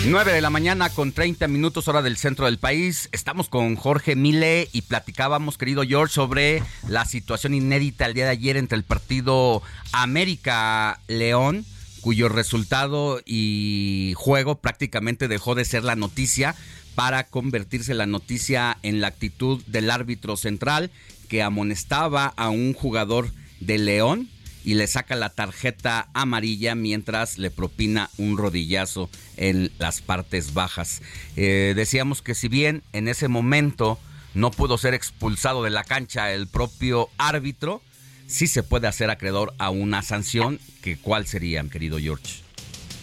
[0.07, 3.11] 9 de la mañana con 30 minutos hora del centro del país.
[3.13, 8.31] Estamos con Jorge Mile y platicábamos, querido George, sobre la situación inédita el día de
[8.31, 9.63] ayer entre el partido
[9.93, 11.67] América León,
[12.01, 16.57] cuyo resultado y juego prácticamente dejó de ser la noticia
[16.95, 20.91] para convertirse la noticia en la actitud del árbitro central
[21.29, 24.29] que amonestaba a un jugador de León
[24.65, 31.03] y le saca la tarjeta amarilla mientras le propina un rodillazo en las partes bajas.
[31.37, 33.99] Eh, decíamos que si bien en ese momento
[34.35, 37.83] no pudo ser expulsado de la cancha el propio árbitro,
[38.27, 42.43] sí se puede hacer acreedor a una sanción, que cuál sería, querido George.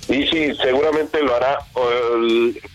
[0.09, 1.59] Y sí, seguramente lo hará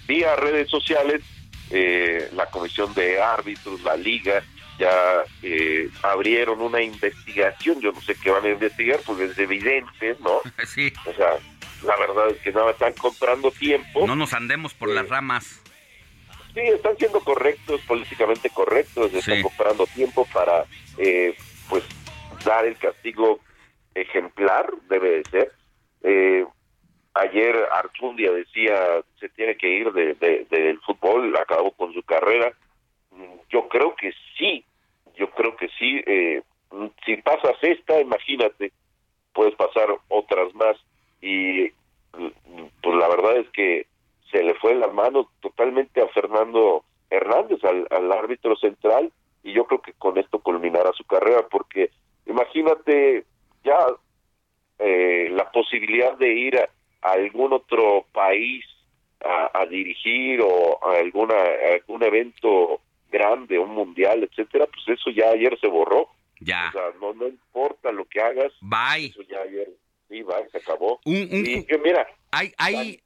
[0.07, 1.23] vía redes sociales,
[1.71, 4.45] eh, la comisión de árbitros, la liga,
[4.83, 10.17] ya eh, abrieron una investigación, yo no sé qué van a investigar, porque es evidente,
[10.21, 10.41] ¿no?
[10.67, 10.93] Sí.
[11.07, 11.39] O sea,
[11.85, 14.07] la verdad es que nada, están comprando tiempo.
[14.07, 15.63] No nos andemos por las ramas.
[16.55, 20.65] Sí, están siendo correctos, políticamente correctos, están comprando tiempo para,
[20.99, 21.35] eh,
[21.69, 21.83] pues,
[22.45, 23.41] dar el castigo
[23.95, 25.53] ejemplar, debe de ser.
[26.03, 26.45] Eh,
[27.15, 28.77] ayer Archundia decía,
[29.21, 32.53] se tiene que ir de, de- del fútbol, acabó con su carrera.
[33.11, 34.65] Mm, Yo creo que sí,
[35.17, 36.03] yo creo que sí.
[36.07, 38.73] eh, mm, si pasas esta, imagínate,
[39.33, 40.77] puedes pasar otras más.
[41.21, 41.71] Y
[42.17, 43.87] mm, pues la verdad es que
[44.31, 49.13] se le fue la mano totalmente a Fernando Hernández, al, árbitro central,
[49.43, 51.91] y yo creo que con esto culminará su carrera, porque
[52.27, 53.25] imagínate
[53.63, 53.79] ya
[54.79, 56.69] eh, la posibilidad de ir a,
[57.03, 58.65] algún otro país
[59.23, 62.81] a, a dirigir o a alguna a algún evento
[63.13, 66.09] grande, un mundial, etcétera, pues eso ya ayer se borró.
[66.41, 66.71] Ya.
[66.71, 68.53] O sea, no, no importa lo que hagas.
[68.61, 69.07] Bye.
[69.07, 69.69] Eso ya ayer,
[70.09, 70.99] sí, bye, se acabó.
[71.05, 73.01] Un- un- y que mira, Hay, hay,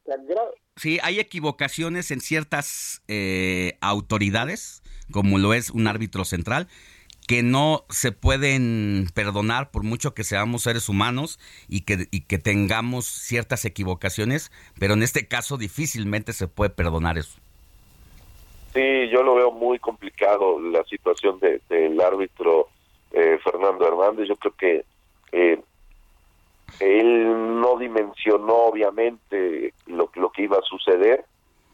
[0.76, 6.68] sí, hay equivocaciones en ciertas eh, autoridades, como lo es un árbitro central,
[7.26, 12.38] que no se pueden perdonar por mucho que seamos seres humanos y que, y que
[12.38, 17.38] tengamos ciertas equivocaciones, pero en este caso difícilmente se puede perdonar eso.
[18.76, 22.68] Sí, yo lo veo muy complicado la situación de- del árbitro
[23.12, 24.28] eh, Fernando Hernández.
[24.28, 24.84] Yo creo que
[25.32, 25.60] eh,
[26.80, 31.24] él no dimensionó obviamente lo, lo que iba a suceder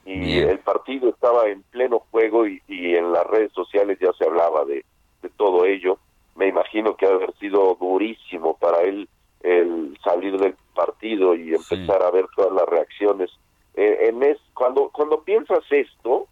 [0.04, 4.24] y el partido estaba en pleno juego y, y en las redes sociales ya se
[4.24, 4.84] hablaba de,
[5.22, 5.98] de todo ello.
[6.36, 9.08] Me imagino que ha haber sido durísimo para él
[9.42, 13.30] el salir del partido y empezar a ver todas las reacciones.
[13.74, 16.26] Eh, en es, cuando, cuando piensas esto,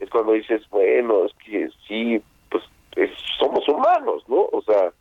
[0.00, 2.20] es cuando dices, bueno, es que sí,
[2.50, 2.64] pues
[2.96, 4.48] es- somos humanos, ¿no?
[4.52, 4.92] O sea,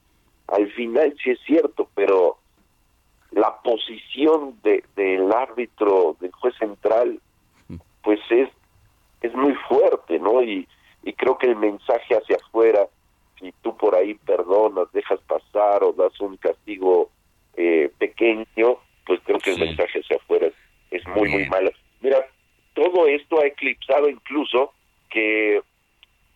[0.48, 2.38] al final sí es cierto, pero
[3.32, 7.20] la posición de, del árbitro, del juez central,
[8.04, 8.50] pues es,
[9.22, 10.42] es muy fuerte, ¿no?
[10.42, 10.68] Y,
[11.04, 12.88] y creo que el mensaje hacia afuera,
[13.40, 17.10] si tú por ahí perdonas, dejas pasar o das un castigo
[17.56, 20.54] eh, pequeño, pues creo que el mensaje hacia afuera es,
[20.92, 21.72] es muy, muy malo.
[22.02, 22.26] Mira,
[22.74, 24.74] todo esto ha eclipsado incluso
[25.10, 25.62] que,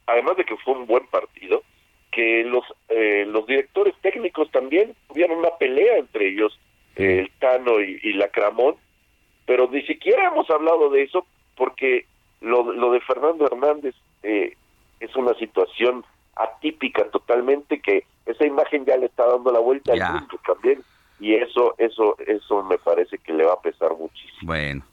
[0.08, 1.64] además de que fue un buen partido,
[2.12, 6.60] que los eh, los directores técnicos también tuvieron una pelea entre ellos,
[6.95, 8.76] eh, el Tano y, y la Cramón,
[9.45, 11.26] pero ni siquiera hemos hablado de eso
[11.56, 12.06] porque
[12.41, 14.56] lo, lo de Fernando Hernández eh,
[15.00, 16.06] es una situación
[16.36, 20.84] atípica totalmente que esa imagen ya le está dando la vuelta al mundo también
[21.20, 24.41] y eso eso eso me parece que le va a pesar muchísimo.
[24.44, 24.84] Bueno.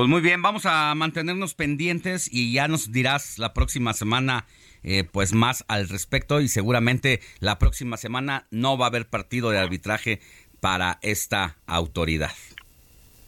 [0.00, 4.46] Pues muy bien, vamos a mantenernos pendientes y ya nos dirás la próxima semana
[4.82, 9.50] eh, pues más al respecto y seguramente la próxima semana no va a haber partido
[9.50, 10.20] de arbitraje
[10.58, 12.30] para esta autoridad.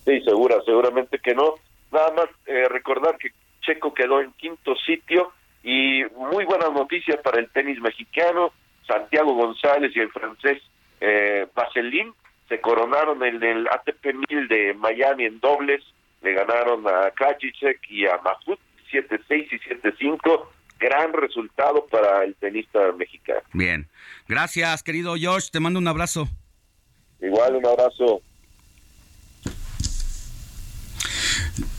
[0.07, 1.57] Sí, segura, seguramente que no.
[1.93, 5.31] Nada más eh, recordar que Checo quedó en quinto sitio
[5.63, 8.51] y muy buenas noticias para el tenis mexicano.
[8.87, 10.63] Santiago González y el francés
[11.03, 12.15] eh, Vaseline
[12.49, 15.85] se coronaron en el ATP 1000 de Miami en dobles.
[16.23, 18.59] Le ganaron a Krajicek y a Mahut
[18.93, 20.47] 7-6 y 7-5.
[20.79, 23.43] Gran resultado para el tenista mexicano.
[23.53, 23.89] Bien.
[24.29, 25.51] Gracias, querido Josh.
[25.51, 26.29] Te mando un abrazo.
[27.21, 28.23] Igual un abrazo.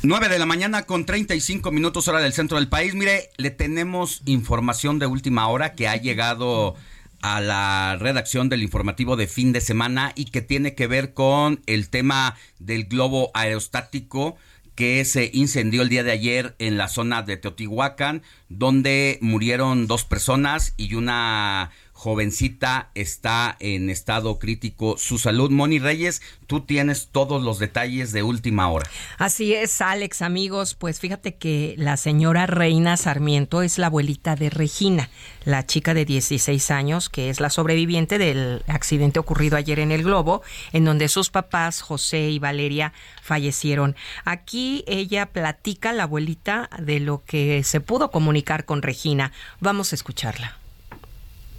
[0.03, 2.93] 9 de la mañana con 35 minutos hora del centro del país.
[2.93, 6.75] Mire, le tenemos información de última hora que ha llegado
[7.23, 11.61] a la redacción del informativo de fin de semana y que tiene que ver con
[11.67, 14.35] el tema del globo aerostático
[14.75, 20.03] que se incendió el día de ayer en la zona de Teotihuacán, donde murieron dos
[20.03, 21.71] personas y una
[22.03, 25.51] jovencita está en estado crítico su salud.
[25.51, 28.89] Moni Reyes, tú tienes todos los detalles de última hora.
[29.17, 30.75] Así es, Alex, amigos.
[30.75, 35.09] Pues fíjate que la señora Reina Sarmiento es la abuelita de Regina,
[35.45, 40.03] la chica de 16 años que es la sobreviviente del accidente ocurrido ayer en el
[40.03, 40.41] Globo,
[40.73, 43.95] en donde sus papás, José y Valeria, fallecieron.
[44.25, 49.31] Aquí ella platica, la abuelita, de lo que se pudo comunicar con Regina.
[49.61, 50.62] Vamos a escucharla.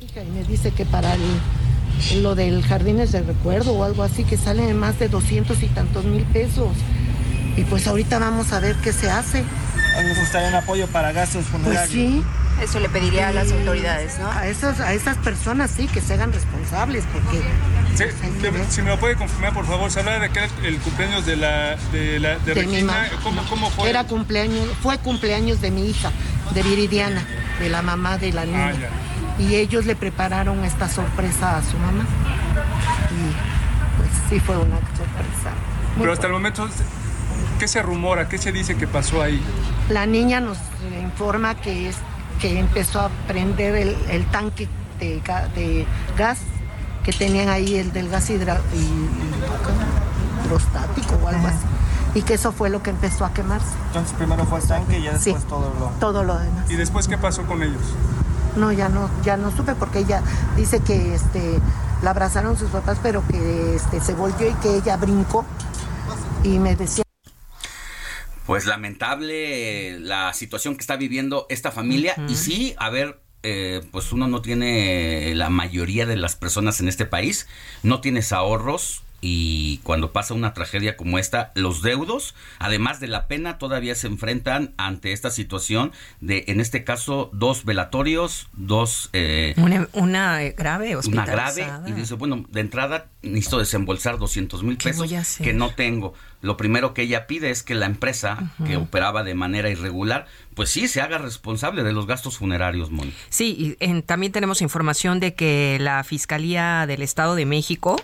[0.05, 4.25] Hija y me dice que para el- lo del jardines de recuerdo o algo así
[4.25, 6.71] que sale más de 200 y tantos mil pesos.
[7.57, 9.45] Y pues ahorita vamos a ver qué se hace.
[10.03, 11.91] ¿Les gustaría un apoyo para gastos Pues funerarios?
[11.93, 12.23] sí.
[12.63, 14.31] Eso le pediría a las autoridades, ¿no?
[14.31, 17.39] A esas, a esas personas sí, que se hagan responsables, porque
[17.97, 18.05] Sí,
[18.43, 21.27] de- si me lo puede confirmar, por favor, se habla de que era el cumpleaños
[21.27, 22.93] de la de, la, de de mi Regina.
[22.93, 23.07] mamá.
[23.25, 23.91] ¿Cómo, ¿Cómo fue?
[23.91, 26.11] Era cumpleaños, fue cumpleaños de mi hija,
[26.55, 27.25] de Viridiana,
[27.61, 28.73] de la mamá de la niña.
[28.73, 32.05] Ah, y ellos le prepararon esta sorpresa a su mamá.
[33.11, 35.51] Y pues sí fue una sorpresa.
[35.97, 36.69] Muy Pero hasta el momento,
[37.59, 38.29] ¿qué se rumora?
[38.29, 39.43] ¿Qué se dice que pasó ahí?
[39.89, 40.59] La niña nos
[41.03, 41.97] informa que es
[42.41, 45.87] que empezó a prender el, el tanque de, ga- de
[46.17, 46.39] gas
[47.05, 51.59] que tenían ahí, el del gas hidra, y- y- hidrostático o algo así.
[52.15, 53.67] Y que eso fue lo que empezó a quemarse.
[53.89, 55.33] Entonces primero fue el tanque y ya Sí.
[55.33, 55.87] después todo lo...
[56.01, 56.71] Todo lo demás.
[56.71, 57.83] ¿Y después qué pasó con ellos?
[58.57, 60.23] No, ya no, ya no supe porque ella
[60.57, 61.61] dice que este
[62.03, 65.45] la abrazaron sus papás, pero que este se volvió y que ella brincó
[66.43, 67.05] y me decía
[68.47, 72.15] Pues lamentable la situación que está viviendo esta familia.
[72.29, 76.89] Y sí, a ver, eh, pues uno no tiene, la mayoría de las personas en
[76.89, 77.47] este país,
[77.83, 79.03] no tienes ahorros.
[79.27, 84.07] Y cuando pasa una tragedia como esta, los deudos, además de la pena, todavía se
[84.07, 89.09] enfrentan ante esta situación de, en este caso, dos velatorios, dos...
[89.15, 94.63] eh, Una, una eh, grave una grave y dice, bueno, de entrada necesito desembolsar 200
[94.63, 96.13] mil ¿Qué pesos que no tengo.
[96.43, 100.69] Lo primero que ella pide es que la empresa que operaba de manera irregular, pues
[100.69, 103.15] sí, se haga responsable de los gastos funerarios, Moni.
[103.31, 107.97] Sí, y en- también tenemos información de que la Fiscalía del Estado de México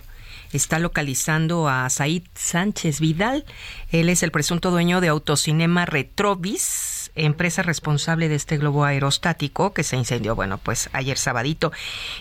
[0.53, 3.45] está localizando a Said Sánchez Vidal.
[3.91, 9.83] Él es el presunto dueño de Autocinema Retrovis, empresa responsable de este globo aerostático que
[9.83, 11.73] se incendió, bueno, pues ayer sabadito.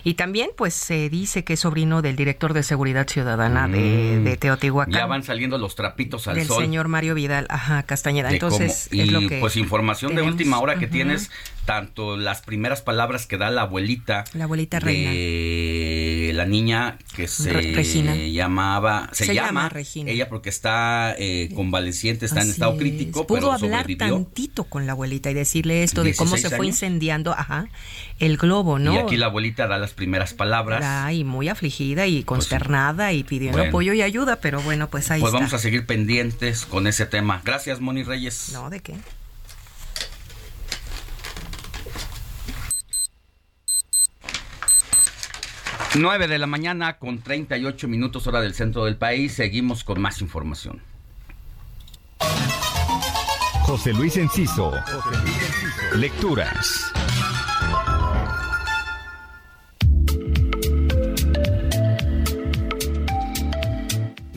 [0.04, 4.24] Y también, pues se dice que es sobrino del director de Seguridad Ciudadana de, Mm.
[4.24, 4.92] de Teotihuacán.
[4.94, 6.62] Ya van saliendo los trapitos al del sol.
[6.62, 8.28] señor Mario Vidal, ajá, Castañeda.
[8.28, 11.30] de Entonces, es y lo que pues información de última hora que tienes
[11.64, 15.10] tanto las primeras palabras que da la abuelita La abuelita reina.
[16.40, 18.16] La niña que se Regina.
[18.16, 20.10] llamaba se, Se llama llama, Regina.
[20.10, 22.78] ella porque está eh, convaleciente está en estado es.
[22.78, 26.36] crítico Pudo pero hablar sobrevivió tantito con la abuelita y decirle esto de cómo se
[26.48, 27.68] 16 fue incendiando, ajá,
[28.18, 28.94] el globo, ¿no?
[28.94, 33.58] y aquí la abuelita da las primeras palabras Ay, muy afligida y consternada y pidiendo
[33.58, 33.68] Bueno.
[33.70, 35.38] apoyo y ayuda, pero bueno, pues ahí pues está.
[35.38, 38.94] vamos a seguir pendientes con ese tema gracias Moni Reyes No, ¿de qué?
[45.96, 49.32] Nueve de la mañana con 38 minutos hora del centro del país.
[49.32, 50.80] Seguimos con más información.
[53.62, 54.72] José Luis Enciso.
[55.96, 56.92] Lecturas.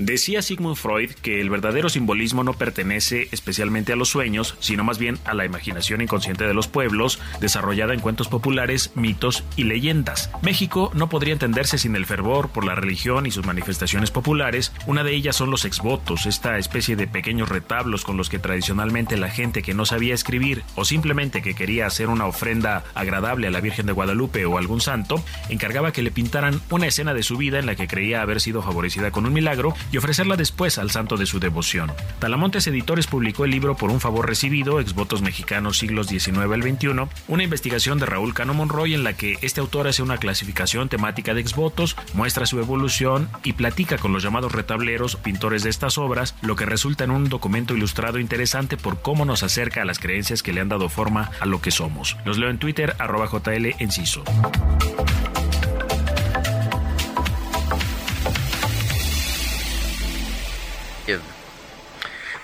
[0.03, 4.97] Decía Sigmund Freud que el verdadero simbolismo no pertenece especialmente a los sueños, sino más
[4.99, 10.29] bien a la imaginación inconsciente de los pueblos, desarrollada en cuentos populares, mitos y leyendas.
[10.41, 14.73] México no podría entenderse sin el fervor por la religión y sus manifestaciones populares.
[14.87, 19.15] Una de ellas son los exvotos, esta especie de pequeños retablos con los que tradicionalmente
[19.15, 23.51] la gente que no sabía escribir o simplemente que quería hacer una ofrenda agradable a
[23.51, 27.37] la Virgen de Guadalupe o algún santo, encargaba que le pintaran una escena de su
[27.37, 30.89] vida en la que creía haber sido favorecida con un milagro y ofrecerla después al
[30.89, 31.91] santo de su devoción.
[32.17, 36.87] Talamontes Editores publicó el libro Por un favor recibido, exvotos mexicanos siglos XIX al XXI,
[37.27, 41.35] una investigación de Raúl Cano Monroy en la que este autor hace una clasificación temática
[41.35, 46.33] de exvotos, muestra su evolución y platica con los llamados retableros, pintores de estas obras,
[46.41, 50.41] lo que resulta en un documento ilustrado interesante por cómo nos acerca a las creencias
[50.41, 52.17] que le han dado forma a lo que somos.
[52.25, 54.23] Los leo en Twitter, arroba JL Enciso.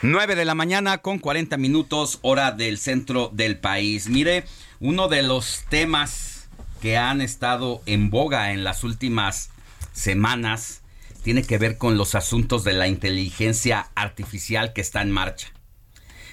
[0.02, 4.10] 9 de la mañana con 40 minutos hora del centro del país.
[4.10, 4.44] Mire,
[4.80, 6.50] uno de los temas
[6.82, 9.52] que han estado en boga en las últimas
[9.94, 10.82] semanas
[11.24, 15.54] tiene que ver con los asuntos de la inteligencia artificial que está en marcha.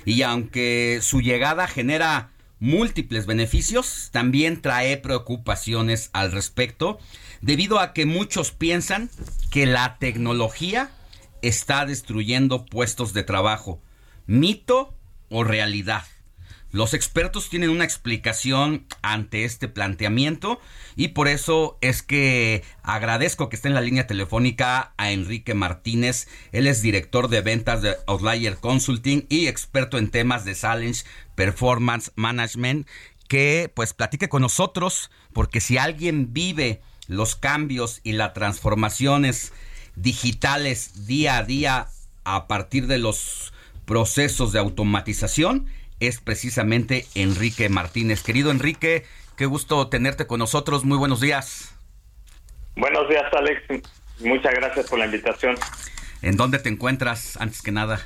[0.04, 2.30] y aunque su llegada genera
[2.60, 7.00] múltiples beneficios, también trae preocupaciones al respecto,
[7.40, 9.10] debido a que muchos piensan
[9.50, 10.90] que la tecnología
[11.42, 13.80] está destruyendo puestos de trabajo.
[14.26, 14.94] ¿Mito
[15.28, 16.04] o realidad?
[16.72, 20.60] Los expertos tienen una explicación ante este planteamiento
[20.94, 26.28] y por eso es que agradezco que esté en la línea telefónica a Enrique Martínez.
[26.52, 31.02] Él es director de ventas de Outlier Consulting y experto en temas de Challenge
[31.34, 32.86] Performance Management
[33.28, 39.52] que pues platique con nosotros porque si alguien vive los cambios y las transformaciones
[39.96, 41.86] digitales día a día
[42.24, 43.52] a partir de los
[43.84, 45.66] procesos de automatización
[46.00, 48.22] es precisamente Enrique Martínez.
[48.22, 49.04] Querido Enrique,
[49.36, 50.84] qué gusto tenerte con nosotros.
[50.84, 51.74] Muy buenos días.
[52.76, 53.62] Buenos días, Alex.
[54.20, 55.56] Muchas gracias por la invitación.
[56.22, 58.00] ¿En dónde te encuentras, antes que nada?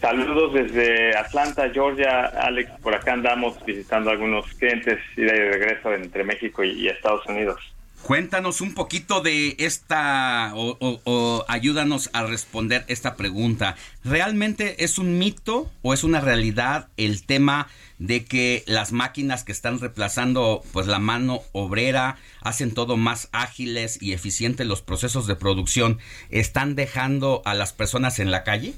[0.00, 2.26] Saludos desde Atlanta, Georgia.
[2.26, 6.88] Alex, por acá andamos visitando a algunos clientes y de regreso entre México y, y
[6.88, 7.72] Estados Unidos.
[8.02, 13.76] Cuéntanos un poquito de esta o, ayúdanos a responder esta pregunta.
[14.02, 17.68] ¿Realmente es un mito o es una realidad el tema
[17.98, 24.02] de que las máquinas que están reemplazando pues la mano obrera hacen todo más ágiles
[24.02, 25.98] y eficientes los procesos de producción
[26.28, 28.74] están dejando a las personas en la calle?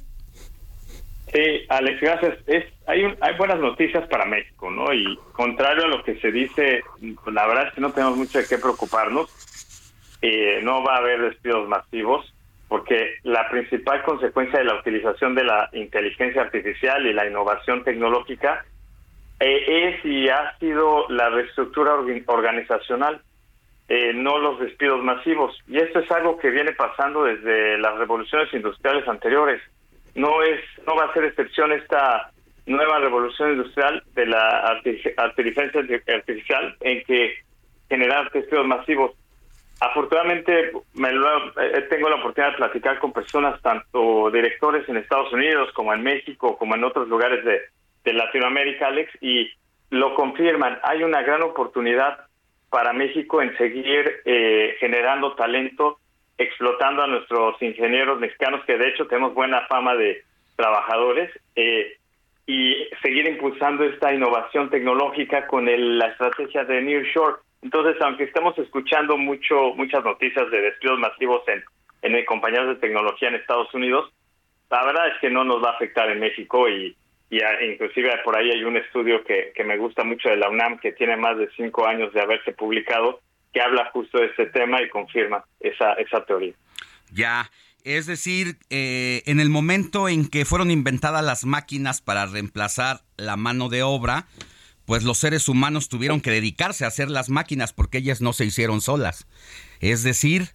[1.35, 2.39] Sí, Alex, gracias.
[2.47, 4.93] Es, hay, un- hay buenas noticias para México, ¿no?
[4.95, 6.85] Y contrario a lo que se dice,
[7.27, 9.31] la verdad es que no tenemos mucho de qué preocuparnos.
[10.23, 12.35] Eh, no va a haber despidos masivos
[12.69, 18.65] porque la principal consecuencia de la utilización de la inteligencia artificial y la innovación tecnológica
[19.41, 23.23] eh, es y ha sido la reestructura organizacional,
[23.89, 25.57] eh, no los despidos masivos.
[25.69, 29.63] Y esto es algo que viene pasando desde las revoluciones industriales anteriores.
[30.15, 32.31] No es, no va a ser excepción esta
[32.67, 35.83] nueva revolución industrial de la inteligencia
[36.15, 37.35] artificial en que
[37.89, 39.13] generar despidos masivos.
[39.81, 45.33] Afortunadamente me lo- eh, tengo la oportunidad de platicar con personas, tanto directores en Estados
[45.33, 47.61] Unidos como en México, como en otros lugares de,
[48.05, 49.51] de Latinoamérica, Alex, y
[49.91, 50.79] lo confirman.
[50.85, 52.19] Hay una gran oportunidad
[52.71, 55.99] para México en seguir eh, generando talento,
[56.39, 60.23] explotando a nuestros ingenieros mexicanos, que de hecho tenemos buena fama de
[60.57, 61.97] trabajadores, eh,
[62.47, 67.37] y seguir impulsando esta innovación tecnológica con el- la estrategia de Nearshore.
[67.63, 71.65] Entonces, aunque estamos escuchando mucho muchas noticias de despidos masivos en,
[72.03, 74.13] en compañías de tecnología en Estados Unidos,
[74.71, 76.95] la verdad es que no nos va a afectar en México y,
[77.31, 80.79] y inclusive por ahí hay un estudio que, que me gusta mucho de la UNAM
[80.81, 83.21] que tiene más de cinco años de haberse publicado
[83.55, 86.53] que habla justo de este tema y confirma esa, esa teoría.
[87.13, 87.51] Ya,
[87.85, 93.37] es decir, eh, en el momento en que fueron inventadas las máquinas para reemplazar la
[93.37, 94.27] mano de obra,
[94.87, 98.45] pues los seres humanos tuvieron que dedicarse a hacer las máquinas porque ellas no se
[98.45, 99.29] hicieron solas.
[99.81, 100.49] Es decir,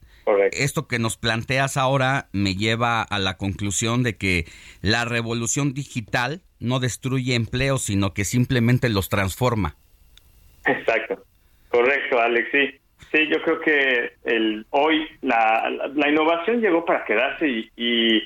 [0.52, 4.46] esto que nos planteas ahora me lleva a la conclusión de que
[4.82, 9.78] la revolución digital no destruye empleos, sino que simplemente los transforma.
[10.66, 11.24] Exacto,
[11.70, 12.48] correcto, Alex.
[12.52, 12.80] Sí,
[13.12, 18.24] sí yo creo que el, hoy la, la, la innovación llegó para quedarse y,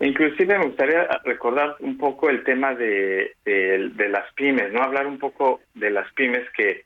[0.00, 5.18] inclusive me gustaría recordar un poco el tema de, de, las pymes, no hablar un
[5.18, 6.84] poco de las pymes que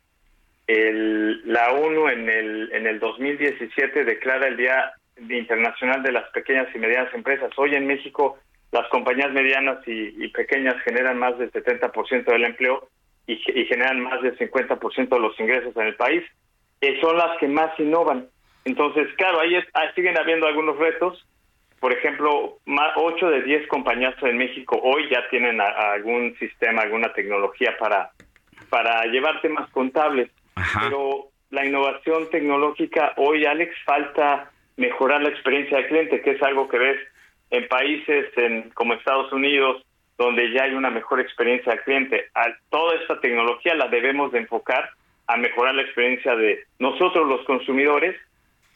[0.67, 4.93] el, la ONU en el, en el 2017 declara el Día
[5.29, 7.51] Internacional de las Pequeñas y Medianas Empresas.
[7.57, 8.39] Hoy en México
[8.71, 12.89] las compañías medianas y, pequeñas generan más del 70% del empleo
[13.27, 16.23] y generan más del 50% de los ingresos en el país.
[16.81, 18.29] Eh, son las que más innovan.
[18.65, 21.27] Entonces, claro, ahí, es, ahí siguen habiendo algunos retos.
[21.79, 26.37] Por ejemplo, más, 8 de 10 compañías en México hoy ya tienen a, a algún
[26.39, 28.11] sistema, alguna tecnología para,
[28.69, 30.31] para llevar temas contables.
[30.55, 36.69] Pero la innovación tecnológica hoy, Alex, falta mejorar la experiencia del cliente, que es algo
[36.69, 36.99] que ves
[37.51, 39.85] en países en, como Estados Unidos,
[40.17, 42.27] donde ya hay una mejor experiencia del cliente.
[42.35, 44.91] A toda esta tecnología la debemos de enfocar
[45.33, 48.17] a mejorar la experiencia de nosotros los consumidores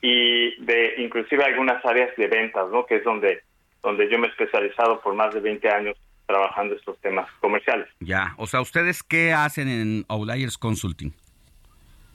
[0.01, 2.87] y de inclusive algunas áreas de ventas, ¿no?
[2.87, 3.43] Que es donde
[3.83, 7.87] donde yo me he especializado por más de 20 años trabajando estos temas comerciales.
[8.01, 11.13] Ya, o sea, ¿ustedes qué hacen en Outliers Consulting?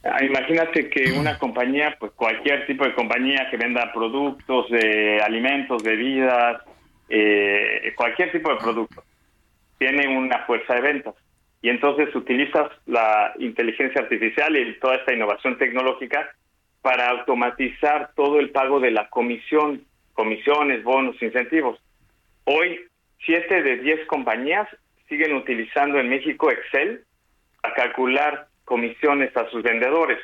[0.04, 5.84] Ah, Imagínate que una compañía, pues cualquier tipo de compañía que venda productos, de alimentos,
[5.84, 6.64] bebidas,
[7.08, 9.04] eh, cualquier tipo de producto,
[9.78, 11.16] tiene una fuerza de ventas.
[11.62, 16.30] Y entonces utilizas la inteligencia artificial y toda esta innovación tecnológica
[16.82, 19.84] para automatizar todo el pago de la comisión,
[20.14, 21.80] comisiones, bonos, incentivos.
[22.46, 22.80] Hoy,
[23.26, 24.68] siete de diez compañías
[25.10, 27.04] siguen utilizando en México Excel
[27.64, 30.20] a calcular comisiones a sus vendedores.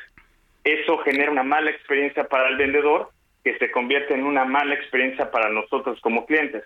[0.64, 3.10] Eso genera una mala experiencia para el vendedor
[3.44, 6.64] que se convierte en una mala experiencia para nosotros como clientes.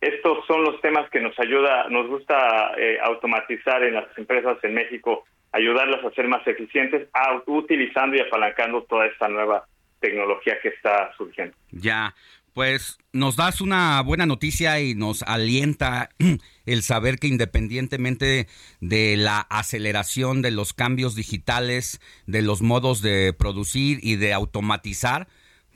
[0.00, 4.74] Estos son los temas que nos ayuda, nos gusta eh, automatizar en las empresas en
[4.74, 9.66] México, ayudarlas a ser más eficientes, a- utilizando y apalancando toda esta nueva
[10.00, 11.56] tecnología que está surgiendo.
[11.72, 12.14] Ya,
[12.54, 16.10] pues nos das una buena noticia y nos alienta
[16.66, 18.46] el saber que independientemente
[18.80, 25.26] de la aceleración de los cambios digitales, de los modos de producir y de automatizar,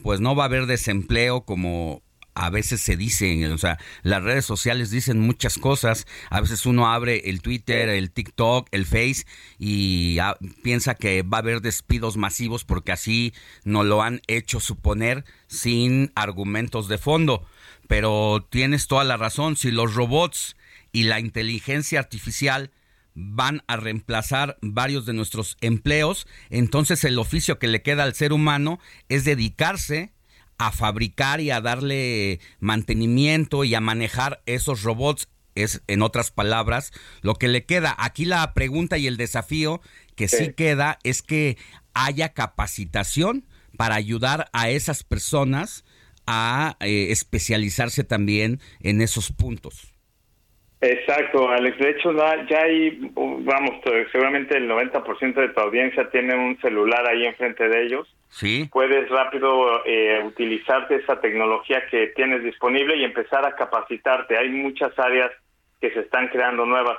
[0.03, 2.03] pues no va a haber desempleo como
[2.34, 6.90] a veces se dice, o sea, las redes sociales dicen muchas cosas, a veces uno
[6.90, 9.24] abre el Twitter, el TikTok, el Face
[9.59, 13.34] y ah, piensa que va a haber despidos masivos porque así
[13.64, 17.46] nos lo han hecho suponer sin argumentos de fondo.
[17.86, 20.56] Pero tienes toda la razón, si los robots
[20.92, 22.70] y la inteligencia artificial
[23.14, 28.32] van a reemplazar varios de nuestros empleos, entonces el oficio que le queda al ser
[28.32, 28.78] humano
[29.10, 30.12] es dedicarse
[30.66, 36.93] a fabricar y a darle mantenimiento y a manejar esos robots es en otras palabras
[37.20, 39.80] lo que le queda aquí la pregunta y el desafío
[40.16, 40.52] que sí, Sí.
[40.55, 41.59] queda es que
[41.94, 45.84] haya capacitación para ayudar a esas personas
[46.26, 49.91] a eh, especializarse también en esos puntos
[50.82, 51.78] Exacto, Alex.
[51.78, 53.76] De hecho, ya ya hay, uh, vamos,
[54.10, 58.12] seguramente el 90% de tu audiencia tiene un celular ahí enfrente de ellos.
[58.28, 64.36] sí Puedes rápido eh, utilizarte esa tecnología que tienes disponible y empezar a capacitarte.
[64.36, 65.30] Hay muchas áreas
[65.80, 66.98] que se están creando nuevas.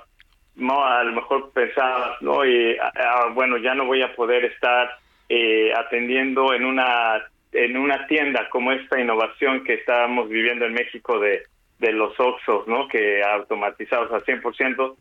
[0.56, 4.46] No, a lo mejor pensabas, no, y, ah, ah, bueno, ya no voy a poder
[4.46, 4.92] estar
[5.28, 11.20] eh, atendiendo en una en una tienda como esta innovación que estábamos viviendo en México
[11.20, 11.44] de
[11.80, 12.88] de los Oxxos, ¿no?
[12.88, 14.96] Que automatizados al 100%.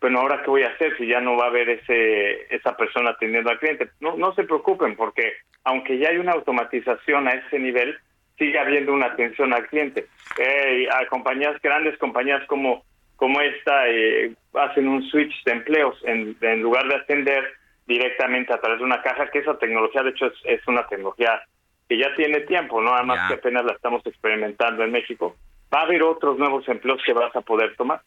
[0.00, 3.10] Bueno, ahora qué voy a hacer si ya no va a haber ese esa persona
[3.10, 3.88] atendiendo al cliente.
[4.00, 5.32] No no se preocupen porque
[5.64, 7.96] aunque ya hay una automatización a ese nivel,
[8.38, 10.06] sigue habiendo una atención al cliente.
[10.38, 12.84] Eh, a compañías grandes, compañías como
[13.16, 17.42] como esta eh, hacen un switch de empleos en, en lugar de atender
[17.86, 21.40] directamente a través de una caja, que esa tecnología de hecho es, es una tecnología
[21.88, 23.28] que ya tiene tiempo, no además Ya.
[23.28, 25.36] que apenas la estamos experimentando en México.
[25.76, 28.00] Va a haber otros nuevos empleos que vas a poder tomar.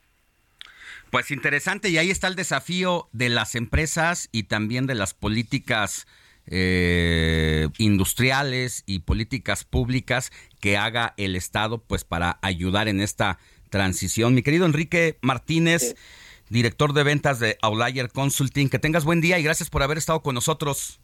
[1.12, 6.08] Pues interesante, y ahí está el desafío de las empresas y también de las políticas
[6.48, 13.38] eh, industriales y políticas públicas que haga el Estado pues para ayudar en esta
[13.70, 14.34] transición.
[14.34, 15.96] Mi querido Enrique Martínez,
[16.50, 20.24] director de ventas de Outlier Consulting, que tengas buen día y gracias por haber estado
[20.24, 21.00] con nosotros.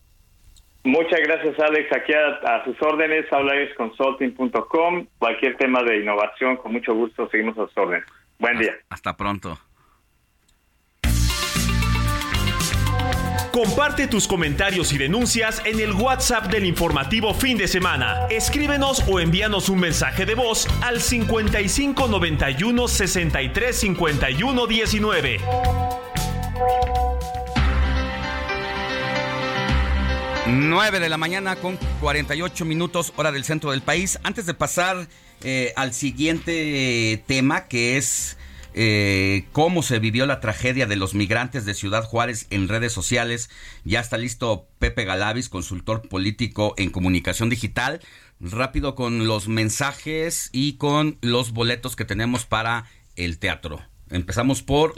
[0.86, 1.92] Muchas gracias, Alex.
[1.92, 5.08] Aquí a, a sus órdenes, hablaresconsulting.com.
[5.18, 8.06] Cualquier tema de innovación, con mucho gusto, seguimos a sus órdenes.
[8.38, 8.76] Buen día.
[8.90, 9.58] Hasta pronto.
[13.52, 18.28] Comparte tus comentarios y denuncias en el WhatsApp del informativo fin de semana.
[18.30, 25.38] Escríbenos o envíanos un mensaje de voz al 55 91 63 51 19.
[30.48, 34.20] Nueve de la mañana con 48 minutos hora del centro del país.
[34.22, 35.08] Antes de pasar
[35.44, 38.38] eh, al siguiente tema que es
[38.76, 43.50] eh, cómo se vivió la tragedia de los migrantes de Ciudad Juárez en redes sociales,
[43.86, 48.02] ya está listo Pepe Galavis, consultor político en comunicación digital.
[48.40, 53.82] Rápido con los mensajes y con los boletos que tenemos para el teatro.
[54.12, 54.96] Empezamos por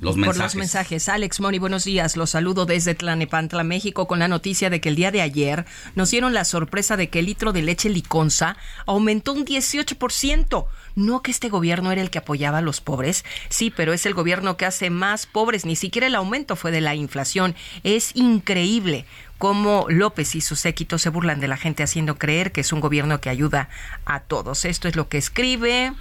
[0.00, 0.42] los Por mensajes.
[0.42, 1.08] los mensajes.
[1.08, 2.18] Alex Mori, buenos días.
[2.18, 5.64] Los saludo desde Tlanepantla, México, con la noticia de que el día de ayer
[5.94, 10.66] nos dieron la sorpresa de que el litro de leche liconza aumentó un 18%.
[10.94, 13.24] No que este gobierno era el que apoyaba a los pobres.
[13.48, 15.64] Sí, pero es el gobierno que hace más pobres.
[15.64, 17.54] Ni siquiera el aumento fue de la inflación.
[17.82, 19.06] Es increíble
[19.38, 22.80] cómo López y sus séquitos se burlan de la gente haciendo creer que es un
[22.80, 23.70] gobierno que ayuda
[24.04, 24.66] a todos.
[24.66, 25.94] Esto es lo que escribe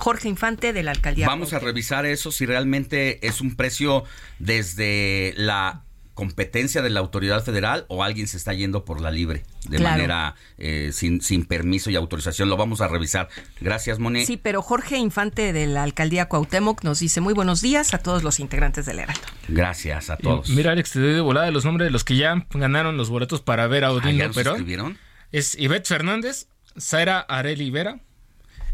[0.00, 1.26] Jorge Infante de la alcaldía.
[1.26, 4.04] Vamos a revisar eso si realmente es un precio
[4.38, 5.82] desde la
[6.14, 9.92] competencia de la autoridad federal o alguien se está yendo por la libre de Claro.
[9.96, 12.50] manera eh, sin, sin permiso y autorización.
[12.50, 13.28] Lo vamos a revisar.
[13.60, 14.26] Gracias, Moni.
[14.26, 18.22] Sí, pero Jorge Infante de la alcaldía Cuauhtémoc nos dice muy buenos días a todos
[18.22, 19.22] los integrantes del Heraldo.
[19.48, 20.50] Gracias a Y todos.
[20.50, 23.40] Mira, Alex, te doy de volada los nombres de los que ya ganaron los boletos
[23.40, 23.96] para ver a Ah, ¿ya
[24.26, 24.54] Odín Perón.
[24.56, 24.98] escribieron?
[25.32, 27.98] Es Ivette Fernández, Sara Areli Vera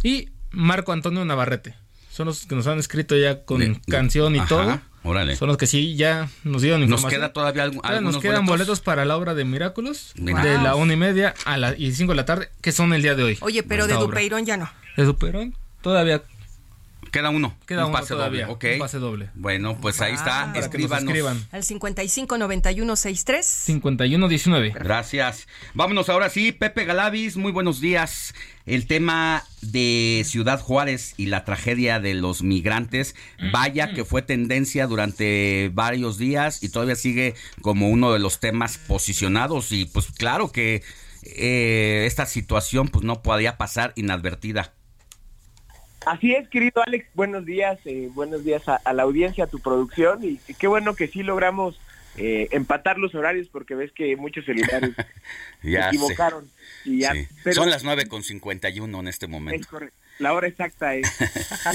[0.03, 1.75] y Marco Antonio Navarrete.
[2.11, 4.81] Son los que nos han escrito ya con De- canción y ajá, todo.
[5.03, 5.37] órale.
[5.37, 7.21] Son los que sí ya nos dieron Nos información.
[7.21, 8.47] queda todavía algún- Nos quedan boletos.
[8.47, 8.81] boletos?
[8.81, 10.43] para la obra de Miraculous Mira.
[10.43, 10.83] de la Wow.
[10.83, 13.23] una y media a las y cinco de la tarde, que son el día de
[13.23, 13.39] hoy.
[13.43, 13.95] Oye, pero de.
[13.95, 14.71] Dupeirón ya no.
[14.97, 16.23] De Duperón todavía
[17.13, 17.57] Queda uno.
[17.67, 18.55] Queda un uno pase todavía, doble.
[18.55, 18.75] ok.
[18.75, 19.31] un pase doble.
[19.35, 20.25] Bueno, pues ahí está.
[20.25, 21.05] Para que nos Escríbanos.
[21.09, 21.47] escriban.
[21.53, 23.47] Al 559163.
[23.47, 24.71] 5119.
[24.71, 25.47] Gracias.
[25.75, 28.35] Vámonos ahora sí, Pepe Galavis, muy buenos días.
[28.67, 33.15] El tema de Ciudad Juárez y la tragedia de los migrantes,
[33.53, 38.79] vaya que fue tendencia durante varios días y todavía sigue como uno de los temas
[38.79, 40.83] posicionados y pues claro que
[41.23, 44.73] eh, esta situación pues no podía pasar inadvertida.
[46.07, 49.59] Así es, querido Alex, buenos días, eh, buenos días a, a la audiencia, a tu
[49.59, 51.81] producción y, y qué bueno que sí logramos
[52.17, 54.93] eh, empatar los horarios porque ves que muchos celulares
[55.63, 56.49] se equivocaron.
[56.85, 57.27] Y ya, Sí.
[57.43, 59.81] pero- Son las 9 con 51 en este momento.
[59.81, 59.93] Es.
[60.21, 61.07] La hora exacta es.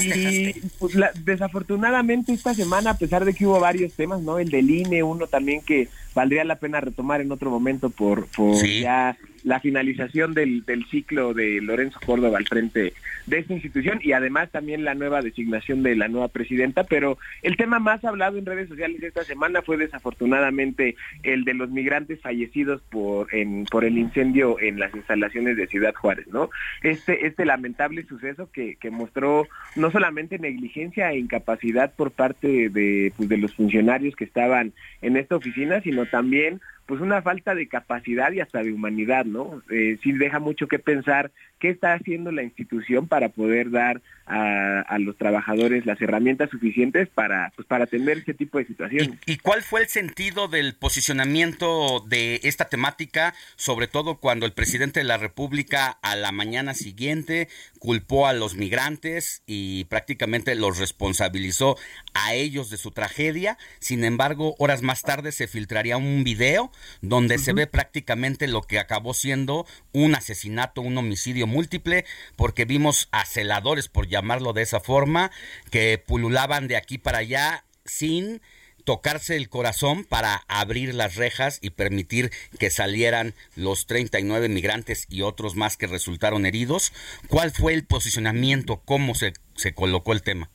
[0.02, 4.38] y pues, la- desafortunadamente esta semana, a pesar de que hubo varios temas, ¿no?
[4.38, 8.56] El del INE, uno también que valdría la pena retomar en otro momento por, por
[8.56, 8.80] Sí.
[8.80, 12.92] ya la finalización del, del ciclo de Lorenzo Córdoba al frente
[13.26, 17.56] de esta institución y además también la nueva designación de la nueva presidenta, pero el
[17.56, 22.82] tema más hablado en redes sociales esta semana fue desafortunadamente el de los migrantes fallecidos
[22.90, 26.50] por en, por el incendio en las instalaciones de Ciudad Juárez, ¿no?
[26.82, 29.46] Este este lamentable suceso que, que mostró
[29.76, 35.16] no solamente negligencia e incapacidad por parte de, pues, de los funcionarios que estaban en
[35.16, 36.60] esta oficina, sino también
[36.92, 39.62] pues una falta de capacidad y hasta de humanidad, ¿no?
[39.70, 44.80] Eh, sí deja mucho que pensar qué está haciendo la institución para poder dar a,
[44.80, 49.16] a los trabajadores las herramientas suficientes para pues para atender este tipo de situaciones.
[49.26, 54.98] ¿Y cuál fue el sentido del posicionamiento de esta temática, sobre todo cuando el presidente
[54.98, 61.76] de la República a la mañana siguiente culpó a los migrantes y prácticamente los responsabilizó
[62.12, 63.56] a ellos de su tragedia?
[63.78, 68.80] Sin embargo, horas más tarde se filtraría un video donde se ve prácticamente lo que
[68.80, 72.04] acabó siendo un asesinato, un homicidio múltiple,
[72.36, 75.30] porque vimos a celadores, por llamarlo de esa forma,
[75.70, 78.40] que pululaban de aquí para allá sin
[78.84, 85.22] tocarse el corazón para abrir las rejas y permitir que salieran los 39 migrantes y
[85.22, 86.92] otros más que resultaron heridos.
[87.28, 88.82] ¿Cuál fue el posicionamiento?
[88.84, 90.50] ¿Cómo se, se colocó el tema?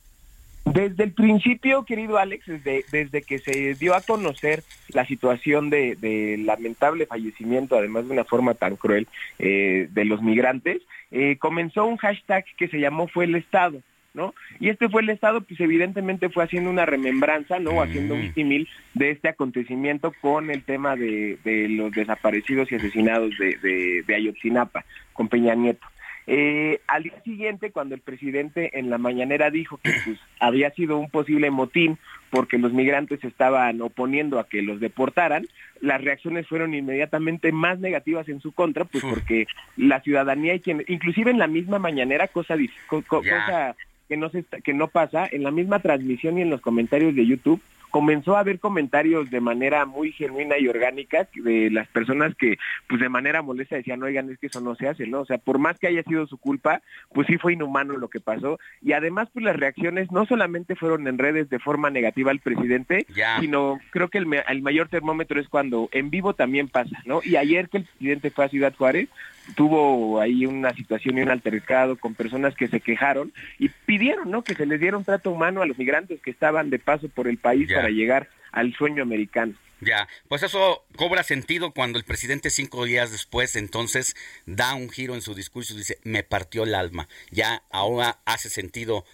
[0.73, 5.95] Desde el principio, querido Alex, desde, desde que se dio a conocer la situación de,
[5.95, 9.07] de lamentable fallecimiento, además de una forma tan cruel,
[9.39, 10.81] eh, de los migrantes,
[11.11, 13.81] eh, comenzó un hashtag que se llamó Fue el Estado.
[14.13, 14.33] ¿no?
[14.59, 17.83] Y este fue el Estado, pues evidentemente fue haciendo una remembranza, ¿no?
[17.83, 23.37] Haciendo un símil de este acontecimiento con el tema de, de los desaparecidos y asesinados
[23.37, 25.85] de, de, de Ayotzinapa, con Peña Nieto.
[26.29, 30.97] Eh, al día siguiente, cuando el presidente en la mañanera dijo que pues, había sido
[30.97, 31.97] un posible motín
[32.31, 35.47] porque los migrantes estaban oponiendo a que los deportaran,
[35.79, 39.47] las reacciones fueron inmediatamente más negativas en su contra, pues porque
[39.77, 43.45] la ciudadanía y quien, inclusive en la misma mañanera, cosa, dif- co- co- Ya.
[43.45, 43.75] cosa
[44.09, 47.25] que no se que no pasa, en la misma transmisión y en los comentarios de
[47.25, 52.57] YouTube comenzó a haber comentarios de manera muy genuina y orgánica de las personas que
[52.87, 55.21] pues de manera molesta decían, oigan, es que eso no se hace, ¿no?
[55.21, 56.81] O sea, por más que haya sido su culpa,
[57.13, 61.07] pues sí fue inhumano lo que pasó y además pues las reacciones no solamente fueron
[61.07, 63.39] en redes de forma negativa al presidente, Ya.
[63.39, 67.21] sino creo que el, el mayor termómetro es cuando en vivo también pasa, ¿no?
[67.23, 69.09] Y ayer que el presidente fue a Ciudad Juárez,
[69.55, 74.43] tuvo ahí una situación y un altercado con personas que se quejaron y pidieron, ¿no?
[74.43, 77.27] Que se les diera un trato humano a los migrantes que estaban de paso por
[77.27, 79.53] el país para llegar al sueño americano.
[79.79, 84.15] Ya, pues eso cobra sentido cuando el presidente cinco días después entonces
[84.47, 87.07] da un giro en su discurso y dice, me partió el alma.
[87.29, 89.05] Ya ahora hace sentido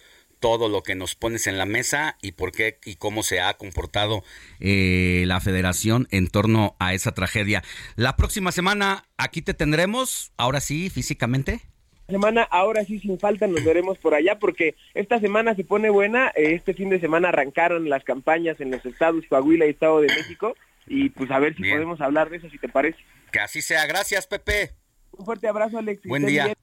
[0.44, 3.54] todo lo que nos pones en la mesa y por qué y cómo se ha
[3.54, 4.22] comportado
[4.60, 7.62] eh, la federación en torno a esa tragedia.
[7.96, 11.62] La próxima semana aquí te tendremos, ahora sí, físicamente.
[12.10, 16.28] semana, ahora sí sin falta nos veremos por allá porque esta semana se pone buena,
[16.36, 20.08] eh, este fin de semana arrancaron las campañas en los estados Coahuila y Estado de
[20.08, 20.54] México
[20.86, 21.76] y pues a ver si Bien.
[21.76, 22.98] podemos hablar de eso si te parece.
[23.32, 23.86] Que así sea.
[23.86, 24.72] Gracias, Pepe.
[25.12, 26.02] Un fuerte abrazo Alex.
[26.04, 26.44] Buen día.
[26.44, 26.56] bien.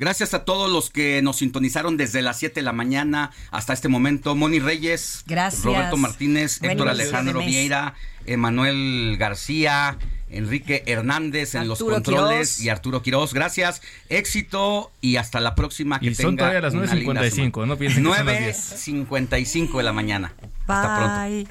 [0.00, 3.88] Gracias a todos los que nos sintonizaron desde las 7 de la mañana hasta este
[3.88, 4.34] momento.
[4.34, 5.62] Moni Reyes, Gracias.
[5.62, 7.40] Roberto Martínez, Buen Héctor Alejandro.
[7.40, 9.98] Vieira, Emanuel García,
[10.30, 12.60] Enrique Hernández en los controles Quirós.
[12.64, 13.34] y Arturo Quiroz.
[13.34, 17.30] Gracias, éxito y hasta la próxima que Y son tenga todavía las una linda 9:55,
[17.52, 17.66] semana.
[17.66, 18.56] no piensen que son las 10.
[18.86, 20.32] 9:55 de la mañana.
[20.66, 21.50] Hasta pronto.